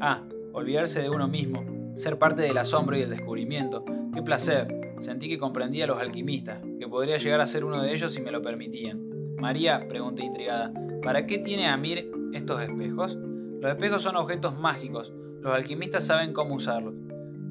Ah, 0.00 0.24
olvidarse 0.52 1.00
de 1.00 1.10
uno 1.10 1.28
mismo, 1.28 1.64
ser 1.94 2.18
parte 2.18 2.42
del 2.42 2.58
asombro 2.58 2.96
y 2.96 3.02
el 3.02 3.10
descubrimiento. 3.10 3.84
¡Qué 4.12 4.22
placer! 4.22 4.94
Sentí 4.98 5.28
que 5.28 5.38
comprendía 5.38 5.84
a 5.84 5.88
los 5.88 6.00
alquimistas, 6.00 6.60
que 6.78 6.88
podría 6.88 7.18
llegar 7.18 7.40
a 7.40 7.46
ser 7.46 7.64
uno 7.64 7.80
de 7.80 7.92
ellos 7.92 8.12
si 8.12 8.20
me 8.20 8.32
lo 8.32 8.42
permitían. 8.42 9.36
María, 9.36 9.86
pregunté 9.88 10.24
intrigada, 10.24 10.72
¿para 11.02 11.26
qué 11.26 11.38
tiene 11.38 11.68
Amir 11.68 12.10
estos 12.32 12.60
espejos? 12.60 13.16
Los 13.60 13.70
espejos 13.70 14.02
son 14.02 14.16
objetos 14.16 14.58
mágicos, 14.58 15.14
los 15.40 15.54
alquimistas 15.54 16.04
saben 16.04 16.32
cómo 16.32 16.56
usarlos. 16.56 16.94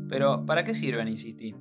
Pero, 0.10 0.46
¿para 0.46 0.64
qué 0.64 0.74
sirven? 0.74 1.08
insistí. 1.08 1.56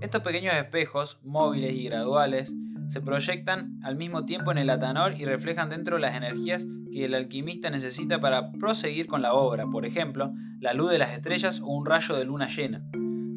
Estos 0.00 0.22
pequeños 0.22 0.54
espejos, 0.54 1.20
móviles 1.22 1.74
y 1.74 1.84
graduales, 1.84 2.52
se 2.88 3.00
proyectan 3.00 3.80
al 3.82 3.96
mismo 3.96 4.24
tiempo 4.24 4.50
en 4.50 4.58
el 4.58 4.70
atanor 4.70 5.14
y 5.18 5.24
reflejan 5.24 5.70
dentro 5.70 5.98
las 5.98 6.14
energías 6.14 6.66
que 6.92 7.04
el 7.04 7.14
alquimista 7.14 7.70
necesita 7.70 8.20
para 8.20 8.52
proseguir 8.52 9.06
con 9.06 9.22
la 9.22 9.32
obra, 9.32 9.66
por 9.66 9.86
ejemplo, 9.86 10.32
la 10.60 10.74
luz 10.74 10.90
de 10.90 10.98
las 10.98 11.12
estrellas 11.12 11.60
o 11.60 11.66
un 11.66 11.86
rayo 11.86 12.16
de 12.16 12.24
luna 12.24 12.48
llena. 12.48 12.84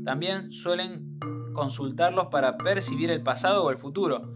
También 0.03 0.51
suelen 0.51 1.17
consultarlos 1.53 2.27
para 2.27 2.57
percibir 2.57 3.09
el 3.11 3.23
pasado 3.23 3.63
o 3.63 3.71
el 3.71 3.77
futuro, 3.77 4.33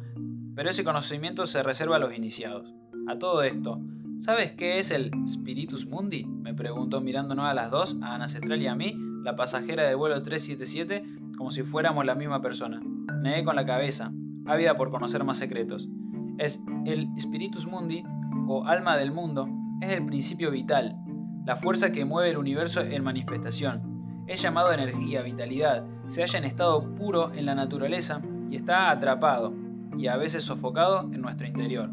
pero 0.56 0.70
ese 0.70 0.84
conocimiento 0.84 1.46
se 1.46 1.64
reserva 1.64 1.98
a 1.98 2.00
los 2.00 2.16
iniciados. 2.16 2.74
A 3.08 3.18
todo 3.18 3.44
esto, 3.44 3.82
¿sabes 4.20 4.54
qué 4.54 4.80
es 4.80 4.92
el 4.92 5.12
Spiritus 5.28 5.86
Mundi? 5.86 6.26
Me 6.26 6.54
preguntó 6.54 7.02
mirándonos 7.02 7.46
a 7.46 7.54
las 7.54 7.72
dos, 7.72 7.98
a 8.02 8.16
Ana 8.16 8.28
Cestral 8.28 8.62
y 8.62 8.68
a 8.68 8.76
mí, 8.76 8.96
la 9.24 9.36
pasajera 9.36 9.84
del 9.84 9.98
vuelo 9.98 10.22
377, 10.22 11.04
como 11.38 11.52
si 11.52 11.64
fuéramos 11.64 12.06
la 12.06 12.16
misma 12.16 12.42
persona. 12.42 12.82
Negué 13.22 13.44
con 13.44 13.56
la 13.56 13.66
cabeza, 13.66 14.12
ávida 14.46 14.76
por 14.76 14.92
conocer 14.92 15.24
más 15.24 15.38
secretos. 15.38 15.90
Es 16.38 16.62
el 16.86 17.10
Spiritus 17.20 17.68
Mundi, 17.68 18.04
o 18.48 18.66
alma 18.66 18.98
del 18.98 19.12
mundo, 19.12 19.48
es 19.82 19.92
el 19.92 20.06
principio 20.06 20.52
vital, 20.52 20.98
la 21.46 21.56
fuerza 21.56 21.92
que 21.92 22.06
mueve 22.06 22.32
el 22.32 22.38
universo 22.38 22.82
en 22.82 23.04
manifestación. 23.04 24.26
Es 24.28 24.42
llamado 24.42 24.72
energía, 24.72 25.22
vitalidad, 25.22 25.86
se 26.08 26.22
halla 26.22 26.40
en 26.40 26.46
estado 26.46 26.96
puro 26.96 27.34
en 27.34 27.46
la 27.46 27.56
naturaleza 27.56 28.22
y 28.50 28.56
está 28.56 28.92
atrapado, 28.92 29.54
y 29.98 30.08
a 30.08 30.18
veces 30.18 30.44
sofocado 30.44 31.10
en 31.12 31.22
nuestro 31.22 31.48
interior. 31.48 31.92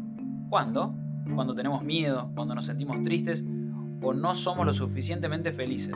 ¿Cuándo? 0.49 0.95
Cuando 1.35 1.55
tenemos 1.55 1.83
miedo, 1.83 2.31
cuando 2.35 2.55
nos 2.55 2.65
sentimos 2.65 3.01
tristes 3.03 3.43
o 4.01 4.13
no 4.13 4.33
somos 4.33 4.65
lo 4.65 4.73
suficientemente 4.73 5.51
felices. 5.51 5.93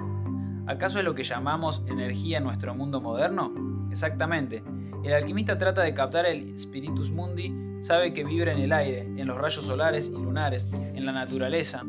¿Acaso 0.67 0.99
es 0.99 1.05
lo 1.05 1.15
que 1.15 1.23
llamamos 1.23 1.83
energía 1.87 2.37
en 2.37 2.43
nuestro 2.43 2.75
mundo 2.75 3.01
moderno? 3.01 3.51
Exactamente. 3.89 4.63
El 5.03 5.13
alquimista 5.13 5.57
trata 5.57 5.81
de 5.81 5.93
captar 5.93 6.25
el 6.25 6.57
spiritus 6.57 7.11
mundi, 7.11 7.53
sabe 7.81 8.13
que 8.13 8.23
vibra 8.23 8.51
en 8.51 8.59
el 8.59 8.71
aire, 8.71 9.01
en 9.01 9.25
los 9.25 9.37
rayos 9.37 9.65
solares 9.65 10.09
y 10.09 10.11
lunares, 10.11 10.69
en 10.71 11.05
la 11.05 11.11
naturaleza. 11.11 11.83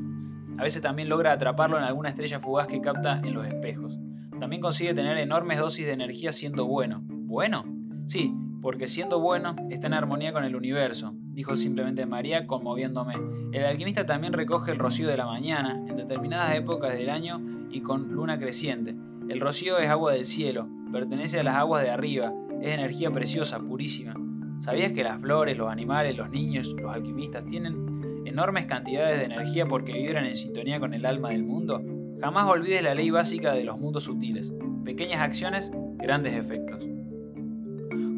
A 0.59 0.63
veces 0.63 0.81
también 0.81 1.09
logra 1.09 1.33
atraparlo 1.33 1.77
en 1.77 1.85
alguna 1.85 2.09
estrella 2.09 2.41
fugaz 2.41 2.67
que 2.67 2.81
capta 2.81 3.21
en 3.23 3.35
los 3.35 3.47
espejos. 3.47 3.99
También 4.41 4.63
consigue 4.63 4.95
tener 4.95 5.19
enormes 5.19 5.59
dosis 5.59 5.87
de 5.87 5.93
energía 5.93 6.33
siendo 6.33 6.67
bueno. 6.67 7.03
¿Bueno? 7.05 7.65
Sí, 8.07 8.35
porque 8.63 8.89
siendo 8.89 9.21
bueno 9.21 9.55
está 9.71 9.87
en 9.89 9.95
armonía 9.95 10.33
con 10.33 10.45
el 10.45 10.57
universo, 10.57 11.15
dijo 11.33 11.55
simplemente 11.57 12.07
María 12.07 12.47
conmoviéndome. 12.47 13.15
El 13.53 13.65
alquimista 13.65 14.07
también 14.07 14.33
recoge 14.33 14.73
el 14.73 14.79
rocío 14.79 15.09
de 15.09 15.17
la 15.17 15.27
mañana, 15.27 15.75
en 15.87 15.97
determinadas 15.97 16.57
épocas 16.57 16.93
del 16.95 17.11
año 17.11 17.41
y 17.73 17.81
con 17.81 18.13
luna 18.13 18.39
creciente. 18.39 18.95
El 19.29 19.41
rocío 19.41 19.79
es 19.79 19.89
agua 19.89 20.13
del 20.13 20.25
cielo, 20.25 20.69
pertenece 20.93 21.41
a 21.41 21.43
las 21.43 21.57
aguas 21.57 21.83
de 21.83 21.91
arriba, 21.91 22.33
es 22.61 22.73
energía 22.73 23.11
preciosa, 23.11 23.59
purísima. 23.59 24.15
¿Sabías 24.61 24.93
que 24.93 25.03
las 25.03 25.21
flores, 25.21 25.59
los 25.59 25.71
animales, 25.71 26.17
los 26.17 26.31
niños, 26.31 26.73
los 26.81 26.95
alquimistas 26.95 27.45
tienen 27.45 28.23
enormes 28.25 28.67
cantidades 28.67 29.19
de 29.19 29.25
energía 29.25 29.67
porque 29.67 29.93
vibran 29.93 30.27
en 30.27 30.37
sintonía 30.37 30.79
con 30.79 30.95
el 30.95 31.05
alma 31.05 31.31
del 31.31 31.43
mundo? 31.43 31.83
Jamás 32.21 32.49
olvides 32.49 32.83
la 32.83 32.95
ley 32.95 33.11
básica 33.11 33.53
de 33.55 33.65
los 33.65 33.81
mundos 33.81 34.05
sutiles. 34.05 34.55
Pequeñas 34.85 35.21
acciones, 35.21 35.73
grandes 35.97 36.35
efectos. 36.35 36.79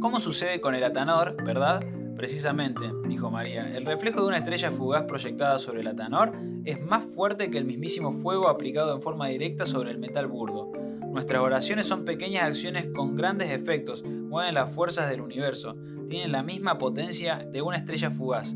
¿Cómo 0.01 0.21
sucede 0.21 0.61
con 0.61 0.75
el 0.75 0.85
atanor, 0.85 1.43
verdad? 1.43 1.83
Precisamente, 2.24 2.90
dijo 3.06 3.30
María, 3.30 3.76
el 3.76 3.84
reflejo 3.84 4.22
de 4.22 4.28
una 4.28 4.38
estrella 4.38 4.70
fugaz 4.70 5.02
proyectada 5.02 5.58
sobre 5.58 5.82
el 5.82 5.88
atanor 5.88 6.32
es 6.64 6.80
más 6.80 7.04
fuerte 7.04 7.50
que 7.50 7.58
el 7.58 7.66
mismísimo 7.66 8.12
fuego 8.12 8.48
aplicado 8.48 8.94
en 8.94 9.02
forma 9.02 9.28
directa 9.28 9.66
sobre 9.66 9.90
el 9.90 9.98
metal 9.98 10.26
burdo. 10.26 10.72
Nuestras 11.12 11.42
oraciones 11.42 11.87
son 11.87 12.06
pequeñas 12.06 12.44
acciones 12.44 12.88
con 12.96 13.14
grandes 13.14 13.50
efectos, 13.50 14.02
mueven 14.04 14.54
las 14.54 14.74
fuerzas 14.74 15.10
del 15.10 15.20
universo, 15.20 15.76
tienen 16.08 16.32
la 16.32 16.42
misma 16.42 16.78
potencia 16.78 17.46
de 17.46 17.60
una 17.60 17.76
estrella 17.76 18.10
fugaz. 18.10 18.54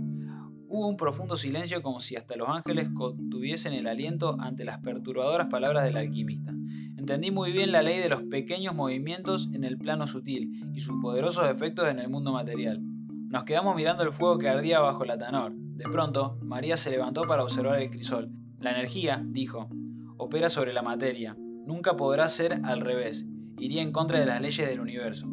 Hubo 0.66 0.88
un 0.88 0.96
profundo 0.96 1.36
silencio 1.36 1.82
como 1.82 2.00
si 2.00 2.16
hasta 2.16 2.36
los 2.36 2.48
ángeles 2.48 2.88
contuviesen 2.88 3.74
el 3.74 3.86
aliento 3.86 4.40
ante 4.40 4.64
las 4.64 4.78
perturbadoras 4.78 5.48
palabras 5.48 5.84
del 5.84 5.98
alquimista. 5.98 6.54
Entendí 6.96 7.30
muy 7.30 7.52
bien 7.52 7.72
la 7.72 7.82
ley 7.82 7.98
de 7.98 8.08
los 8.08 8.22
pequeños 8.22 8.74
movimientos 8.74 9.50
en 9.52 9.64
el 9.64 9.76
plano 9.76 10.06
sutil 10.06 10.70
y 10.72 10.80
sus 10.80 10.98
poderosos 11.02 11.50
efectos 11.50 11.86
en 11.88 11.98
el 11.98 12.08
mundo 12.08 12.32
material. 12.32 12.80
Nos 13.28 13.44
quedamos 13.44 13.76
mirando 13.76 14.02
el 14.02 14.12
fuego 14.12 14.38
que 14.38 14.48
ardía 14.48 14.80
bajo 14.80 15.04
el 15.04 15.10
atanor. 15.10 15.52
De 15.54 15.84
pronto, 15.84 16.38
María 16.42 16.76
se 16.76 16.90
levantó 16.90 17.22
para 17.22 17.42
observar 17.42 17.80
el 17.80 17.90
crisol. 17.90 18.30
La 18.58 18.70
energía, 18.70 19.22
dijo, 19.24 19.68
opera 20.16 20.48
sobre 20.48 20.72
la 20.72 20.82
materia. 20.82 21.36
Nunca 21.38 21.96
podrá 21.96 22.28
ser 22.28 22.60
al 22.64 22.80
revés. 22.80 23.26
Iría 23.58 23.82
en 23.82 23.92
contra 23.92 24.18
de 24.18 24.26
las 24.26 24.40
leyes 24.40 24.68
del 24.68 24.80
universo. 24.80 25.28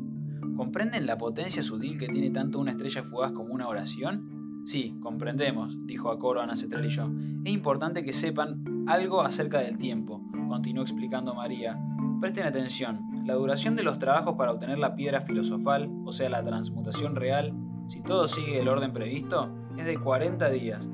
¿Comprenden 0.57 1.05
la 1.05 1.17
potencia 1.17 1.63
sutil 1.63 1.97
que 1.97 2.07
tiene 2.07 2.31
tanto 2.31 2.59
una 2.59 2.71
estrella 2.71 3.03
fugaz 3.03 3.31
como 3.31 3.53
una 3.53 3.67
oración? 3.67 4.63
Sí, 4.65 4.97
comprendemos, 5.01 5.77
dijo 5.85 6.11
a 6.11 6.19
coro 6.19 6.41
Cetral 6.55 6.85
y 6.85 6.89
yo. 6.89 7.09
Es 7.45 7.51
importante 7.51 8.03
que 8.03 8.13
sepan 8.13 8.85
algo 8.87 9.21
acerca 9.21 9.59
del 9.59 9.77
tiempo 9.77 10.21
continuó 10.47 10.83
explicando 10.83 11.33
María. 11.33 11.77
Presten 12.21 12.45
atención, 12.45 13.01
la 13.25 13.33
duración 13.33 13.75
de 13.75 13.83
los 13.83 13.99
trabajos 13.99 14.35
para 14.37 14.51
obtener 14.51 14.79
la 14.79 14.95
piedra 14.95 15.21
filosofal, 15.21 15.89
o 16.05 16.11
sea, 16.11 16.29
la 16.29 16.43
transmutación 16.43 17.15
real, 17.15 17.53
si 17.87 18.01
todo 18.01 18.27
sigue 18.27 18.59
el 18.59 18.67
orden 18.67 18.93
previsto, 18.93 19.49
es 19.77 19.85
de 19.85 19.97
40 19.97 20.49
días. 20.49 20.89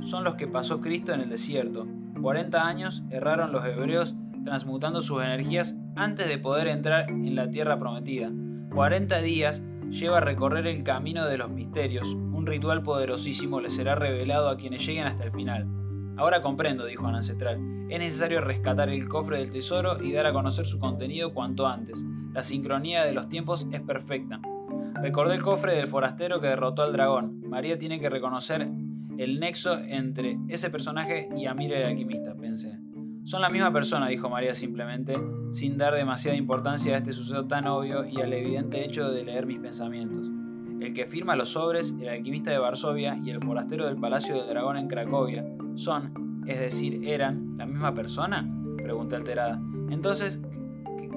Son 0.00 0.24
los 0.24 0.34
que 0.34 0.48
pasó 0.48 0.80
Cristo 0.80 1.12
en 1.12 1.20
el 1.20 1.28
desierto. 1.28 1.86
40 2.20 2.66
años 2.66 3.04
erraron 3.10 3.52
los 3.52 3.64
hebreos 3.64 4.14
transmutando 4.44 5.02
sus 5.02 5.22
energías 5.22 5.76
antes 5.94 6.28
de 6.28 6.38
poder 6.38 6.66
entrar 6.66 7.08
en 7.10 7.34
la 7.36 7.48
tierra 7.48 7.78
prometida. 7.78 8.30
40 8.74 9.18
días 9.20 9.62
lleva 9.90 10.18
a 10.18 10.22
recorrer 10.22 10.66
el 10.66 10.82
camino 10.82 11.26
de 11.26 11.38
los 11.38 11.50
misterios. 11.50 12.14
Un 12.14 12.46
ritual 12.46 12.82
poderosísimo 12.82 13.60
les 13.60 13.74
será 13.74 13.94
revelado 13.94 14.48
a 14.48 14.56
quienes 14.56 14.84
lleguen 14.84 15.06
hasta 15.06 15.24
el 15.24 15.32
final. 15.32 15.68
Ahora 16.16 16.42
comprendo, 16.42 16.86
dijo 16.86 17.06
Ana 17.06 17.18
Ancestral. 17.18 17.58
Es 17.88 17.98
necesario 17.98 18.40
rescatar 18.40 18.88
el 18.88 19.08
cofre 19.08 19.38
del 19.38 19.50
tesoro 19.50 20.02
y 20.02 20.12
dar 20.12 20.26
a 20.26 20.32
conocer 20.32 20.66
su 20.66 20.78
contenido 20.78 21.32
cuanto 21.32 21.66
antes. 21.66 22.04
La 22.32 22.42
sincronía 22.42 23.04
de 23.04 23.12
los 23.12 23.28
tiempos 23.28 23.66
es 23.70 23.80
perfecta. 23.82 24.40
Recordé 25.02 25.34
el 25.34 25.42
cofre 25.42 25.74
del 25.74 25.88
forastero 25.88 26.40
que 26.40 26.46
derrotó 26.46 26.82
al 26.82 26.92
dragón. 26.92 27.40
María 27.48 27.76
tiene 27.76 27.98
que 27.98 28.08
reconocer 28.08 28.70
el 29.18 29.40
nexo 29.40 29.76
entre 29.76 30.38
ese 30.48 30.70
personaje 30.70 31.28
y 31.36 31.46
Amir 31.46 31.72
el 31.72 31.86
alquimista, 31.86 32.36
pensé. 32.36 32.78
Son 33.24 33.42
la 33.42 33.50
misma 33.50 33.72
persona, 33.72 34.06
dijo 34.06 34.30
María 34.30 34.54
simplemente, 34.54 35.16
sin 35.50 35.76
dar 35.76 35.96
demasiada 35.96 36.36
importancia 36.36 36.94
a 36.94 36.98
este 36.98 37.12
suceso 37.12 37.46
tan 37.46 37.66
obvio 37.66 38.04
y 38.04 38.20
al 38.20 38.32
evidente 38.32 38.84
hecho 38.84 39.10
de 39.10 39.24
leer 39.24 39.44
mis 39.44 39.58
pensamientos. 39.58 40.30
El 40.80 40.94
que 40.94 41.06
firma 41.06 41.34
los 41.34 41.48
sobres, 41.48 41.92
el 42.00 42.08
alquimista 42.08 42.52
de 42.52 42.58
Varsovia 42.58 43.18
y 43.24 43.30
el 43.30 43.40
forastero 43.40 43.86
del 43.86 43.96
Palacio 43.96 44.36
del 44.36 44.48
Dragón 44.48 44.76
en 44.76 44.86
Cracovia 44.86 45.44
son, 45.74 46.44
es 46.46 46.60
decir, 46.60 47.08
eran, 47.08 47.56
la 47.56 47.66
misma 47.66 47.92
persona? 47.92 48.48
Pregunté 48.76 49.16
alterada. 49.16 49.60
Entonces, 49.90 50.40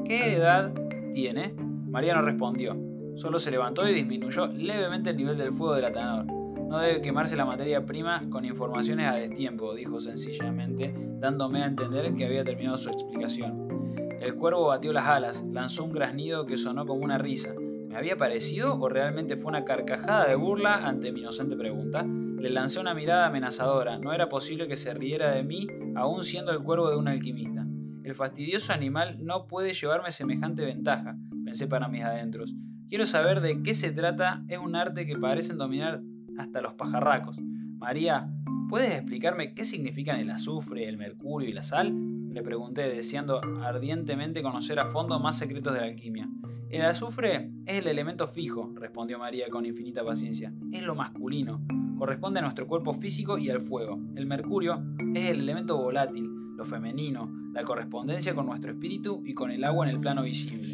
¿qué 0.05 0.33
edad 0.33 0.73
tiene? 1.13 1.53
María 1.87 2.15
no 2.15 2.23
respondió. 2.23 2.84
Solo 3.15 3.39
se 3.39 3.51
levantó 3.51 3.87
y 3.87 3.93
disminuyó 3.93 4.47
levemente 4.47 5.11
el 5.11 5.17
nivel 5.17 5.37
del 5.37 5.53
fuego 5.53 5.75
del 5.75 5.85
atanador. 5.85 6.25
No 6.67 6.79
debe 6.79 7.01
quemarse 7.01 7.37
la 7.37 7.45
materia 7.45 7.85
prima 7.85 8.23
con 8.29 8.43
informaciones 8.43 9.07
a 9.07 9.15
destiempo, 9.15 9.73
dijo 9.73 9.99
sencillamente, 9.99 10.93
dándome 11.19 11.63
a 11.63 11.67
entender 11.67 12.13
que 12.13 12.25
había 12.25 12.43
terminado 12.43 12.77
su 12.77 12.89
explicación. 12.89 13.95
El 14.19 14.35
cuervo 14.35 14.67
batió 14.67 14.91
las 14.91 15.05
alas, 15.05 15.45
lanzó 15.51 15.83
un 15.83 15.93
graznido 15.93 16.45
que 16.45 16.57
sonó 16.57 16.85
como 16.85 17.03
una 17.03 17.17
risa. 17.17 17.53
¿Me 17.87 17.95
había 17.95 18.17
parecido 18.17 18.75
o 18.77 18.89
realmente 18.89 19.37
fue 19.37 19.49
una 19.49 19.63
carcajada 19.63 20.27
de 20.27 20.35
burla 20.35 20.85
ante 20.85 21.11
mi 21.11 21.21
inocente 21.21 21.55
pregunta? 21.55 22.03
Le 22.03 22.49
lancé 22.49 22.79
una 22.79 22.93
mirada 22.93 23.27
amenazadora. 23.27 23.97
No 23.97 24.11
era 24.11 24.27
posible 24.27 24.67
que 24.67 24.75
se 24.75 24.93
riera 24.93 25.31
de 25.31 25.43
mí, 25.43 25.67
aún 25.95 26.23
siendo 26.23 26.51
el 26.51 26.63
cuervo 26.63 26.89
de 26.89 26.97
un 26.97 27.07
alquimista. 27.07 27.65
El 28.03 28.15
fastidioso 28.15 28.73
animal 28.73 29.23
no 29.23 29.47
puede 29.47 29.73
llevarme 29.73 30.11
semejante 30.11 30.65
ventaja, 30.65 31.15
pensé 31.45 31.67
para 31.67 31.87
mis 31.87 32.03
adentros. 32.03 32.53
Quiero 32.87 33.07
saber 33.07 33.41
de 33.41 33.63
qué 33.63 33.73
se 33.73 33.91
trata, 33.91 34.43
es 34.47 34.59
un 34.59 34.75
arte 34.75 35.07
que 35.07 35.15
parecen 35.15 35.57
dominar 35.57 36.01
hasta 36.37 36.61
los 36.61 36.75
pajarracos. 36.75 37.39
María, 37.39 38.29
¿puedes 38.69 38.93
explicarme 38.93 39.55
qué 39.55 39.65
significan 39.65 40.19
el 40.19 40.29
azufre, 40.29 40.87
el 40.87 40.95
mercurio 40.97 41.49
y 41.49 41.53
la 41.53 41.63
sal? 41.63 41.91
Le 42.31 42.43
pregunté, 42.43 42.83
deseando 42.83 43.41
ardientemente 43.63 44.43
conocer 44.43 44.79
a 44.79 44.89
fondo 44.89 45.19
más 45.19 45.35
secretos 45.37 45.73
de 45.73 45.79
la 45.79 45.87
alquimia. 45.87 46.29
El 46.69 46.83
azufre 46.83 47.49
es 47.65 47.79
el 47.79 47.87
elemento 47.87 48.27
fijo, 48.27 48.71
respondió 48.75 49.17
María 49.17 49.49
con 49.49 49.65
infinita 49.65 50.03
paciencia. 50.03 50.53
Es 50.71 50.83
lo 50.83 50.93
masculino. 50.93 51.65
Corresponde 51.97 52.39
a 52.39 52.43
nuestro 52.43 52.67
cuerpo 52.67 52.93
físico 52.93 53.39
y 53.39 53.49
al 53.49 53.61
fuego. 53.61 53.99
El 54.15 54.27
mercurio 54.27 54.83
es 55.15 55.29
el 55.29 55.39
elemento 55.39 55.75
volátil, 55.77 56.29
lo 56.55 56.65
femenino, 56.65 57.31
la 57.51 57.63
correspondencia 57.63 58.35
con 58.35 58.45
nuestro 58.45 58.71
espíritu 58.71 59.23
y 59.25 59.33
con 59.33 59.49
el 59.49 59.63
agua 59.63 59.87
en 59.87 59.95
el 59.95 60.01
plano 60.01 60.21
visible. 60.21 60.69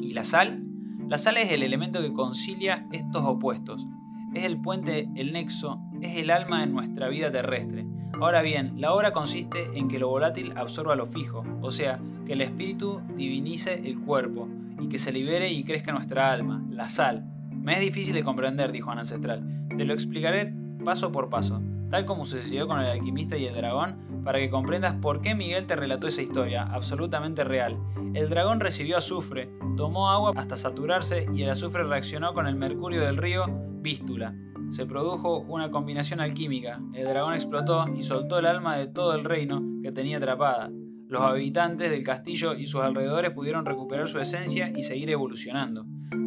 ¿Y 0.00 0.12
la 0.12 0.24
sal? 0.24 0.73
La 1.08 1.18
sal 1.18 1.36
es 1.36 1.52
el 1.52 1.62
elemento 1.62 2.00
que 2.00 2.12
concilia 2.12 2.86
estos 2.90 3.22
opuestos, 3.24 3.86
es 4.34 4.44
el 4.44 4.60
puente, 4.60 5.08
el 5.14 5.32
nexo, 5.32 5.80
es 6.00 6.16
el 6.16 6.30
alma 6.30 6.62
en 6.62 6.72
nuestra 6.72 7.08
vida 7.08 7.30
terrestre. 7.30 7.86
Ahora 8.20 8.42
bien, 8.42 8.80
la 8.80 8.92
obra 8.94 9.12
consiste 9.12 9.70
en 9.74 9.88
que 9.88 9.98
lo 9.98 10.08
volátil 10.08 10.56
absorba 10.56 10.96
lo 10.96 11.06
fijo, 11.06 11.44
o 11.60 11.70
sea, 11.70 12.00
que 12.26 12.32
el 12.32 12.40
espíritu 12.40 13.00
divinice 13.16 13.82
el 13.84 14.00
cuerpo 14.00 14.48
y 14.80 14.88
que 14.88 14.98
se 14.98 15.12
libere 15.12 15.52
y 15.52 15.64
crezca 15.64 15.92
nuestra 15.92 16.32
alma, 16.32 16.64
la 16.70 16.88
sal. 16.88 17.24
Me 17.50 17.74
es 17.74 17.80
difícil 17.80 18.14
de 18.14 18.24
comprender, 18.24 18.72
dijo 18.72 18.90
Ana 18.90 19.02
Ancestral. 19.02 19.66
Te 19.76 19.84
lo 19.84 19.94
explicaré 19.94 20.52
paso 20.84 21.12
por 21.12 21.28
paso, 21.28 21.60
tal 21.90 22.06
como 22.06 22.24
sucedió 22.24 22.66
con 22.66 22.80
el 22.80 22.86
alquimista 22.86 23.36
y 23.36 23.46
el 23.46 23.54
dragón, 23.54 24.22
para 24.24 24.38
que 24.38 24.50
comprendas 24.50 24.94
por 24.94 25.20
qué 25.20 25.34
Miguel 25.34 25.66
te 25.66 25.76
relató 25.76 26.06
esa 26.06 26.22
historia, 26.22 26.62
absolutamente 26.62 27.44
real. 27.44 27.78
El 28.14 28.30
dragón 28.30 28.60
recibió 28.60 28.96
azufre, 28.96 29.50
tomó 29.76 30.10
agua 30.10 30.32
hasta 30.36 30.56
saturarse 30.56 31.26
y 31.32 31.42
el 31.42 31.50
azufre 31.50 31.84
reaccionó 31.84 32.32
con 32.34 32.46
el 32.46 32.54
mercurio 32.54 33.02
del 33.02 33.16
río 33.16 33.44
Vístula. 33.80 34.34
Se 34.70 34.86
produjo 34.86 35.40
una 35.40 35.70
combinación 35.70 36.20
alquímica, 36.20 36.80
el 36.94 37.08
dragón 37.08 37.34
explotó 37.34 37.86
y 37.88 38.02
soltó 38.02 38.38
el 38.38 38.46
alma 38.46 38.76
de 38.76 38.86
todo 38.86 39.14
el 39.14 39.24
reino 39.24 39.62
que 39.82 39.92
tenía 39.92 40.18
atrapada. 40.18 40.70
Los 41.08 41.22
habitantes 41.22 41.90
del 41.90 42.02
castillo 42.02 42.54
y 42.54 42.66
sus 42.66 42.80
alrededores 42.80 43.32
pudieron 43.32 43.66
recuperar 43.66 44.08
su 44.08 44.18
esencia 44.18 44.72
y 44.74 44.82
seguir 44.82 45.10
evolucionando. 45.10 45.84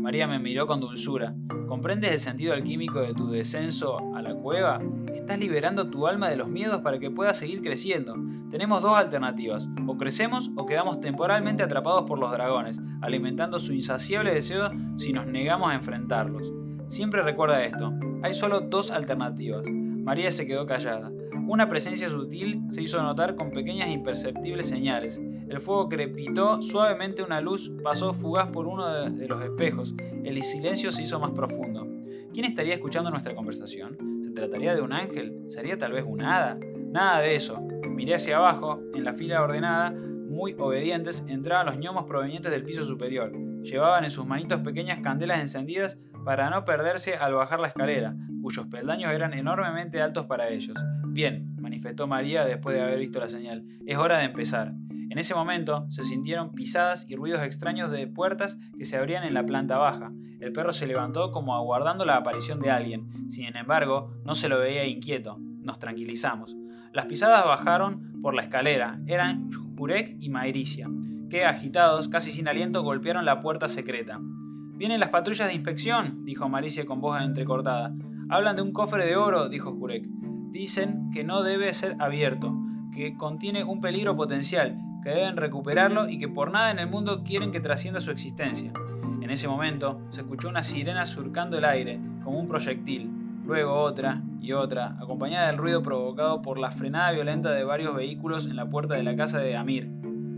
María 0.08 0.26
me 0.26 0.40
miró 0.40 0.68
con 0.68 0.80
dulzura. 0.80 1.36
¿Comprendes 1.68 2.14
el 2.14 2.20
sentido 2.20 2.54
alquímico 2.54 3.02
de 3.02 3.14
tu 3.14 3.30
descenso 3.30 3.98
a 4.16 4.22
la 4.22 4.34
cueva? 4.36 4.80
Estás 5.14 5.38
liberando 5.38 5.90
tu 5.90 6.08
alma 6.08 6.30
de 6.30 6.38
los 6.38 6.48
miedos 6.48 6.80
para 6.80 6.98
que 6.98 7.12
pueda 7.12 7.34
seguir 7.34 7.62
creciendo. 7.62 8.16
Tenemos 8.50 8.82
dos 8.82 8.96
alternativas, 8.96 9.68
o 9.86 9.98
crecemos 9.98 10.50
o 10.56 10.66
quedamos 10.66 11.02
temporalmente 11.02 11.62
atrapados 11.62 12.06
por 12.06 12.20
los 12.20 12.32
dragones, 12.32 12.80
alimentando 13.02 13.60
su 13.60 13.74
insaciable 13.74 14.34
deseo 14.34 14.72
si 14.96 15.12
nos 15.12 15.28
negamos 15.28 15.72
a 15.72 15.76
enfrentarlos. 15.76 16.54
Siempre 16.88 17.22
recuerda 17.22 17.66
esto, 17.66 17.92
hay 18.24 18.34
solo 18.34 18.62
dos 18.62 18.92
alternativas. 18.92 19.66
María 19.68 20.32
se 20.32 20.48
quedó 20.48 20.66
callada. 20.66 21.12
Una 21.50 21.68
presencia 21.68 22.10
sutil 22.10 22.62
se 22.72 22.82
hizo 22.82 23.04
notar 23.04 23.36
con 23.36 23.52
pequeñas 23.52 23.90
imperceptibles 23.90 24.70
señales. 24.70 25.20
El 25.50 25.62
fuego 25.62 25.88
crepitó 25.88 26.62
suavemente, 26.62 27.24
una 27.24 27.40
luz 27.40 27.72
pasó 27.82 28.14
fugaz 28.14 28.50
por 28.50 28.68
uno 28.68 29.10
de, 29.10 29.28
los 29.28 29.44
espejos. 29.44 29.96
El 30.24 30.42
silencio 30.44 30.92
se 30.92 31.04
hizo 31.04 31.20
más 31.20 31.32
profundo. 31.32 31.88
¿Quién 32.34 32.46
estaría 32.46 32.74
escuchando 32.74 33.10
nuestra 33.10 33.34
conversación? 33.34 33.98
¿Se 34.22 34.32
trataría 34.32 34.76
de 34.76 34.82
un 34.82 34.92
ángel? 34.92 35.46
¿Sería 35.48 35.78
tal 35.78 35.94
vez 35.94 36.04
un 36.06 36.22
hada? 36.22 36.58
Nada 36.92 37.22
de 37.22 37.36
eso. 37.36 37.62
Miré 37.90 38.16
hacia 38.16 38.38
abajo, 38.38 38.82
en 38.94 39.06
la 39.06 39.14
fila 39.14 39.42
ordenada, 39.42 39.92
muy 39.92 40.54
obedientes, 40.60 41.26
entraban 41.28 41.66
los 41.66 41.78
gnomos 41.78 42.06
provenientes 42.06 42.52
del 42.52 42.64
piso 42.64 42.84
superior. 42.84 43.32
Llevaban 43.64 44.04
en 44.04 44.12
sus 44.12 44.28
manitos 44.28 44.60
pequeñas 44.60 45.00
candelas 45.00 45.40
encendidas 45.40 45.98
para 46.26 46.50
no 46.50 46.66
perderse 46.66 47.16
al 47.16 47.34
bajar 47.34 47.62
la 47.62 47.70
escalera, 47.70 48.16
cuyos 48.42 48.68
peldaños 48.68 49.12
eran 49.12 49.34
enormemente 49.34 50.02
altos 50.02 50.26
para 50.26 50.50
ellos. 50.50 50.76
Bien, 51.08 51.56
manifestó 51.60 52.06
María 52.06 52.46
después 52.46 52.76
de 52.76 52.82
haber 52.82 53.00
visto 53.00 53.20
la 53.20 53.30
señal, 53.30 53.64
es 53.86 53.98
hora 53.98 54.18
de 54.18 54.26
empezar. 54.26 54.74
En 55.18 55.22
ese 55.22 55.34
momento 55.34 55.88
se 55.90 56.04
sintieron 56.04 56.54
pisadas 56.54 57.08
y 57.10 57.16
ruidos 57.16 57.42
extraños 57.42 57.90
de 57.90 58.06
puertas 58.06 58.60
que 58.78 58.86
se 58.86 58.98
abrían 58.98 59.24
en 59.24 59.34
la 59.34 59.44
planta 59.44 59.80
baja. 59.80 60.12
El 60.40 60.52
perro 60.52 60.72
se 60.74 60.86
levantó 60.86 61.32
como 61.32 61.56
aguardando 61.56 62.06
la 62.06 62.18
aparición 62.18 62.60
de 62.60 62.70
alguien. 62.70 63.28
Sin 63.28 63.46
embargo, 63.58 64.14
no 64.26 64.36
se 64.36 64.48
lo 64.48 64.60
veía 64.60 64.86
inquieto. 64.86 65.40
Nos 65.40 65.80
tranquilizamos. 65.80 66.56
Las 66.94 67.08
pisadas 67.08 67.44
bajaron 67.46 68.22
por 68.22 68.36
la 68.36 68.44
escalera. 68.44 69.00
Eran 69.08 69.50
Jurek 69.76 70.18
y 70.20 70.30
Mairicia, 70.30 70.88
que 71.32 71.46
agitados, 71.46 72.10
casi 72.10 72.30
sin 72.30 72.48
aliento, 72.48 72.84
golpearon 72.84 73.26
la 73.26 73.42
puerta 73.42 73.68
secreta. 73.68 74.20
Vienen 74.22 75.00
las 75.00 75.10
patrullas 75.10 75.48
de 75.48 75.56
inspección, 75.56 76.26
dijo 76.26 76.48
Maricia 76.48 76.86
con 76.86 77.02
voz 77.02 77.20
entrecortada. 77.20 77.92
Hablan 78.30 78.56
de 78.56 78.62
un 78.62 78.72
cofre 78.72 79.08
de 79.08 79.16
oro, 79.16 79.50
dijo 79.50 79.74
Jurek. 79.74 80.06
Dicen 80.52 81.10
que 81.12 81.24
no 81.24 81.42
debe 81.42 81.74
ser 81.74 81.96
abierto, 81.98 82.56
que 82.94 83.18
contiene 83.18 83.64
un 83.64 83.82
peligro 83.82 84.16
potencial, 84.16 84.78
que 85.08 85.14
deben 85.14 85.38
recuperarlo 85.38 86.10
y 86.10 86.18
que 86.18 86.28
por 86.28 86.52
nada 86.52 86.70
en 86.70 86.80
el 86.80 86.88
mundo 86.88 87.24
quieren 87.24 87.50
que 87.50 87.62
trascienda 87.62 88.02
su 88.02 88.12
existencia. 88.12 88.74
En 89.22 89.30
ese 89.30 89.48
momento 89.48 90.02
se 90.10 90.20
escuchó 90.20 90.50
una 90.50 90.64
sirena 90.64 91.06
surcando 91.06 91.58
el 91.58 91.64
aire, 91.64 91.98
como 92.26 92.38
un 92.38 92.50
proyectil, 92.50 93.10
luego 93.46 93.74
otra 93.74 94.22
y 94.42 94.52
otra, 94.52 94.98
acompañada 95.00 95.48
del 95.48 95.60
ruido 95.60 95.82
provocado 95.82 96.42
por 96.42 96.60
la 96.60 96.72
frenada 96.72 97.14
violenta 97.14 97.52
de 97.52 97.64
varios 97.64 97.96
vehículos 97.96 98.48
en 98.48 98.58
la 98.58 98.70
puerta 98.70 98.96
de 98.96 99.04
la 99.04 99.16
casa 99.16 99.40
de 99.40 99.56
Amir. 99.56 99.90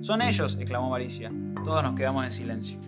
Son 0.02 0.22
ellos, 0.22 0.56
exclamó 0.60 0.92
Maricia. 0.92 1.32
Todos 1.66 1.82
nos 1.82 1.96
quedamos 1.96 2.24
en 2.26 2.30
silencio. 2.30 2.80